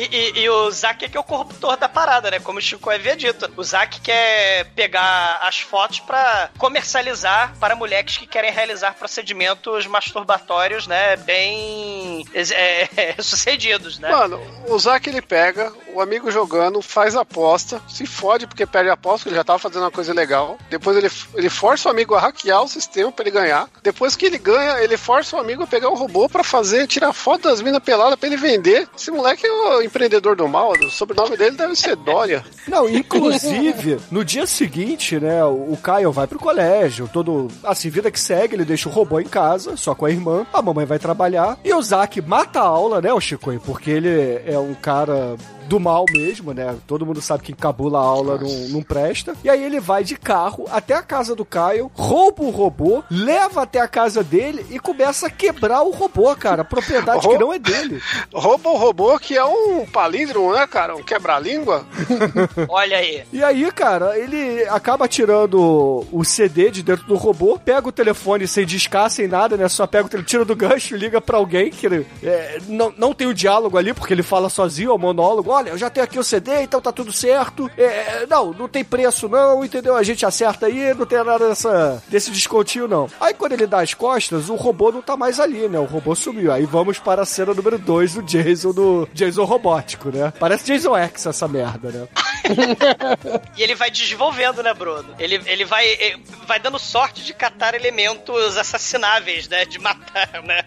[0.00, 2.40] E, e- e o Zack é que é o corruptor da parada, né?
[2.40, 3.50] Como o Chico havia dito.
[3.56, 10.86] O Zack quer pegar as fotos pra comercializar para mulheres que querem realizar procedimentos masturbatórios,
[10.86, 11.16] né?
[11.16, 14.10] Bem é, sucedidos, né?
[14.10, 18.94] Mano, o Zack ele pega, o amigo jogando, faz aposta, se fode porque perde a
[18.94, 20.58] aposta, ele já tava fazendo uma coisa legal.
[20.70, 23.68] Depois ele, ele força o amigo a hackear o sistema pra ele ganhar.
[23.82, 27.12] Depois que ele ganha, ele força o amigo a pegar o robô pra fazer, tirar
[27.12, 28.88] foto das minas peladas pra ele vender.
[28.96, 32.44] Esse moleque é o empreendedor do mal, o sobrenome dele deve ser Dória.
[32.66, 38.20] Não, inclusive, no dia seguinte, né, o Caio vai pro colégio, todo, assim, vida que
[38.20, 41.58] segue, ele deixa o robô em casa, só com a irmã, a mamãe vai trabalhar,
[41.64, 45.36] e o Zack mata a aula, né, o Chico, porque ele é um cara
[45.70, 46.76] do mal mesmo, né?
[46.84, 49.36] Todo mundo sabe que encabula a aula não, não presta.
[49.44, 53.62] E aí ele vai de carro até a casa do Caio, rouba o robô, leva
[53.62, 56.64] até a casa dele e começa a quebrar o robô, cara.
[56.64, 58.02] Propriedade que não é dele.
[58.34, 60.96] Rouba o robô que é um palíndromo, né, cara?
[60.96, 61.86] Um quebra-língua.
[62.68, 63.22] Olha aí.
[63.32, 68.48] E aí, cara, ele acaba tirando o CD de dentro do robô, pega o telefone
[68.48, 69.68] sem discar, sem nada, né?
[69.68, 71.86] Só pega o telefone, tira do gancho, liga pra alguém que
[72.22, 75.59] é, não, não tem o diálogo ali, porque ele fala sozinho, é o monólogo.
[75.60, 77.70] Olha, eu já tenho aqui o CD, então tá tudo certo.
[77.76, 79.94] É, não, não tem preço não, entendeu?
[79.94, 83.10] A gente acerta aí, não tem nada dessa, desse descontinho não.
[83.20, 85.78] Aí quando ele dá as costas, o robô não tá mais ali, né?
[85.78, 86.50] O robô sumiu.
[86.50, 90.32] Aí vamos para a cena número 2 do Jason, do Jason robótico, né?
[90.40, 92.08] Parece Jason X essa merda, né?
[93.56, 95.14] E ele vai desenvolvendo, né, Bruno?
[95.18, 96.16] Ele, ele vai, eh,
[96.46, 99.66] vai dando sorte de catar elementos assassináveis, né?
[99.66, 100.64] De matar, né?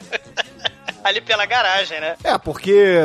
[1.03, 2.15] Ali pela garagem, né?
[2.23, 2.97] É, porque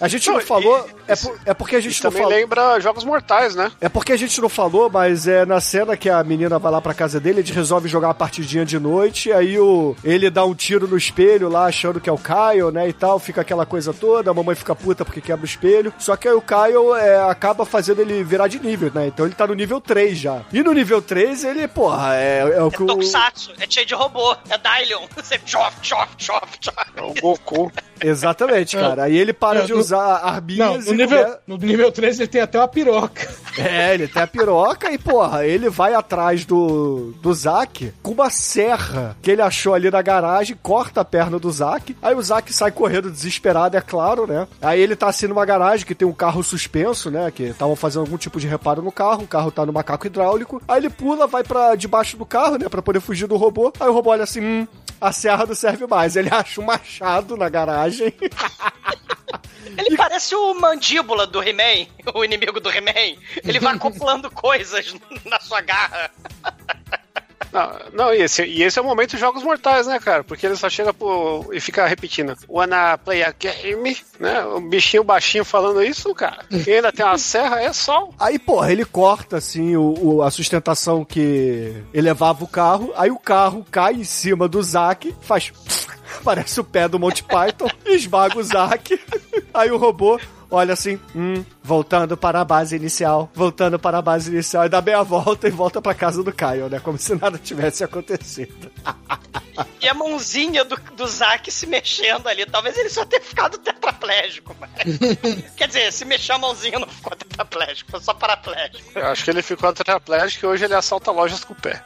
[0.00, 0.88] a gente não, Não, falou.
[1.12, 2.38] É, por- é porque a gente não também falou.
[2.38, 3.70] lembra Jogos Mortais, né?
[3.80, 6.80] É porque a gente não falou, mas é na cena que a menina vai lá
[6.80, 10.54] pra casa dele, ele resolve jogar uma partidinha de noite, aí o, ele dá um
[10.54, 13.92] tiro no espelho lá, achando que é o Kyle, né, e tal, fica aquela coisa
[13.92, 17.20] toda, a mamãe fica puta porque quebra o espelho, só que aí o Kyle é,
[17.30, 20.42] acaba fazendo ele virar de nível, né, então ele tá no nível 3 já.
[20.52, 22.86] E no nível 3 ele, porra, é, é o É que o...
[22.86, 25.02] Tokusatsu, é cheio de robô, é Dylion.
[25.16, 26.76] Você chof, chof, chof, chof.
[26.96, 27.70] É o Goku.
[28.02, 29.04] Exatamente, cara.
[29.04, 31.92] Aí ele para É, de no- usar Não, arminhas no e nível, come- no nível
[31.92, 33.28] 3 ele tem até uma piroca.
[33.58, 38.30] É, ele tem a piroca e, porra, ele vai atrás do, do Zack com uma
[38.30, 41.96] serra que ele achou ali na garagem, corta a perna do Zack.
[42.00, 44.46] Aí o Zack sai correndo desesperado, é claro, né?
[44.62, 47.30] Aí ele tá assim numa garagem que tem um carro suspenso, né?
[47.30, 49.24] Que estavam fazendo algum tipo de reparo no carro.
[49.24, 50.62] O carro tá no macaco hidráulico.
[50.68, 52.68] Aí ele pula, vai pra debaixo do carro, né?
[52.68, 53.72] Pra poder fugir do robô.
[53.80, 54.66] Aí o robô olha assim, hum,
[55.00, 56.16] a serra não serve mais.
[56.16, 57.89] Ele acha um machado na garagem.
[59.76, 63.16] Ele parece o mandíbula do He-Man, o inimigo do He-Man.
[63.44, 64.94] Ele vai acoplando coisas
[65.24, 66.10] na sua garra.
[67.52, 70.22] Não, não e, esse, e esse é o momento dos Jogos Mortais, né, cara?
[70.22, 74.44] Porque ele só chega pro, e fica repetindo Wanna play a game, né?
[74.44, 76.44] O bichinho baixinho falando isso, cara.
[76.64, 78.14] Quem ainda tem uma serra é sol.
[78.20, 82.92] Aí, porra, ele corta, assim, o, o- a sustentação que elevava o carro.
[82.96, 85.52] Aí o carro cai em cima do Zack, faz...
[86.24, 89.00] Parece o pé do Monty Python, esmaga o Zack.
[89.52, 90.20] Aí o robô
[90.50, 94.82] olha assim, hum, voltando para a base inicial, voltando para a base inicial, e dá
[94.82, 96.80] meia volta e volta pra casa do Caio, né?
[96.80, 98.70] Como se nada tivesse acontecido.
[99.80, 102.46] E a mãozinha do, do Zack se mexendo ali.
[102.46, 104.56] Talvez ele só tenha ficado tetraplégico.
[104.58, 104.70] Mas...
[105.56, 108.98] Quer dizer, se mexer a mãozinha não ficou tetraplégico, foi só paraplégico.
[108.98, 111.82] Eu acho que ele ficou tetraplégico e hoje ele assalta lojas com o pé.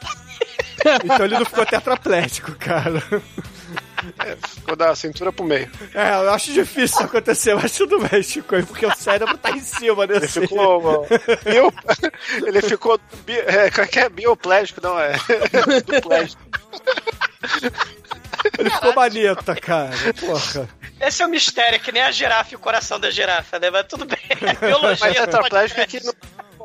[1.03, 3.01] Então ele não ficou tetraplégico, cara.
[4.19, 5.69] É, ficou da cintura pro meio.
[5.93, 9.59] É, eu acho difícil isso acontecer, mas tudo bem, Chico, porque o cérebro tá em
[9.59, 10.41] cima Ele desse.
[10.41, 10.81] ficou.
[10.81, 11.05] mano,
[11.43, 11.73] bio,
[12.47, 12.99] ele ficou.
[13.25, 14.09] Bi, é, como é que é?
[14.09, 15.13] Bioplégico, não é?
[15.85, 16.41] Duplégico.
[18.59, 19.91] Ele ficou maneta, cara.
[20.19, 20.69] Porra.
[21.01, 23.69] Esse é o mistério, é que nem a girafa e o coração da girafa, né?
[23.69, 24.19] Mas tudo bem.
[24.59, 25.07] Biologia.
[25.07, 26.13] Mas tetraplégico é que não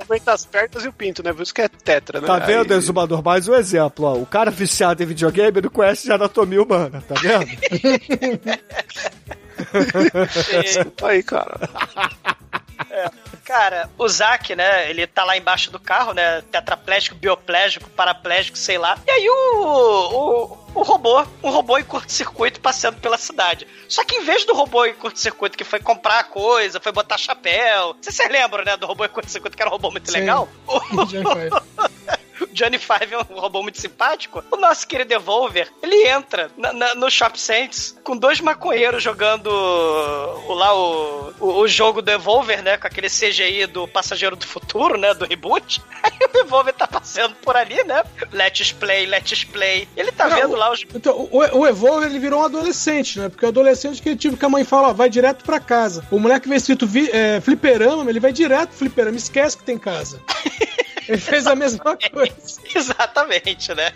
[0.01, 1.33] aumenta as pernas e o pinto, né?
[1.33, 2.27] Por isso que é tetra, né?
[2.27, 3.23] Tá vendo, Aí- Exumador?
[3.23, 4.15] Mais um exemplo, ó.
[4.17, 7.47] O cara viciado em videogame não conhece de anatomia humana, tá vendo?
[11.03, 11.59] Aí, cara.
[13.45, 18.79] Cara, o Zack, né, ele tá lá embaixo do carro, né, tetraplégico, bioplégico, paraplégico, sei
[18.79, 18.97] lá.
[19.07, 23.67] E aí o, o, o robô, um robô em curto-circuito passando pela cidade.
[23.89, 27.97] Só que em vez do robô em curto-circuito que foi comprar coisa, foi botar chapéu,
[28.01, 30.21] vocês lembram, né, do robô em curto-circuito que era um robô muito Sim.
[30.21, 30.49] legal?
[30.67, 30.81] O.
[32.53, 34.43] Johnny Five é um robô muito simpático.
[34.51, 39.47] O nosso querido Devolver, ele entra na- na- no Shop Saints com dois maconheiros jogando
[39.49, 42.77] o, lá o, o, o jogo do Devolver, né?
[42.77, 45.15] Com aquele CGI do Passageiro do Futuro, né?
[45.15, 45.81] Do reboot.
[46.03, 48.03] Aí o Devolver tá passando por ali, né?
[48.33, 49.89] Let's play, let's play.
[49.97, 50.85] Ele tá Não, vendo lá os.
[50.95, 53.29] Então, o, o Evolver ele virou um adolescente, né?
[53.29, 56.05] Porque o adolescente que tipo que a mãe fala, ó, vai direto pra casa.
[56.11, 59.79] O moleque vê escrito vi, é, fliperama, ele vai direto pro fliperama, esquece que tem
[59.79, 60.21] casa.
[61.11, 62.61] ele fez a mesma coisa.
[62.75, 63.93] Exatamente, né?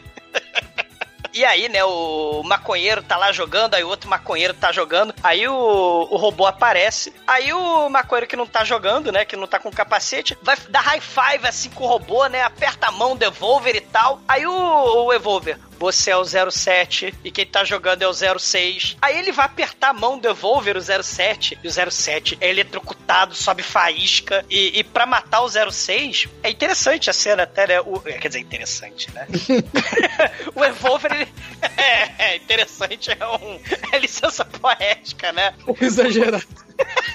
[1.32, 5.49] E aí, né, o maconheiro tá lá jogando, aí o outro maconheiro tá jogando, aí
[5.49, 9.59] o, o robô aparece, aí o maconheiro que não tá jogando, né, que não tá
[9.59, 13.74] com capacete, vai dar high five assim com o robô, né, aperta a mão, devolver
[13.74, 18.09] e tal, aí o, o Evolver, você é o 07 e quem tá jogando é
[18.09, 18.97] o 06.
[19.01, 23.35] Aí ele vai apertar a mão do Evolver, o 07, e o 07 é eletrocutado,
[23.35, 24.45] sobe faísca.
[24.49, 27.81] E, e pra matar o 06, é interessante a cena até, né?
[27.81, 29.27] O, quer dizer, interessante, né?
[30.55, 31.29] o Evolver, ele,
[31.77, 33.61] é, é interessante, é, um,
[33.93, 35.55] é licença poética, né?
[35.67, 36.45] Um exagerado.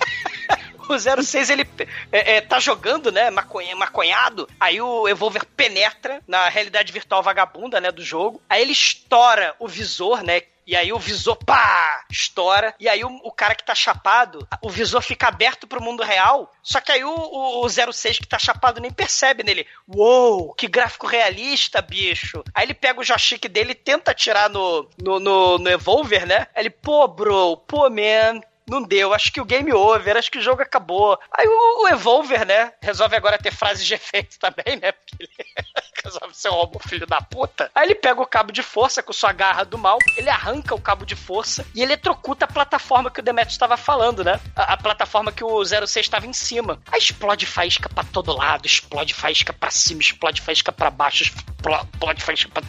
[0.94, 1.68] o 06 ele
[2.12, 7.80] é, é, tá jogando, né, maconha, maconhado, aí o Evolver penetra na realidade virtual vagabunda,
[7.80, 12.76] né, do jogo, aí ele estoura o visor, né, e aí o visor, pá, estoura.
[12.80, 16.54] E aí o, o, cara que tá chapado, o visor fica aberto pro mundo real.
[16.62, 19.66] Só que aí o, o, o 06 que tá chapado nem percebe nele.
[19.88, 22.44] Uou, que gráfico realista, bicho.
[22.54, 26.46] Aí ele pega o joystick dele e tenta atirar no, no, no, no Evolver, né?
[26.54, 28.40] Aí ele, pô, bro, pô, man,
[28.70, 31.20] não deu, acho que o game over, acho que o jogo acabou.
[31.36, 35.30] Aí o, o Evolver, né, resolve agora ter frases de efeito também, né, ele
[36.04, 37.72] resolve ser um robô filho da puta.
[37.74, 40.82] Aí ele pega o cabo de força com sua garra do mal, ele arranca o
[40.82, 44.78] cabo de força e eletrocuta a plataforma que o Demet estava falando, né, a, a,
[44.78, 46.82] plataforma que o 06 estava em cima.
[46.92, 52.24] Aí explode faísca pra todo lado, explode faísca pra cima, explode faísca pra baixo, explode
[52.24, 52.64] faísca pra,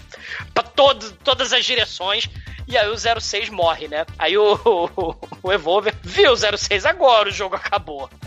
[0.54, 2.28] pra todo, todas as direções.
[2.70, 4.06] E aí o 06 morre, né?
[4.16, 8.08] Aí o, o, o Evolver viu o 06 agora, o jogo acabou.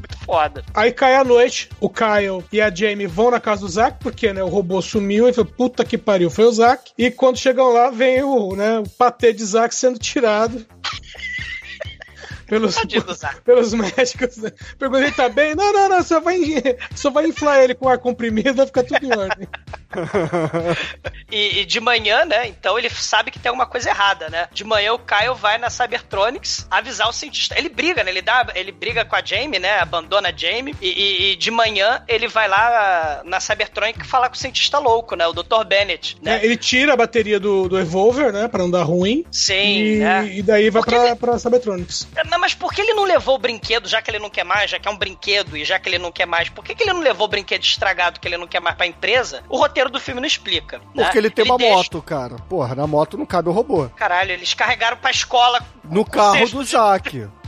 [0.00, 0.64] Muito foda.
[0.74, 4.32] Aí cai a noite, o Kyle e a Jamie vão na casa do Zack, porque
[4.32, 6.90] né, o robô sumiu e falou, puta que pariu, foi o Zack.
[6.96, 10.66] E quando chegam lá, vem o, né, o patê de Zack sendo tirado
[12.46, 12.76] pelos,
[13.44, 14.36] pelos médicos.
[14.36, 14.52] Né?
[14.78, 15.54] Perguntei, tá bem?
[15.54, 16.38] Não, não, não, só vai,
[16.94, 19.48] só vai inflar ele com ar comprimido, vai ficar tudo em ordem.
[21.30, 22.48] e, e, de manhã, né?
[22.48, 24.48] Então ele sabe que tem alguma coisa errada, né?
[24.52, 27.58] De manhã o Kyle vai na Cybertronics avisar o cientista.
[27.58, 28.10] Ele briga, né?
[28.10, 29.80] Ele, dá, ele briga com a Jamie, né?
[29.80, 30.74] Abandona a Jamie.
[30.80, 35.16] E, e, e de manhã ele vai lá na Cybertronics falar com o cientista louco,
[35.16, 35.26] né?
[35.26, 35.64] O Dr.
[35.66, 36.16] Bennett.
[36.22, 36.40] Né?
[36.40, 38.48] É, ele tira a bateria do, do Evolver, né?
[38.48, 39.24] Pra não dar ruim.
[39.30, 39.78] Sim.
[39.78, 40.30] E, né?
[40.32, 41.16] e daí vai Porque pra, ele...
[41.16, 42.06] pra Cybertronics.
[42.30, 44.70] Não, mas por que ele não levou o brinquedo, já que ele não quer mais,
[44.70, 46.48] já que é um brinquedo e já que ele não quer mais?
[46.48, 48.86] Por que, que ele não levou o brinquedo estragado que ele não quer mais pra
[48.86, 49.42] empresa?
[49.48, 50.78] O roteiro do filme não explica.
[50.94, 51.04] Né?
[51.04, 51.74] Porque ele tem ele uma deixa...
[51.74, 52.36] moto, cara.
[52.48, 53.88] Porra, na moto não cabe o robô.
[53.90, 55.64] Caralho, eles carregaram pra escola.
[55.84, 57.28] No carro do Jaque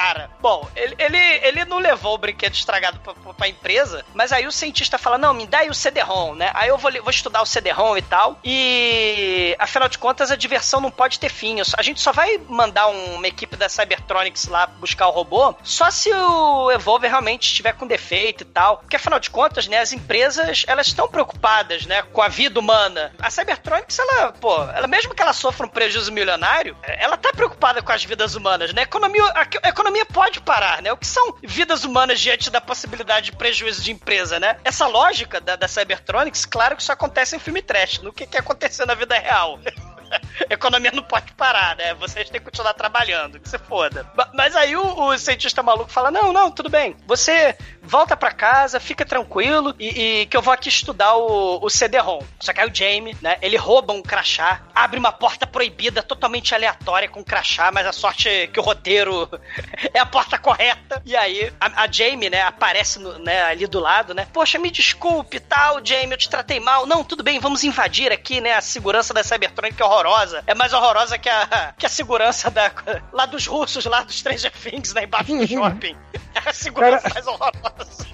[0.00, 0.30] cara.
[0.40, 4.52] Bom, ele, ele, ele não levou o brinquedo estragado pra, pra, empresa, mas aí o
[4.52, 6.50] cientista fala: não, me dá aí o CD-ROM, né?
[6.54, 8.38] Aí eu vou, vou estudar o CD-ROM e tal.
[8.42, 11.56] E afinal de contas, a diversão não pode ter fim.
[11.76, 16.10] A gente só vai mandar uma equipe da Cybertronics lá buscar o robô só se
[16.12, 18.78] o Evolver realmente estiver com defeito e tal.
[18.78, 23.12] Porque afinal de contas, né, as empresas elas estão preocupadas, né, com a vida humana.
[23.18, 27.82] A Cybertronics, ela, pô, ela mesmo que ela sofra um prejuízo milionário, ela tá preocupada
[27.82, 28.82] com as vidas humanas, né?
[28.82, 30.92] Economia, a, a economia pode parar, né?
[30.92, 34.56] O que são vidas humanas diante da possibilidade de prejuízo de empresa, né?
[34.64, 38.36] Essa lógica da, da Cybertronics, claro que isso acontece em filme trash, no que, que
[38.36, 39.58] acontecer na vida real.
[40.48, 41.94] economia não pode parar, né?
[41.94, 44.06] Vocês têm que continuar trabalhando, que se foda.
[44.34, 46.96] Mas aí o, o cientista maluco fala: não, não, tudo bem.
[47.06, 51.70] Você volta para casa, fica tranquilo e, e, que eu vou aqui estudar o, o
[51.70, 52.22] CD-ROM.
[52.38, 53.36] Só que aí o Jamie, né?
[53.40, 57.92] Ele rouba um crachá, abre uma porta proibida totalmente aleatória com um crachá, mas a
[57.92, 59.28] sorte é que o roteiro
[59.94, 61.02] é a porta correta.
[61.04, 64.26] E aí a, a Jamie, né, aparece no, né, ali do lado, né?
[64.32, 66.86] Poxa, me desculpe, tal, Jamie, eu te tratei mal.
[66.86, 68.54] Não, tudo bem, vamos invadir aqui, né?
[68.54, 69.99] A segurança da Cybertronic é horrorosa.
[70.46, 72.70] É mais horrorosa que a, que a segurança da,
[73.12, 75.04] lá dos russos, lá dos Stranger Things, né?
[75.04, 75.96] Embaixo do shopping.
[76.34, 77.14] É a segurança Cara...
[77.14, 78.10] mais horrorosa.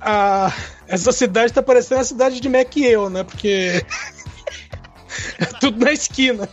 [0.00, 0.52] A, a,
[0.88, 3.22] essa cidade tá parecendo a cidade de Mac e eu, né?
[3.22, 3.84] Porque
[5.38, 6.48] é tudo na esquina.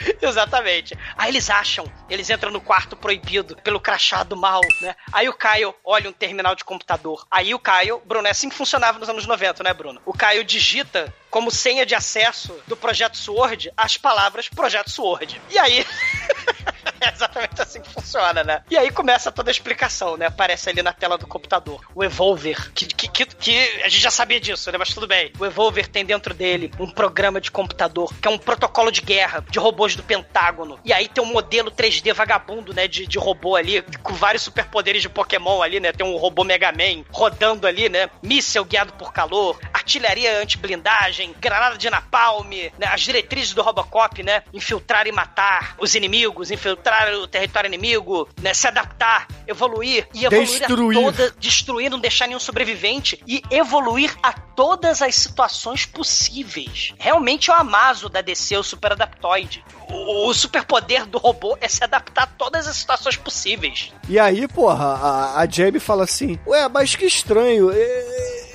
[0.20, 0.96] Exatamente.
[1.16, 4.94] Aí eles acham, eles entram no quarto proibido pelo crachá do mal, né?
[5.12, 7.26] Aí o Caio olha um terminal de computador.
[7.30, 10.00] Aí o Caio, Bruno, é assim que funcionava nos anos 90, né, Bruno?
[10.04, 15.40] O Caio digita como senha de acesso do Projeto Sword as palavras Projeto Sword.
[15.50, 15.86] E aí.
[17.00, 18.62] é exatamente assim que funciona, né?
[18.70, 20.26] E aí começa toda a explicação, né?
[20.26, 21.80] Aparece ali na tela do computador.
[21.94, 24.78] O Evolver, que, que, que, que, a gente já sabia disso, né?
[24.78, 25.32] Mas tudo bem.
[25.38, 29.44] O Evolver tem dentro dele um programa de computador, que é um protocolo de guerra
[29.48, 30.78] de robôs do Pentágono.
[30.84, 32.86] E aí tem um modelo 3D vagabundo, né?
[32.88, 35.92] De, de robô ali, com vários superpoderes de Pokémon ali, né?
[35.92, 38.08] Tem um robô Mega Man rodando ali, né?
[38.22, 42.46] Míssel guiado por calor, artilharia anti-blindagem, granada de napalm,
[42.78, 42.86] né?
[42.86, 44.42] As diretrizes do Robocop, né?
[44.52, 46.75] Infiltrar e matar os inimigos, infiltrar
[47.22, 48.54] o território inimigo, né?
[48.54, 50.98] Se adaptar, evoluir e evoluir destruir.
[50.98, 56.94] a toda, destruir, não deixar nenhum sobrevivente e evoluir a todas as situações possíveis.
[56.98, 59.64] Realmente é o Amazo da DC, o Super Adaptoide.
[59.88, 63.92] O, o superpoder do robô é se adaptar a todas as situações possíveis.
[64.08, 67.70] E aí, porra, a, a Jamie fala assim: Ué, mas que estranho.
[67.72, 68.45] É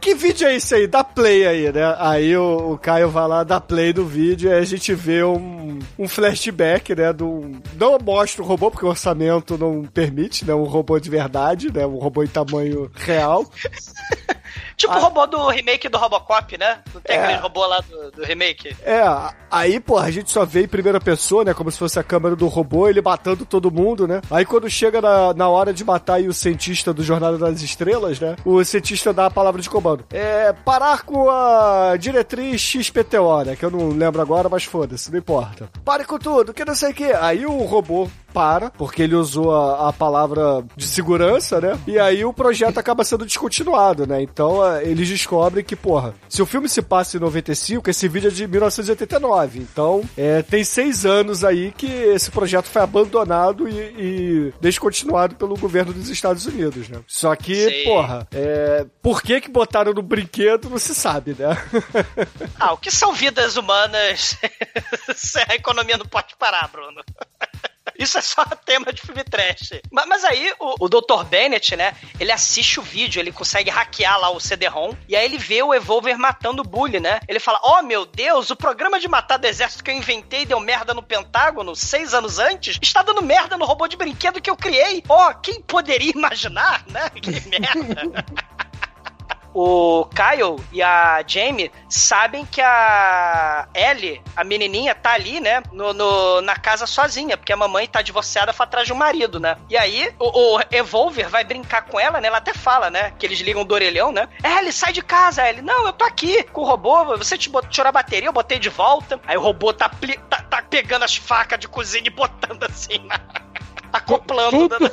[0.00, 0.86] que vídeo é esse aí?
[0.86, 1.94] Dá play aí, né?
[1.98, 5.78] Aí o, o Caio vai lá, dá play do vídeo e a gente vê um,
[5.98, 7.12] um flashback, né?
[7.12, 10.54] Do, não mostra o robô, porque o orçamento não permite, né?
[10.54, 11.86] Um robô de verdade, né?
[11.86, 13.44] Um robô em tamanho real.
[14.78, 14.98] Tipo Ah.
[14.98, 16.78] o robô do remake do Robocop, né?
[16.94, 17.24] Não tem É.
[17.24, 18.74] aquele robô lá do, do remake?
[18.84, 19.02] É,
[19.50, 21.52] aí, porra, a gente só vê em primeira pessoa, né?
[21.52, 24.20] Como se fosse a câmera do robô, ele matando todo mundo, né?
[24.30, 28.20] Aí quando chega na, na hora de matar aí o cientista do Jornada das Estrelas,
[28.20, 28.36] né?
[28.44, 30.04] O cientista dá a palavra de comando.
[30.10, 33.56] É parar com a diretriz XPTO, né?
[33.56, 35.68] Que eu não lembro agora, mas foda-se, não importa.
[35.84, 37.12] Pare com tudo, que não sei o que.
[37.12, 41.78] Aí o robô para, porque ele usou a, a palavra de segurança, né?
[41.86, 44.22] E aí o projeto acaba sendo descontinuado, né?
[44.22, 48.28] Então eh, eles descobrem que, porra, se o filme se passa em 95, esse vídeo
[48.28, 49.58] é de 1989.
[49.58, 55.56] Então, é, tem seis anos aí que esse projeto foi abandonado e, e descontinuado pelo
[55.56, 57.00] governo dos Estados Unidos, né?
[57.06, 57.84] Só que, Sei.
[57.84, 61.56] porra, é, por que que botaram no brinquedo não se sabe, né?
[62.58, 64.36] Ah, o que são vidas humanas
[65.14, 67.02] se a economia não pode parar, Bruno?
[67.98, 69.80] Isso é só tema de filme trash.
[69.90, 71.24] Mas, mas aí, o, o Dr.
[71.28, 71.94] Bennett, né?
[72.20, 75.74] Ele assiste o vídeo, ele consegue hackear lá o CD-ROM, e aí ele vê o
[75.74, 77.20] Evolver matando o Bully, né?
[77.26, 80.60] Ele fala: Oh meu Deus, o programa de matar do exército que eu inventei deu
[80.60, 84.56] merda no Pentágono seis anos antes está dando merda no robô de brinquedo que eu
[84.56, 85.02] criei.
[85.08, 87.10] Oh, quem poderia imaginar, né?
[87.18, 88.24] Que merda.
[89.54, 95.92] o Kyle e a Jamie sabem que a Ellie, a menininha, tá ali, né, no,
[95.92, 99.56] no- na casa sozinha, porque a mamãe tá divorciada foi atrás de um marido, né?
[99.68, 102.28] E aí, o, o Evolver vai brincar com ela, né?
[102.28, 104.28] Ela até fala, né, que eles ligam do orelhão, né?
[104.44, 105.62] Ellie, sai de casa, Ellie.
[105.62, 108.58] Não, eu tô aqui com o robô, você te bot- tirou a bateria, eu botei
[108.58, 109.20] de volta.
[109.26, 112.98] Aí o robô tá, pli- tá, tá pegando as facas de cozinha e botando assim,
[113.06, 113.20] na-
[113.92, 114.68] acoplando.
[114.68, 114.90] Tudo, né?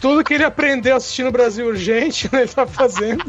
[0.00, 3.24] tudo que ele aprendeu assistindo Brasil Urgente, ele tá fazendo.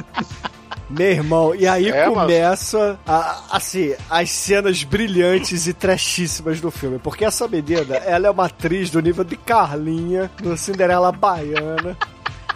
[0.90, 7.00] Meu irmão, e aí É, começa, a- assim, as cenas brilhantes e trashíssimas do filme.
[7.00, 11.98] Porque essa menina, ela é uma atriz do nível de Carlinha, no Cinderela Baiana.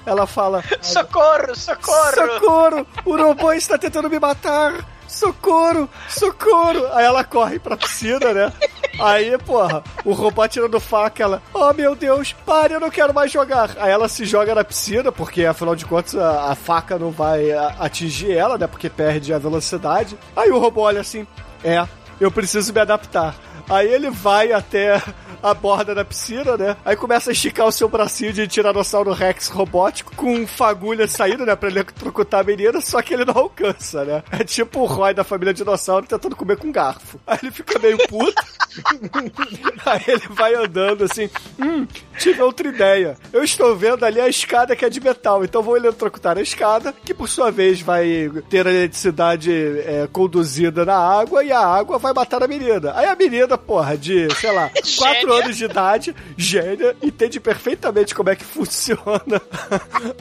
[0.05, 2.15] Ela fala: Socorro, socorro!
[2.15, 2.87] Socorro!
[3.05, 4.73] O robô está tentando me matar!
[5.19, 5.89] Socorro!
[6.07, 6.87] Socorro!
[6.93, 8.53] Aí ela corre pra piscina, né?
[9.01, 13.29] Aí, porra, o robô tirando faca, ela, oh meu Deus, pare, eu não quero mais
[13.29, 13.71] jogar.
[13.79, 17.51] Aí ela se joga na piscina, porque afinal de contas a, a faca não vai
[17.51, 18.65] atingir ela, né?
[18.65, 20.17] Porque perde a velocidade.
[20.33, 21.27] Aí o robô olha assim,
[21.65, 21.85] é,
[22.17, 23.35] eu preciso me adaptar.
[23.69, 25.01] Aí ele vai até
[25.41, 26.75] a borda da piscina, né?
[26.83, 31.55] Aí começa a esticar o seu bracinho de Tiranossauro Rex robótico com fagulha saindo, né?
[31.55, 34.23] Pra eletrocutar a menina, só que ele não alcança, né?
[34.31, 37.19] É tipo o Roy da família Dinossauro tentando comer com garfo.
[37.25, 38.43] Aí ele fica meio puto.
[39.85, 41.29] Aí ele vai andando assim,
[41.59, 41.87] hum,
[42.17, 43.17] tive outra ideia.
[43.31, 46.93] Eu estou vendo ali a escada que é de metal, então vou eletrocutar a escada,
[47.03, 51.97] que por sua vez vai ter a eletricidade é, conduzida na água e a água
[51.97, 52.93] vai matar a menina.
[52.95, 58.29] Aí a menina, porra, de, sei lá, 4 anos de idade, gênia, entende perfeitamente como
[58.29, 59.41] é que funciona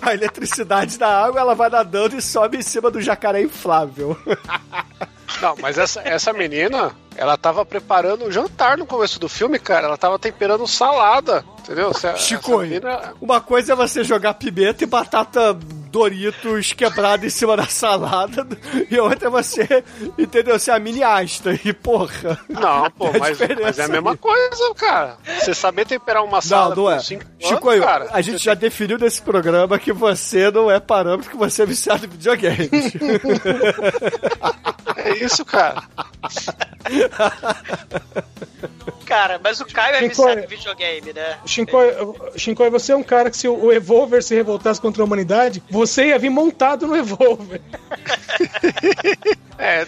[0.00, 4.16] a eletricidade da água, ela vai nadando e sobe em cima do jacaré inflável.
[5.40, 9.86] Não, mas essa, essa menina, ela tava preparando o jantar no começo do filme, cara.
[9.88, 11.90] Ela tava temperando salada, entendeu?
[11.90, 15.52] Essa, Chico, essa menina- uma coisa é você jogar pimenta e batata
[15.90, 18.46] Doritos quebrada em cima da salada,
[18.90, 19.82] e a outra é você,
[20.18, 20.58] entendeu?
[20.58, 22.38] Ser a mini asta, e porra.
[22.48, 25.16] Não, pô, Tem a mas, mas é a mesma coisa, cara.
[25.40, 26.96] Você saber temperar uma Não, salada não é.
[26.96, 28.06] com cinco anos, Chico, eu- cara.
[28.12, 32.04] a gente já definiu nesse programa que você não é parâmetro, que você é viciado
[32.04, 32.70] em videogames.
[34.96, 35.82] É isso, cara.
[39.04, 41.38] Cara, mas o Caio é Chico, viciado em videogame, né?
[41.46, 41.94] Shinkoi,
[42.36, 46.08] Shinkoi, você é um cara que se o Evolver se revoltasse contra a humanidade, você
[46.08, 47.60] ia vir montado no Evolver.
[49.60, 49.84] É,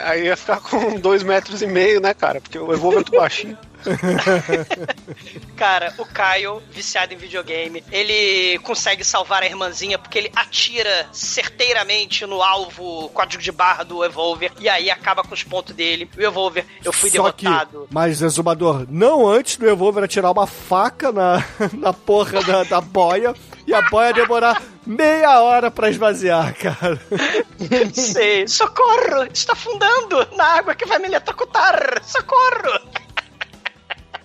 [0.00, 2.42] aí ia ficar com dois metros e meio, né, cara?
[2.42, 3.56] Porque o Evolve é muito baixinho.
[5.56, 12.26] Cara, o Caio, viciado em videogame, ele consegue salvar a irmãzinha porque ele atira certeiramente
[12.26, 16.10] no alvo código de barra do Evolver e aí acaba com os pontos dele.
[16.16, 17.88] O Evolver, eu fui Só que, derrotado.
[17.90, 23.34] mas Exumador, não antes do Evolver atirar uma faca na, na porra da, da boia
[23.66, 27.00] e a boia demorar meia hora pra esvaziar, cara.
[27.94, 28.46] Sei.
[28.46, 29.24] Socorro!
[29.32, 32.02] Está afundando na água que vai me eletrocutar!
[32.02, 33.03] Socorro!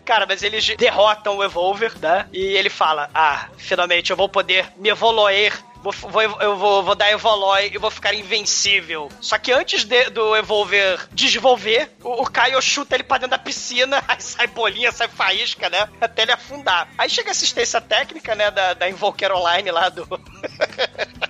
[0.10, 2.26] Cara, mas eles derrotam o Evolver, né?
[2.34, 5.53] E ele fala: Ah, finalmente eu vou poder me evoluir.
[5.82, 9.10] Vou, vou- eu vou, vou dar Evoloi e vou ficar invencível.
[9.22, 13.40] Só que antes de- do Evolver desenvolver, o, o Caio chuta ele pra dentro da
[13.40, 15.88] piscina, aí sai bolinha, sai faísca, né?
[16.02, 16.90] Até ele afundar.
[16.98, 18.52] Aí chega a assistência técnica, né?
[18.52, 20.06] Da, da Invoker Online lá do.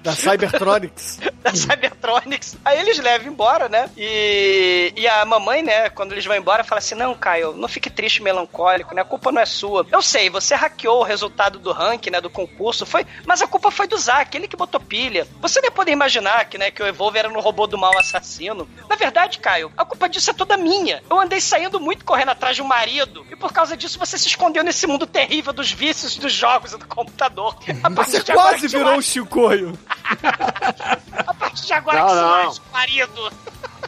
[0.02, 1.20] Da Cybertronics.
[1.44, 2.56] da Cybertronics.
[2.64, 3.90] Aí eles levam embora, né?
[3.98, 7.90] E, e a mamãe, né, quando eles vão embora, fala assim: Não, Caio, não fique
[7.90, 9.02] triste, melancólico, né?
[9.02, 9.86] A culpa não é sua.
[9.92, 13.70] Eu sei, você hackeou o resultado do ranking, né, do concurso, foi, mas a culpa
[13.72, 15.28] foi do Zack, ele que botou pilha.
[15.41, 18.68] Você nem pode imaginar que, né, que o Evolver era no robô do mal assassino.
[18.90, 21.03] Na verdade, Caio, a culpa disso é toda minha.
[21.10, 24.28] Eu andei saindo muito correndo atrás de um marido, e por causa disso você se
[24.28, 27.56] escondeu nesse mundo terrível dos vícios dos jogos e do computador.
[27.95, 29.78] Você quase virou um chicoio.
[31.28, 32.30] A partir de agora Não, que não.
[32.45, 33.32] mais marido.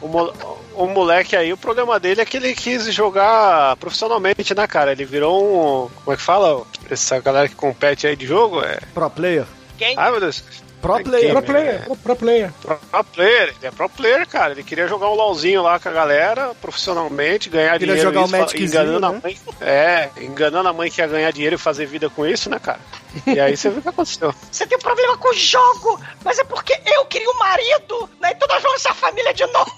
[0.00, 0.32] O, mo-
[0.74, 4.92] o moleque aí, o problema dele é que ele quis jogar profissionalmente, né, cara?
[4.92, 5.90] Ele virou um.
[6.04, 6.62] Como é que fala?
[6.90, 8.78] Essa galera que compete aí de jogo é.
[8.92, 9.46] Pro player.
[9.84, 9.94] Quem?
[9.98, 10.42] Ai, meu Deus.
[10.80, 11.04] Pro Quem?
[11.04, 11.32] player.
[11.32, 12.52] Pro player, pro, player.
[12.60, 14.52] Pro player, ele é pro player, cara.
[14.52, 18.02] Ele queria jogar um LOLzinho lá com a galera, profissionalmente, ganhar Queria dinheiro.
[18.08, 19.20] jogar um isso, fa- Magiczinho, enganando a né?
[19.22, 19.38] mãe.
[19.60, 22.80] É, enganando a mãe que ia ganhar dinheiro e fazer vida com isso, né, cara?
[23.26, 24.34] E aí você viu o que aconteceu.
[24.50, 28.32] Você tem um problema com o jogo, mas é porque eu queria um marido, né?
[28.34, 29.70] Então nós vamos ser família de novo.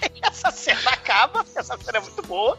[0.22, 2.56] Essa cena acaba, essa cena é muito boa.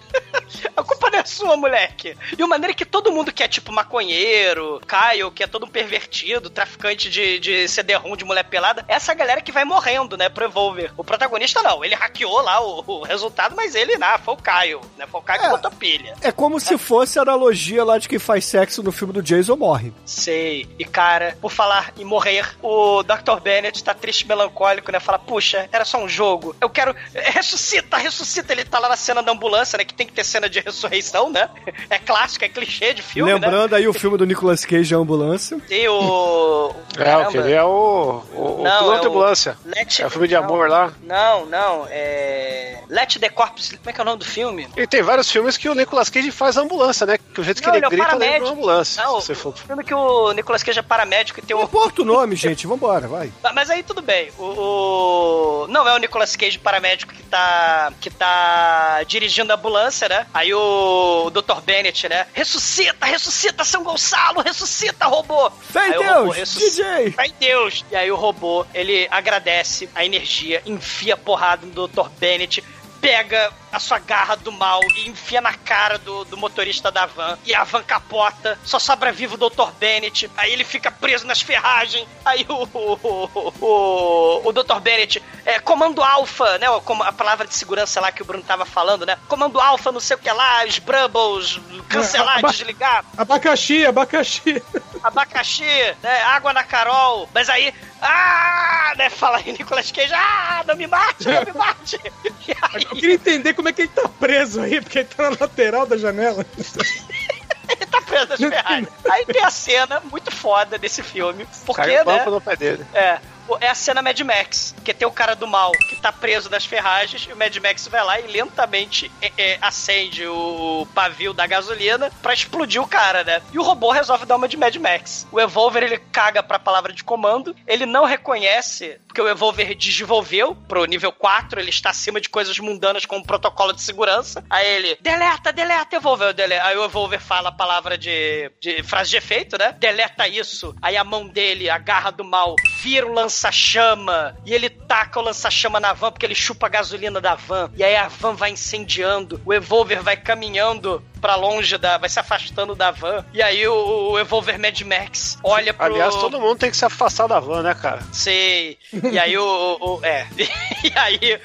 [0.76, 2.16] A culpa não é sua, moleque.
[2.38, 5.70] E o maneira que todo mundo que é tipo maconheiro, Caio, que é todo um
[5.70, 10.30] pervertido, traficante de, de CD-ROM de mulher pelada, é essa galera que vai morrendo, né,
[10.30, 10.92] pro Evolver.
[10.98, 14.82] O protagonista não, ele hackeou lá o, o resultado, mas ele, não, foi o Caio,
[14.98, 15.08] né?
[15.08, 15.50] Foi o Caio que É.
[15.50, 16.14] botou pilha.
[16.22, 19.56] É como se fosse a analogia lá de quem faz sexo no filme do Jason
[19.56, 19.92] morre.
[20.06, 20.68] Sei.
[20.78, 23.40] E cara, por falar em morrer, o Dr.
[23.42, 25.00] Bennett tá triste e melancólico, né?
[25.00, 26.56] Fala, puxa, era só um jogo.
[26.62, 26.96] Eu quero.
[27.32, 28.52] Ressuscita, ressuscita.
[28.54, 29.84] Ele tá lá na cena da ambulância, né?
[29.86, 31.50] Que tem que ter cena de ressurreição, né?
[31.90, 33.40] É clássico, é clichê de filme, né?
[33.40, 35.58] Lembrando aí o filme do Nicolas Cage, A Ambulância.
[35.68, 36.74] Tem o.
[36.98, 38.22] É, o que ele é o.
[38.34, 39.58] O, Não, piloto é de o- ambulância.
[39.66, 40.00] Let...
[40.02, 40.92] É o filme de não, amor lá.
[41.04, 41.88] Não, não.
[41.90, 42.80] É.
[42.90, 43.78] Let the Corpse.
[43.78, 44.68] Como é que é o nome do filme?
[44.76, 47.18] E tem vários filmes que o Nicolas Cage faz ambulância, né?
[47.34, 49.04] Que o jeito que Não, ele, ele é o grita lembra uma ambulância.
[49.04, 49.50] Não, se for.
[49.50, 51.64] o filme que o Nicolas Cage é paramédico e tem um.
[51.64, 52.68] importa o nome, gente.
[52.68, 53.32] Vambora, vai.
[53.42, 54.30] Mas- Mas aí tudo bem.
[54.38, 60.10] O, o- não é o Nicolas Cage paramédico que tá que tá dirigindo a ambulância,
[60.10, 60.28] né?
[60.34, 61.62] Aí o, Dr.
[61.64, 62.28] Bennett, né?
[62.34, 65.50] Ressuscita, ressuscita São Gonçalo, ressuscita robô.
[65.50, 66.94] Fé Deus, ressuscita.
[66.94, 67.12] DJ.
[67.12, 67.86] Fé Deus.
[67.90, 72.10] E aí o robô, ele agradece a energia, enfia porrada no Dr.
[72.20, 72.64] Bennett,
[73.02, 77.38] pega a sua garra do mal e enfia na cara do, do motorista da van.
[77.46, 79.72] E a van capota, só sobra vivo o Dr.
[79.80, 80.30] Bennett.
[80.38, 82.08] Aí ele fica preso nas ferragens.
[82.24, 84.80] Aí o, o, o, o Dr.
[84.82, 86.68] Bennett, é, comando alfa, né?
[87.06, 89.18] A palavra de segurança lá que o Bruno tava falando, né?
[89.28, 91.60] Comando alfa, não sei o que lá, os Brubbles,
[91.90, 94.62] cancelar, Aba- desligar Abacaxi, abacaxi.
[95.02, 95.64] abacaxi,
[96.04, 96.22] né?
[96.24, 97.30] Água na Carol.
[97.34, 99.10] Mas aí, ah, né?
[99.10, 102.00] Fala aí, Nicolas Cage, ah, não me mate, não me mate.
[102.48, 105.30] E aí, Eu queria entender como é que ele tá preso aí, porque ele tá
[105.30, 106.46] na lateral da janela.
[106.58, 108.90] ele tá preso nas ferragens.
[109.10, 111.48] Aí tem a cena muito foda desse filme.
[111.66, 112.26] Porque, Caiu o né?
[112.26, 112.86] no pé dele.
[112.94, 113.20] É.
[113.60, 116.66] É a cena Mad Max, que tem o cara do mal que tá preso nas
[116.66, 121.46] ferragens e o Mad Max vai lá e lentamente é, é, acende o pavio da
[121.46, 123.42] gasolina pra explodir o cara, né?
[123.52, 125.28] E o robô resolve dar uma de Mad Max.
[125.32, 130.56] O Evolver ele caga pra palavra de comando, ele não reconhece, porque o Evolver desenvolveu
[130.68, 134.44] pro nível 4, ele está acima de coisas mundanas como protocolo de segurança.
[134.50, 136.66] Aí ele, deleta, deleta, Evolver, deleta.
[136.66, 139.76] Aí o Evolver fala a palavra de, de frase de efeito, né?
[139.80, 140.76] Deleta isso.
[140.82, 145.24] Aí a mão dele, a garra do mal, vira um lança-chama e ele taca o
[145.24, 147.72] lança-chama na van porque ele chupa a gasolina da van.
[147.78, 151.98] E aí a van vai incendiando, o Evolver vai caminhando pra longe da.
[151.98, 153.24] vai se afastando da van.
[153.34, 155.86] E aí o, o Evolver Mad Max olha pro.
[155.86, 158.02] Aliás, todo mundo tem que se afastar da van, né, cara?
[158.12, 158.78] Sei.
[159.12, 159.44] E aí o.
[159.80, 160.28] o- o- é.
[160.84, 161.40] E aí.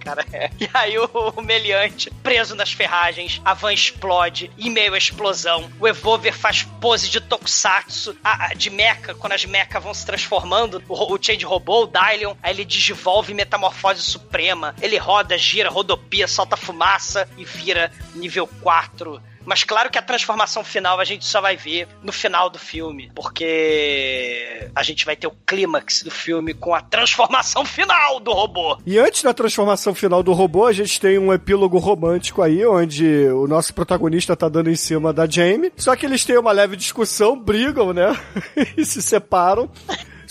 [0.00, 0.50] Cara, é.
[0.58, 1.04] E aí o,
[1.36, 5.70] o meliante, preso nas ferragens, a van explode, em meio à explosão.
[5.78, 10.06] O Evolver faz pose de tokusatsu, a- a- de mecha, quando as mechas vão se
[10.06, 10.82] transformando.
[10.88, 14.74] O, o Change Robô, o Dylion, aí ele desenvolve metamorfose suprema.
[14.80, 19.01] Ele roda, gira, rodopia, solta fumaça e vira nível 4.
[19.44, 23.10] Mas claro que a transformação final a gente só vai ver no final do filme,
[23.14, 28.78] porque a gente vai ter o clímax do filme com a transformação final do robô.
[28.86, 33.26] E antes da transformação final do robô, a gente tem um epílogo romântico aí, onde
[33.28, 35.72] o nosso protagonista tá dando em cima da Jamie.
[35.76, 38.16] Só que eles têm uma leve discussão, brigam, né?
[38.76, 39.68] e se separam.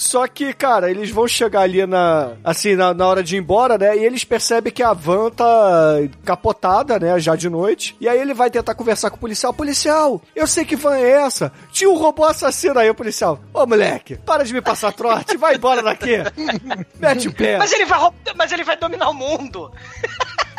[0.02, 2.32] Só que, cara, eles vão chegar ali na.
[2.44, 3.96] Assim, na, na hora de ir embora, né?
[3.96, 7.20] E eles percebem que a van tá capotada, né?
[7.20, 7.96] Já de noite.
[8.02, 9.54] E aí ele vai tentar conversar com o policial.
[9.54, 11.52] Policial, eu sei que van é essa.
[11.72, 13.40] Tinha um robô assassino aí, o policial.
[13.54, 16.18] Ô, moleque, para de me passar trote, vai embora daqui.
[17.00, 17.60] Mete o pé.
[17.60, 18.00] Mas ele vai,
[18.36, 19.72] mas ele vai dominar o mundo.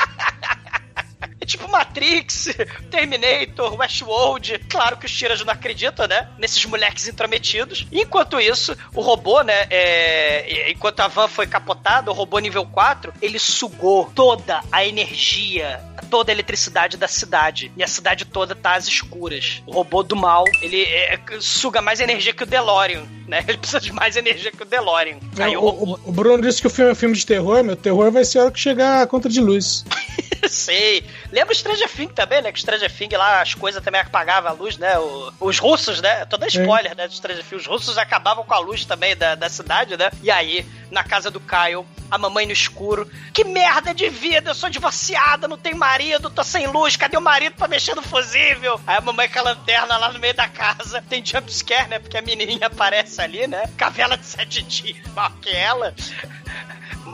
[1.53, 2.49] Tipo Matrix,
[2.91, 4.59] Terminator, Westworld.
[4.71, 6.29] Claro que os tiras não acreditam, né?
[6.39, 7.87] Nesses moleques intrometidos.
[7.93, 9.67] Enquanto isso, o robô, né?
[9.69, 15.83] é, enquanto a van foi capotada, o robô nível 4, ele sugou toda a energia,
[16.11, 17.73] toda a eletricidade da cidade.
[17.77, 19.63] E a cidade toda tá às escuras.
[19.67, 23.45] O robô do mal, ele é, suga mais energia que o DeLorean, né?
[23.49, 25.17] Ele precisa de mais energia que o DeLorean.
[25.39, 27.77] Aí o, o o- Bruno disse que o filme é um filme de terror, meu
[27.77, 29.85] terror vai ser a hora que chegar a conta de luz.
[30.49, 31.05] Sei.
[31.31, 32.51] Lembra o Stranger Things também, né?
[32.53, 34.99] Que o Stranger Things lá, as coisas também apagavam a luz, né?
[34.99, 36.25] O- os russos, né?
[36.27, 37.07] Tô dando spoiler, né?
[37.07, 37.63] Do Stranger Things.
[37.63, 40.11] Os russos acabavam com a luz também da, da cidade, né?
[40.23, 43.09] E aí, na casa do Kyle, a mamãe no escuro.
[43.33, 44.51] Que merda de vida!
[44.51, 45.92] Eu sou divorciada, não tenho marido,
[46.31, 46.97] tô sem luz.
[46.97, 48.81] Cadê o marido pra mexer no fusível?
[48.87, 51.03] Aí a mamãe com a lanterna lá no meio da casa.
[51.03, 51.99] Tem jumpscare, né?
[51.99, 53.69] Porque a menininha aparece ali, né?
[53.77, 55.95] Cavela de sete dias, maior que ela.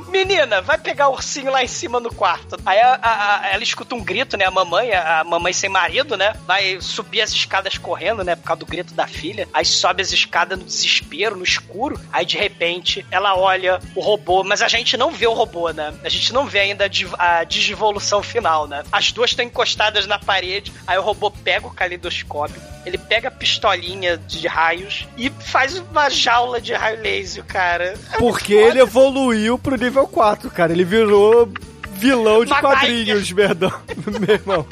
[0.09, 2.57] Menina, vai pegar o ursinho lá em cima no quarto.
[2.65, 4.45] Aí a- a- a- ela escuta um grito, né?
[4.47, 6.35] A mamãe, a, mamãe sem marido, né?
[6.47, 8.35] Vai subir as escadas correndo, né?
[8.37, 9.49] Por causa do grito da filha.
[9.53, 12.01] Aí sobe as escadas no desespero, no escuro.
[12.13, 15.93] Aí de repente ela olha o robô, mas a gente não vê o robô, né?
[16.03, 18.83] A gente não vê ainda a, digivolução final, né?
[18.91, 20.73] As duas estão encostadas na parede.
[20.87, 26.09] Aí o robô pega o calidoscópio, ele pega a pistolinha de raios e faz uma
[26.09, 27.95] jaula de raio laser, cara.
[28.19, 30.73] Porque ele evoluiu pro nível 4, cara.
[30.73, 31.49] Ele virou
[31.93, 32.79] vilão de MacGyver.
[32.79, 33.73] quadrinhos, perdão.
[34.21, 34.67] Meu irmão.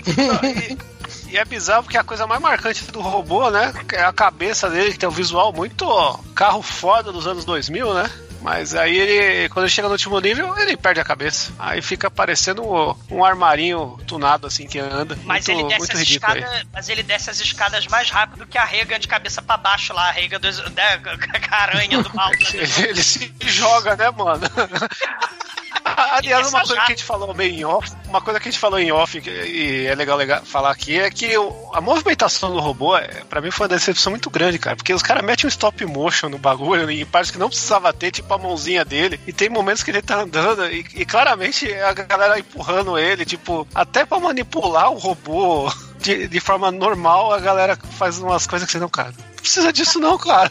[1.29, 3.73] E é bizarro porque a coisa mais marcante do robô, né?
[3.93, 7.95] É a cabeça dele, que tem um visual muito ó, carro foda dos anos 2000,
[7.95, 8.11] né?
[8.41, 11.53] Mas aí ele, quando ele chega no último nível, ele perde a cabeça.
[11.59, 15.19] Aí fica parecendo um, um armarinho tunado assim que anda.
[15.25, 16.05] Mas muito, ele desce muito as aí.
[16.05, 19.93] escadas, mas ele desce as escadas mais rápido que a Regan de cabeça pra baixo
[19.93, 21.11] lá, a Regan dos, né, com
[21.55, 22.31] a aranha do mal.
[22.53, 24.43] Ele, ele se joga, né, mano?
[26.17, 28.61] Aliás, uma coisa que a gente falou meio em off, uma coisa que a gente
[28.61, 31.33] falou em off e é legal, legal falar aqui é que
[31.73, 34.77] a movimentação do robô, é, pra mim, foi uma decepção muito grande, cara.
[34.77, 38.11] Porque os caras metem um stop motion no bagulho em partes que não precisava ter,
[38.11, 39.21] tipo a mãozinha dele.
[39.27, 43.67] E tem momentos que ele tá andando e, e claramente a galera empurrando ele, tipo,
[43.75, 48.73] até pra manipular o robô de, de forma normal, a galera faz umas coisas que
[48.73, 49.13] você não, cara.
[49.47, 50.51] Não precisa disso, não, cara.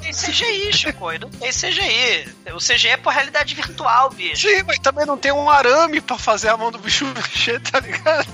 [0.00, 2.32] Tem CGI, Chico, não tem CGI.
[2.54, 4.48] O CGI é por realidade virtual, bicho.
[4.48, 7.80] Sim, mas também não tem um arame pra fazer a mão do bicho mexer, tá
[7.80, 8.28] ligado?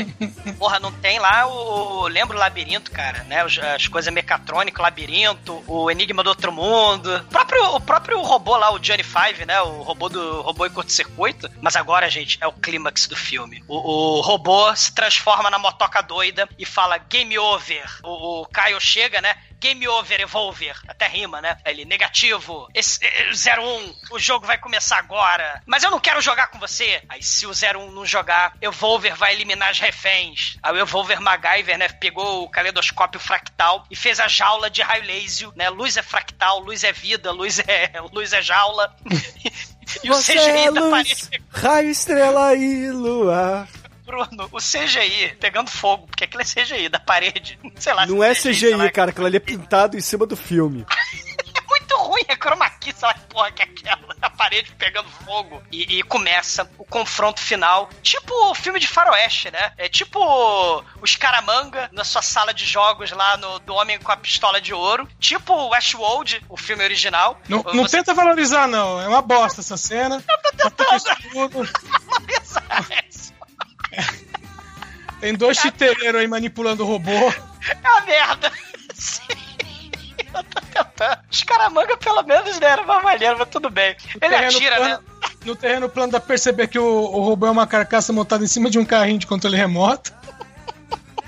[0.58, 2.02] Porra, não tem lá o.
[2.02, 3.44] o- Lembra o labirinto, cara, né?
[3.46, 7.16] Os- As coisas mecatrônicas, labirinto, o Enigma do Outro Mundo.
[7.16, 9.58] O próprio, o próprio robô lá, o Johnny Five, né?
[9.62, 11.48] O robô do robô em curto-circuito.
[11.62, 13.64] Mas agora, gente, é o clímax do filme.
[13.66, 17.84] O, o robô se transforma na motoca doida e fala game over.
[18.02, 19.34] O, o Caio chega, né?
[19.60, 20.76] Game over, Evolver.
[20.86, 21.58] Até rima, né?
[21.64, 22.68] Ele, negativo.
[22.74, 25.62] Esse, eh, 01, o jogo vai começar agora.
[25.66, 27.02] Mas eu não quero jogar com você.
[27.08, 30.56] Aí, se o 01 não jogar, Evolver vai eliminar as reféns.
[30.62, 31.88] Aí o Evolver MacGyver, né?
[31.88, 35.68] Pegou o caleidoscópio fractal e fez a jaula de raio laser, né?
[35.70, 38.94] Luz é fractal, luz é vida, luz é, luz é jaula.
[40.02, 43.68] e o Você CGI é da luz, parede raio, estrela e luar.
[44.06, 47.58] Bruno, o CGI pegando fogo, porque aquilo é CGI da parede.
[47.76, 48.90] Sei lá Não é sei CGI, lá.
[48.90, 49.10] cara.
[49.10, 50.86] Aquilo ali é pintado em cima do filme.
[51.56, 54.14] É muito ruim, é chroma key, sei lá que porra que é aquela.
[54.20, 55.62] A parede pegando fogo.
[55.72, 57.88] E, e começa o confronto final.
[58.02, 59.72] Tipo o filme de faroeste, né?
[59.78, 60.18] É tipo
[61.00, 64.72] os Caramanga na sua sala de jogos lá no, do Homem com a Pistola de
[64.74, 65.08] Ouro.
[65.18, 67.40] Tipo Westworld, o filme original.
[67.48, 69.00] Não, não Você- tenta valorizar, não.
[69.00, 70.22] É uma bosta essa cena.
[71.32, 71.68] Tudo.
[75.20, 77.10] Tem dois chiteiros aí manipulando o robô.
[77.10, 78.52] É uma merda.
[78.94, 79.22] Sim.
[80.34, 81.18] Eu tô tentando.
[81.30, 82.66] Os Caramanga, pelo menos, né?
[82.68, 83.96] Era uma maneira, mas tudo bem.
[84.10, 84.98] Ele terreno atira, né?
[84.98, 85.04] plano-
[85.44, 88.48] No terreno plano dá pra perceber que o, o robô é uma carcaça montada em
[88.48, 90.12] cima de um carrinho de controle remoto.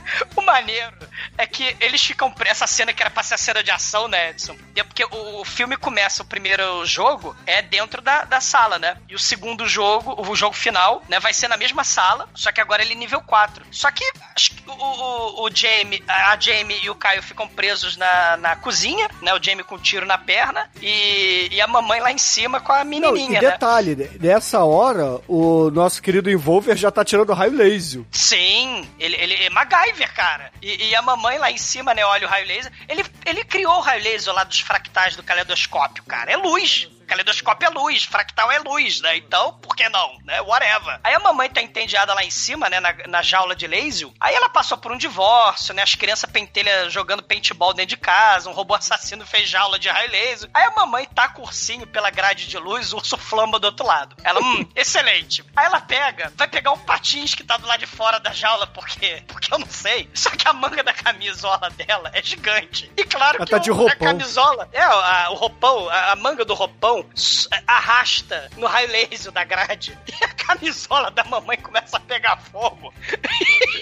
[0.37, 0.97] O maneiro
[1.37, 2.33] é que eles ficam.
[2.45, 4.57] Essa cena que era pra ser a cena de ação, né, Edson?
[4.75, 8.97] É porque o, o filme começa, o primeiro jogo é dentro da, da sala, né?
[9.09, 12.61] E o segundo jogo, o jogo final, né, vai ser na mesma sala, só que
[12.61, 13.67] agora ele é nível 4.
[13.71, 14.05] Só que
[14.37, 19.09] que o, o, o Jamie, a Jamie e o Caio ficam presos na, na cozinha,
[19.21, 19.35] né?
[19.35, 22.73] O Jamie com um tiro na perna e, e a mamãe lá em cima com
[22.73, 23.51] a Não, menininha, e né?
[23.51, 28.03] detalhe, nessa hora, o nosso querido Envolver já tá tirando raio laser.
[28.13, 30.53] Sim, ele, ele é MacGyver, cara.
[30.63, 32.73] E, e a mamãe lá em cima, né, olha o raio laser.
[32.89, 36.31] Ele, ele criou o raio laser lá dos fractais do caleidoscópio, cara.
[36.31, 36.89] É luz.
[37.09, 39.17] Caleidoscópio é luz, fractal é luz, né?
[39.17, 40.41] Então, por que não, né?
[40.43, 41.01] Whatever.
[41.03, 44.09] Aí a mamãe tá entediada lá em cima, né, na, na jaula de laser.
[44.21, 45.83] Aí ela passou por um divórcio, né?
[45.83, 50.11] As crianças pentelha jogando paintball dentro de casa, um robô assassino fez jaula de raio
[50.11, 50.51] laser.
[50.55, 53.65] Aí a mamãe tá com o ursinho pela grade de luz, o urso flamba do
[53.65, 54.15] outro lado.
[54.23, 55.45] Ela, hum, excelente.
[55.57, 58.67] Aí ela pega, vai pegar o patins que tá do lado de fora da jaula,
[58.67, 60.09] porque, porque eu não sei.
[60.15, 62.91] Só que a manga da camisola dela é gigante.
[62.97, 66.45] E claro Ela que tá o- a camisola, é, a- o roupão, a, a manga
[66.45, 69.97] do roupão s- arrasta no raio laser da grade.
[70.21, 72.93] E a camisola da mamãe começa a pegar fogo.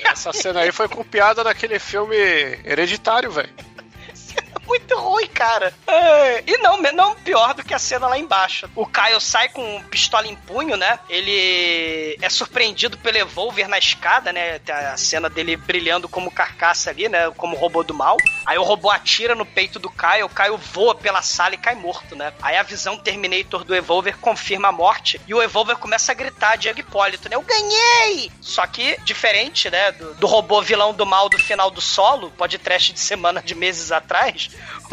[0.05, 2.17] Essa cena aí foi copiada daquele filme
[2.65, 3.55] Hereditário, velho.
[4.67, 5.73] Muito ruim, cara.
[5.87, 8.69] É, e não, não pior do que a cena lá embaixo.
[8.75, 10.99] O Kyle sai com pistola em punho, né?
[11.09, 14.59] Ele é surpreendido pelo Evolver na escada, né?
[14.61, 17.31] Tem a cena dele brilhando como carcaça ali, né?
[17.37, 18.17] Como robô do mal.
[18.45, 21.75] Aí o robô atira no peito do Kyle, o Kyle voa pela sala e cai
[21.75, 22.33] morto, né?
[22.43, 26.57] Aí a visão Terminator do Evolver confirma a morte e o Evolver começa a gritar
[26.57, 27.37] de Hipólito, né?
[27.37, 28.31] Eu ganhei!
[28.41, 29.93] Só que, diferente, né?
[29.93, 33.93] Do, do robô vilão do mal do final do solo, podcast de semana de meses
[33.93, 34.86] atrás, Yeah.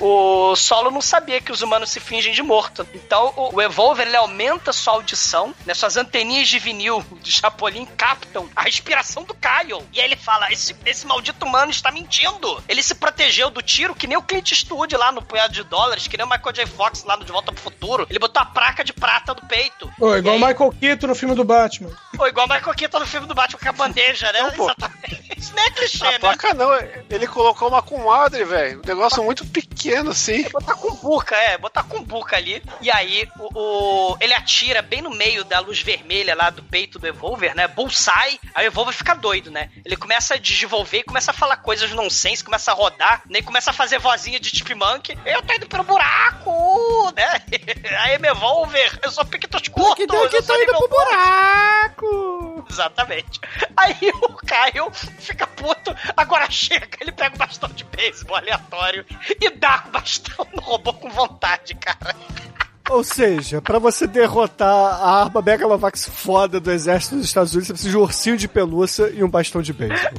[0.00, 2.86] O Solo não sabia que os humanos se fingem de morto.
[2.94, 5.74] Então o, o Evolver ele aumenta sua audição, né?
[5.74, 9.82] Suas anteninhas de vinil de Chapolin captam a respiração do Kyle.
[9.92, 12.62] E aí ele fala: esse, esse maldito humano está mentindo.
[12.68, 16.06] Ele se protegeu do tiro que nem o Clint Eastwood lá no punhado de dólares,
[16.06, 16.66] que nem o Michael J.
[16.66, 18.06] Fox lá no De Volta pro Futuro.
[18.10, 19.90] Ele botou a placa de prata do peito.
[20.00, 21.90] Ô, igual o aí- Michael Keaton no filme do Batman.
[22.18, 24.50] Ou igual o Michael Keaton no filme do Batman com a bandeja, né?
[24.56, 24.64] pô.
[24.64, 25.26] Exatamente.
[25.36, 26.18] Isso nem é clichê, A né?
[26.18, 26.70] placa não,
[27.10, 28.80] ele colocou uma comadre, velho.
[28.82, 30.48] Um negócio muito pequeno assim.
[30.50, 32.62] botar cumbuca, é, botar cumbuca ali.
[32.80, 36.98] E aí, o, o- ele atira bem no meio da luz vermelha lá do peito
[36.98, 37.66] do Evolver, né?
[37.68, 38.38] Bullseye.
[38.54, 39.70] Aí o Evolver fica doido, né?
[39.84, 43.38] Ele começa a desenvolver e começa a falar coisas nonsense, começa a rodar, né?
[43.38, 45.16] E começa a fazer vozinha de Chipmunk.
[45.24, 47.42] Eu tô indo pelo buraco, né?
[48.04, 49.94] Aí, meu Evolver, eu sou piquetos curtos.
[49.96, 52.35] Que que eu tá sou indo pro buraco!
[52.70, 53.40] Exatamente.
[53.76, 59.04] Aí o Caio fica puto, agora chega, ele pega o bastão de beisebol aleatório
[59.40, 62.14] e dá o bastão no robô com vontade, cara.
[62.88, 67.72] Ou seja, pra você derrotar a arma Megalovax foda do exército dos Estados Unidos, você
[67.72, 70.12] precisa de um ursinho de pelúcia e um bastão de beisebol.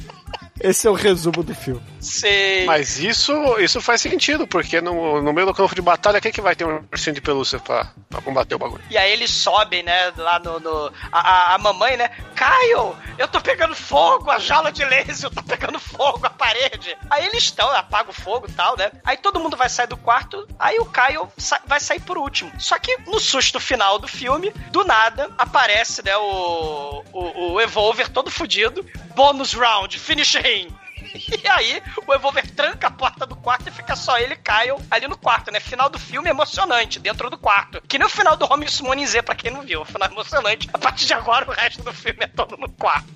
[0.60, 1.80] Esse é o resumo do filme.
[2.00, 2.64] Sei.
[2.64, 6.40] Mas isso, isso faz sentido, porque no, no meio do campo de batalha, quem que
[6.40, 8.82] vai ter um ursinho de pelúcia pra, pra combater o bagulho?
[8.90, 10.60] E aí eles sobem, né, lá no.
[10.60, 12.10] no- a, a- mamãe, né?
[12.34, 16.96] Caio, eu tô pegando fogo, a jaula de laser tá pegando fogo, a parede.
[17.10, 18.90] Aí eles estão, apaga o fogo e tal, né?
[19.04, 22.50] Aí todo mundo vai sair do quarto, aí o Caio sa- vai sair por último.
[22.58, 28.08] Só que no susto final do filme, do nada, aparece, né, o, o, o Evolver
[28.08, 28.84] todo fudido.
[29.14, 30.87] Bônus round, finish bem.
[31.44, 34.76] E aí, o Evolver tranca a porta do quarto e fica só ele e Kyle
[34.90, 35.60] ali no quarto, né?
[35.60, 37.80] Final do filme emocionante, dentro do quarto.
[37.86, 39.84] Que nem o final do Home Summoning Z, pra quem não viu.
[39.84, 40.68] Final emocionante.
[40.72, 43.08] A partir de agora, o resto do filme é todo no quarto.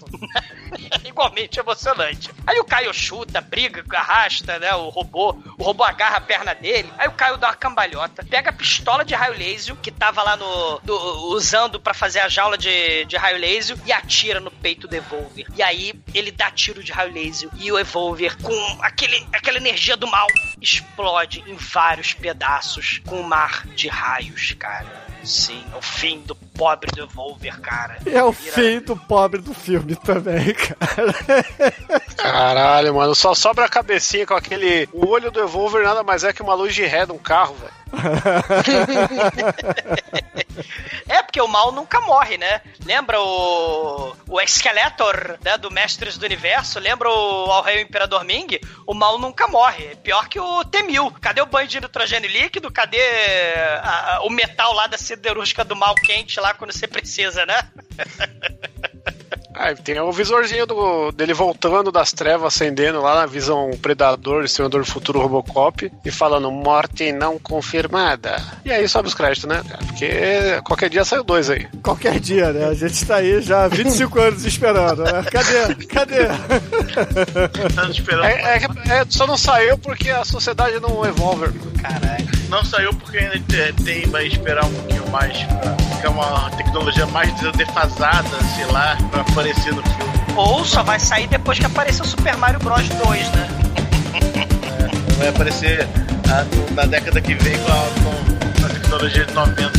[0.90, 2.30] É igualmente emocionante.
[2.46, 4.74] Aí o Caio chuta, briga, arrasta, né?
[4.74, 5.30] O robô.
[5.58, 6.90] O robô agarra a perna dele.
[6.98, 10.36] Aí o Caio dá uma cambalhota, pega a pistola de raio laser que tava lá
[10.36, 10.78] no.
[10.80, 14.94] do- usando pra fazer a jaula de, de raio laser e atira no peito do
[14.94, 15.46] Evolver.
[15.54, 19.96] E aí ele dá tiro de raio laser e o Evolver, com aquele, aquela energia
[19.96, 20.26] do mal,
[20.60, 25.02] explode em vários pedaços com um mar de raios, cara.
[25.22, 27.98] Sim, é o fim do pobre do Evolver, cara.
[28.04, 31.14] É o Vira- fim do pobre do filme também, cara.
[32.16, 34.88] Caralho, mano, só sobra a cabecinha com aquele.
[34.92, 37.54] O olho do Evolver nada mais é que uma luz de ré de um carro,
[37.54, 37.72] velho.
[41.08, 42.60] É, porque o mal nunca morre, né?
[42.84, 44.14] Lembra o.
[44.28, 45.56] O Skeletor, né?
[45.58, 46.78] Do Mestres do Universo?
[46.78, 48.58] Lembra o Ao Rei Imperador Ming?
[48.86, 49.94] O mal nunca morre.
[49.96, 51.12] Pior que o T-1000.
[51.20, 52.70] Cadê o banho de nitrogênio líquido?
[52.70, 52.98] Cadê
[53.82, 57.60] a- a- o metal lá da siderúrgica do mal quente lá quando você precisa, né?
[59.54, 64.80] Ah, tem o visorzinho do, dele voltando das trevas, acendendo lá na visão Predador, Exterminador
[64.82, 68.36] do Futuro Robocop, e falando morte não confirmada.
[68.64, 69.62] E aí sobe os créditos, né?
[69.86, 71.66] Porque qualquer dia sai o dois aí.
[71.82, 72.66] Qualquer dia, né?
[72.66, 75.22] A gente tá aí já há 25 anos esperando, né?
[75.30, 75.74] Cadê?
[75.86, 76.26] Cadê?
[77.90, 78.24] Esperando.
[78.24, 81.46] É, é é, só não saiu porque a sociedade não evolve.
[81.80, 82.32] Caralho.
[82.48, 87.06] Não saiu porque ainda te- tem, vai esperar um pouquinho mais pra ficar uma tecnologia
[87.06, 90.12] mais defasada, sei lá, pra aparecer no filme.
[90.36, 93.48] Ou só vai sair depois que aparecer o Super Mario Bros 2, né?
[95.18, 95.86] Vai aparecer
[96.44, 99.72] no- na década que vem com a, com a tecnologia de 90.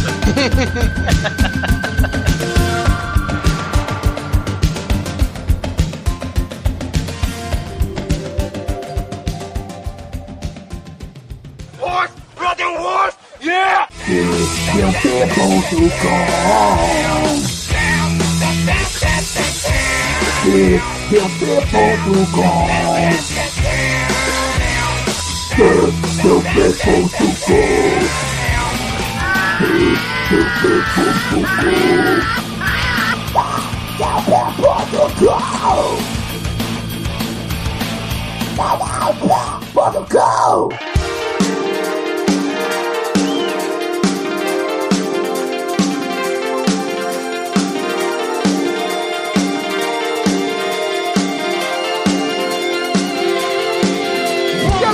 [11.80, 12.11] Wars,
[20.45, 20.78] E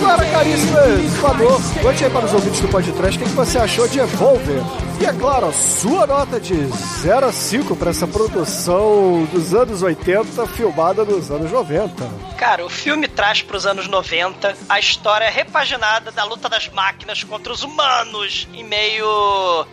[0.10, 4.00] agora, caríssimo Equador, conte aí para os ouvintes do podcast o que você achou de
[4.00, 4.62] Evolver.
[5.02, 6.54] E é claro, a sua nota de
[7.02, 12.06] 0 a 5 para essa produção dos anos 80, filmada nos anos 90.
[12.38, 17.52] Cara, o filme traz pros anos 90 a história repaginada da luta das máquinas contra
[17.54, 19.06] os humanos em meio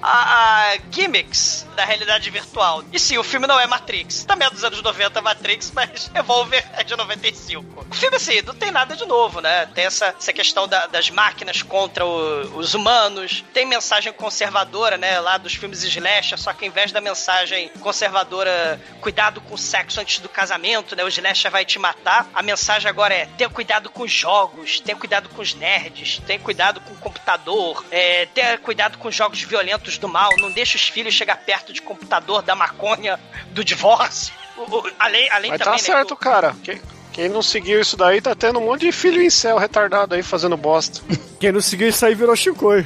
[0.01, 2.85] a, a gimmicks da realidade virtual.
[2.93, 4.25] E sim, o filme não é Matrix.
[4.25, 7.85] Também é dos anos 90 Matrix, mas Evolver é de 95.
[7.91, 9.67] O filme, assim, não tem nada de novo, né?
[9.75, 13.45] Tem essa, essa questão da- das máquinas contra o- os humanos.
[13.53, 15.19] Tem mensagem conservadora, né?
[15.21, 20.01] Lá dos filmes slasher, só que ao invés da mensagem conservadora, cuidado com o sexo
[20.01, 21.05] antes do casamento, né?
[21.05, 22.29] O slasher vai te matar.
[22.35, 26.39] A mensagem agora é, tenha cuidado com os jogos, tenha cuidado com os nerds, tenha
[26.39, 30.77] cuidado com o computador, é, tenha cuidado com os jogos violentos do mal, não deixe
[30.77, 33.19] os filhos chegar perto de computador, da maconha,
[33.51, 34.33] do divórcio.
[34.57, 36.57] O- o- além além Mas também, tá né, certo, cara.
[36.65, 36.81] Quem,
[37.17, 40.23] quem não seguiu isso daí tá tendo um monte de filho em céu retardado aí
[40.23, 41.01] fazendo bosta.
[41.41, 42.85] Quem não seguiu isso aí virou Shinkoi.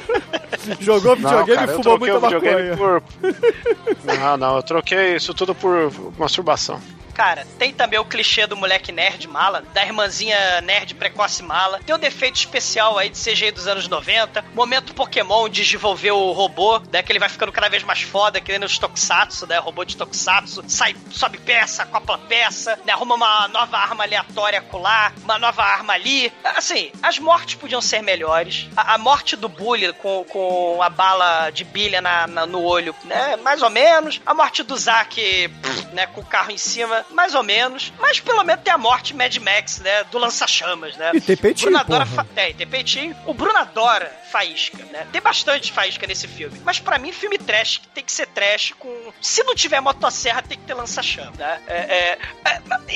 [0.78, 2.76] Jogou videogame cara, e fumou muita maconha.
[2.76, 3.02] por.
[4.04, 6.80] Não, não, eu troquei isso tudo por masturbação.
[7.16, 11.80] Cara, tem também o clichê do moleque nerd mala, da irmãzinha nerd precoce mala.
[11.84, 14.44] Tem o defeito especial aí de CGI dos anos 90.
[14.52, 17.02] Momento Pokémon de desenvolver o robô, né?
[17.02, 19.56] Que ele vai ficando cada vez mais foda, que nem os Tokusatsu, né?
[19.56, 20.62] Robô de Tokusatsu.
[20.68, 22.92] Sai, sobe peça, acopla peça, né?
[22.92, 26.30] Arruma uma nova arma aleatória colar, uma nova arma ali.
[26.44, 28.68] Assim, as mortes podiam ser melhores.
[28.76, 32.94] A, a morte do Bully com, com a bala de bilha na, na- no olho,
[33.04, 33.36] né?
[33.36, 34.20] Mais ou menos.
[34.26, 35.50] A morte do Zack,
[35.94, 36.06] né?
[36.08, 37.92] Com o carro em cima, mais ou menos.
[38.00, 40.04] Mas pelo menos tem a morte Mad Max, né?
[40.04, 41.10] Do lança-chamas, né?
[41.14, 43.16] E tem peitinho, Bruno adora fa- é, e tem peitinho.
[43.26, 45.06] O Bruno adora faísca, né?
[45.12, 46.60] Tem bastante faísca nesse filme.
[46.64, 49.12] Mas pra mim, filme trash tem que ser trash com...
[49.20, 51.60] Se não tiver motosserra, tem que ter lança-chama, né?
[51.66, 52.18] É, é,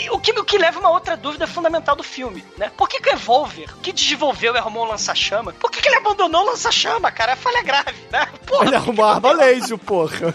[0.04, 2.70] é, o, que, o que leva uma outra dúvida fundamental do filme, né?
[2.76, 5.96] Por que que o Evolver, que desenvolveu e arrumou o lança-chama, por que que ele
[5.96, 7.32] abandonou o lança-chama, cara?
[7.32, 8.28] É falha grave, né?
[8.46, 10.32] Porra, Ele arrumou a arma laser, porra.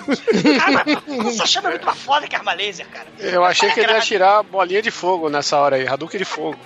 [0.60, 3.07] cara, o lança-chama é muito mais foda que a arma laser, cara.
[3.19, 6.26] Eu achei Falha que ele ia tirar bolinha de fogo nessa hora aí, Hadouken de
[6.26, 6.60] fogo.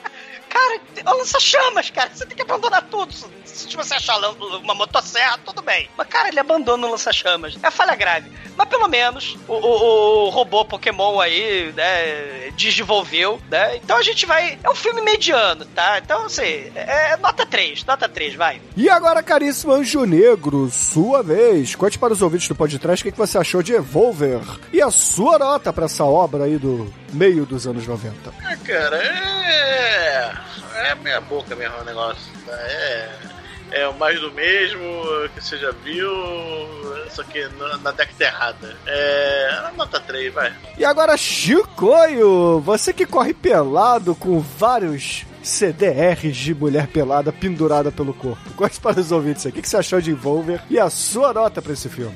[0.49, 2.09] Cara, é lança-chamas, cara.
[2.13, 3.13] Você tem que abandonar tudo.
[3.45, 4.17] Se você achar
[4.63, 5.89] uma motosserra, tudo bem.
[5.97, 7.57] Mas, cara, ele abandona o lança-chamas.
[7.61, 8.31] É falha grave.
[8.57, 13.77] Mas pelo menos o, o- o robô Pokémon aí, né, desenvolveu, né?
[13.77, 14.57] Então a gente vai.
[14.63, 15.99] É um filme mediano, tá?
[15.99, 18.61] Então, assim, é nota 3, nota 3, vai.
[18.75, 21.75] E agora, caríssimo Anjo Negro, sua vez.
[21.75, 24.41] Conte para os ouvintes do podcast o que que você achou de Evolver
[24.73, 28.33] e a sua nota para essa obra aí do meio dos anos 90.
[28.51, 30.33] É, cara, é.
[30.89, 32.31] É meia boca mesmo o negócio.
[32.45, 32.53] tá?
[32.53, 33.09] É.
[33.71, 34.81] É mais do mesmo
[35.35, 36.09] que você já viu,
[37.11, 38.77] só que na, na década errada.
[38.87, 39.69] É.
[39.77, 40.51] Nota 3, vai.
[40.75, 48.13] E agora, Chicoio, você que corre pelado com vários CDRs de mulher pelada pendurada pelo
[48.13, 48.53] corpo.
[48.55, 51.61] Conte para os ouvintes aí, o que você achou de Evolver e a sua nota
[51.61, 52.15] para esse filme.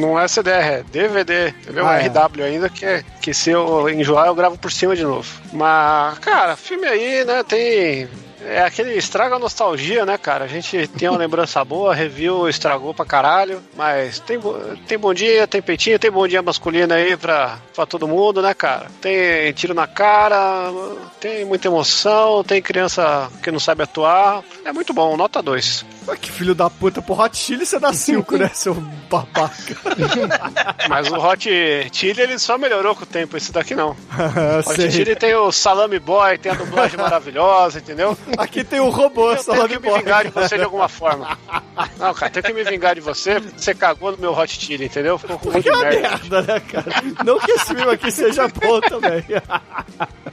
[0.00, 1.48] Não é CDR, é DVD.
[1.48, 1.86] Entendeu?
[1.86, 2.06] Ah, é.
[2.08, 5.28] RW ainda, que, que se eu enjoar eu gravo por cima de novo.
[5.52, 8.08] Mas, cara, filme aí, né, tem.
[8.46, 10.44] É aquele estraga a nostalgia, né, cara?
[10.44, 14.38] A gente tem uma lembrança boa, review estragou pra caralho, mas tem,
[14.86, 18.52] tem bom dia, tem peitinho, tem bom dia masculino aí pra, pra todo mundo, né,
[18.54, 18.86] cara?
[19.00, 20.70] Tem tiro na cara,
[21.20, 24.42] tem muita emoção, tem criança que não sabe atuar.
[24.64, 25.84] É muito bom, nota 2.
[26.08, 29.76] Ah, que filho da puta, pro Hot Chili você dá 5, né, seu babaca?
[30.88, 31.48] Mas o Hot
[31.92, 33.90] Chili ele só melhorou com o tempo, esse daqui não.
[34.66, 34.90] Hot Sei.
[34.90, 38.16] Chili tem o Salame Boy, tem a dublagem maravilhosa, entendeu?
[38.36, 41.38] Aqui tem o robô, Eu tenho Salame que me vingar de você de alguma forma.
[41.98, 44.86] Não, cara, tenho que me vingar de você, porque você cagou no meu Hot Chili,
[44.86, 45.18] entendeu?
[45.18, 46.00] Ficou com um monte Que de merda.
[46.08, 46.84] merda, né, cara?
[47.24, 49.24] Não que esse filme aqui seja bom também.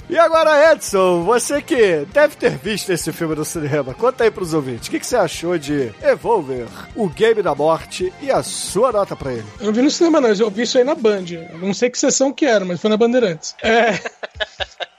[0.09, 4.55] E agora, Edson, você que deve ter visto esse filme no cinema, conta aí pros
[4.55, 6.65] ouvintes, o que, que você achou de Evolver,
[6.95, 9.45] o Game da Morte e a sua nota pra ele?
[9.59, 10.29] Eu não vi no cinema, não.
[10.29, 11.25] Eu vi isso aí na Band.
[11.51, 13.55] Eu não sei que sessão que era, mas foi na Bandeirantes.
[13.61, 13.99] É.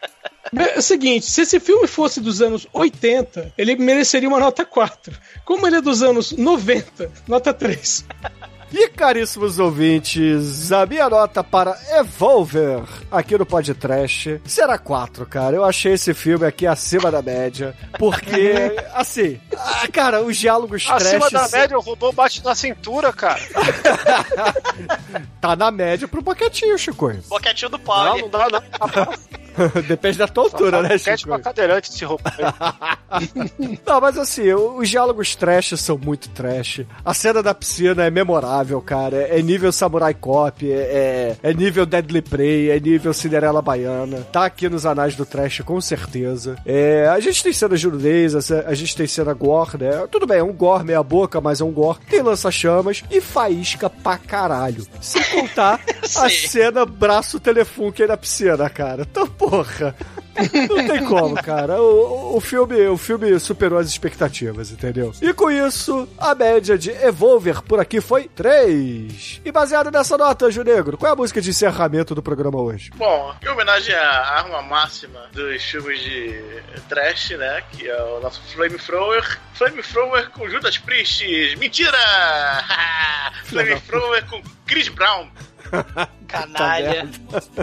[0.52, 5.16] É o seguinte, se esse filme fosse dos anos 80, ele mereceria uma nota 4.
[5.44, 8.04] Como ele é dos anos 90, nota 3.
[8.72, 15.56] E caríssimos ouvintes, a minha nota para Evolver aqui no podcast será 4, cara.
[15.56, 18.54] Eu achei esse filme aqui acima da média, porque,
[18.94, 23.40] assim, ah, cara, os diálogos Acima trash da média, o robô bate na cintura, cara.
[25.40, 27.10] tá na média pro boquetinho, Chico.
[27.28, 28.22] Boquetinho do Não, Pog.
[28.22, 28.60] não dá, não.
[29.86, 31.28] Depende da tua altura, né, Boquete Chico?
[31.28, 32.22] pra cadeirante esse robô.
[32.26, 33.30] aí.
[33.86, 36.82] Não, mas assim, os diálogos trash são muito trash.
[37.04, 39.16] A cena da piscina é memorável, cara.
[39.16, 44.26] É nível Samurai Cop, é, é nível Deadly Prey, é nível Cinderela Baiana.
[44.32, 46.56] Tá aqui nos anais do trash, com certeza.
[46.64, 50.06] É, a gente tem cena de nudez, a a gente tem cena gore, né?
[50.10, 51.98] Tudo bem, é um gore meia boca, mas é um gore.
[52.08, 54.86] Tem lança-chamas e faísca pra caralho.
[55.00, 55.80] Sem contar
[56.16, 59.06] a cena braço telefone aí na piscina, cara.
[59.10, 59.96] Então, porra.
[60.68, 61.82] Não tem como, cara.
[61.82, 65.12] O, o filme, o filme superou as expectativas, entendeu?
[65.20, 69.42] E com isso, a média de Evolver por aqui foi 3.
[69.44, 72.90] E baseado nessa nota, Anjo Negro, qual é a música de encerramento do programa hoje?
[72.94, 76.40] Bom, em homenagem à arma máxima dos filmes de
[76.88, 77.62] trash, né?
[77.72, 79.40] Que é o nosso Flamethrower.
[79.54, 81.24] Flamethrower com Judas Priest.
[81.58, 81.98] Mentira!
[83.44, 85.28] Flamethrower com Chris Brown.
[86.28, 87.08] Canalha.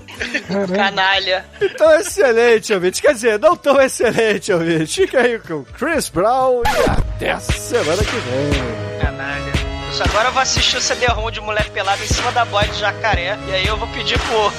[0.75, 1.45] Canalha.
[1.61, 3.01] Então, excelente, ouvinte.
[3.01, 5.01] Quer dizer, não tão excelente, ouvinte.
[5.01, 8.99] Fica aí com Chris Brown e até a semana que vem.
[9.01, 9.57] Canalha.
[9.99, 13.37] Agora eu vou assistir o CD-ROM de mulher pelada em cima da boia de jacaré.
[13.47, 14.51] E aí eu vou pedir pro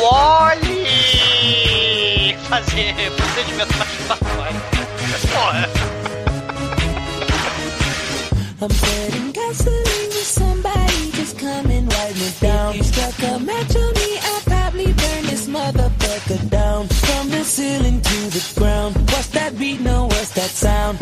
[0.00, 0.86] Wally
[2.48, 4.60] fazer procedimento masturbatório.
[5.32, 5.68] Porra.
[20.60, 20.99] Sound?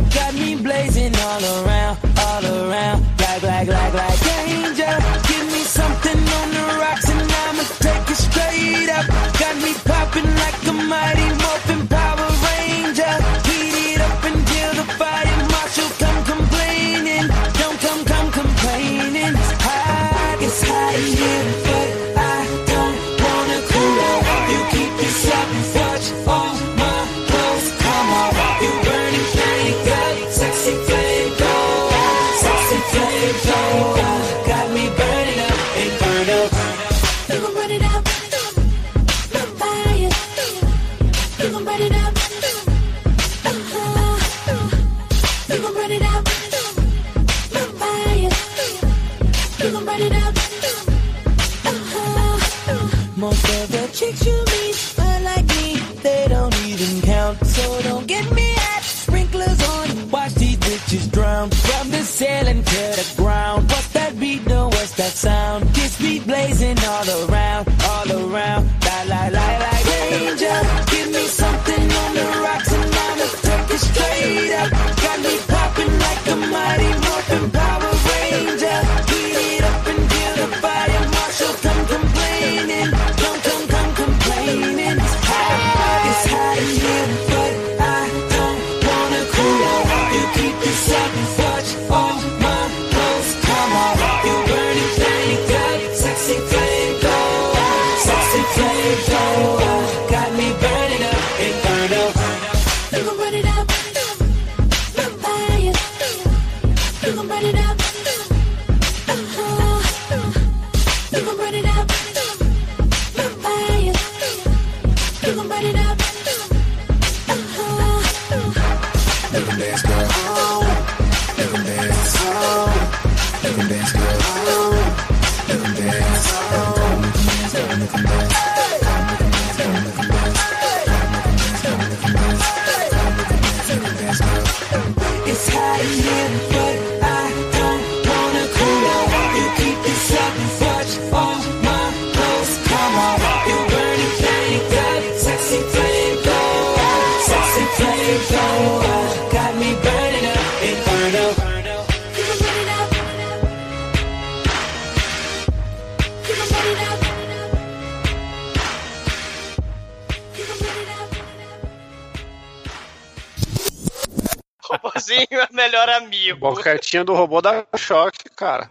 [166.38, 168.70] Boquetinha do robô dá choque, cara.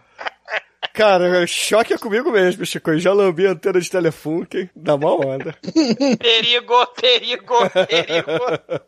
[0.94, 2.90] Cara, choque é comigo mesmo, Chico.
[2.90, 5.54] Eu já lambi a antena de telefone, dá uma onda.
[6.18, 7.54] Perigo, perigo,
[7.86, 8.82] perigo.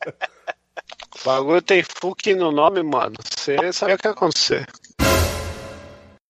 [1.20, 3.14] O bagulho tem fuque no nome, mano.
[3.24, 4.66] Você sabe o que vai acontecer.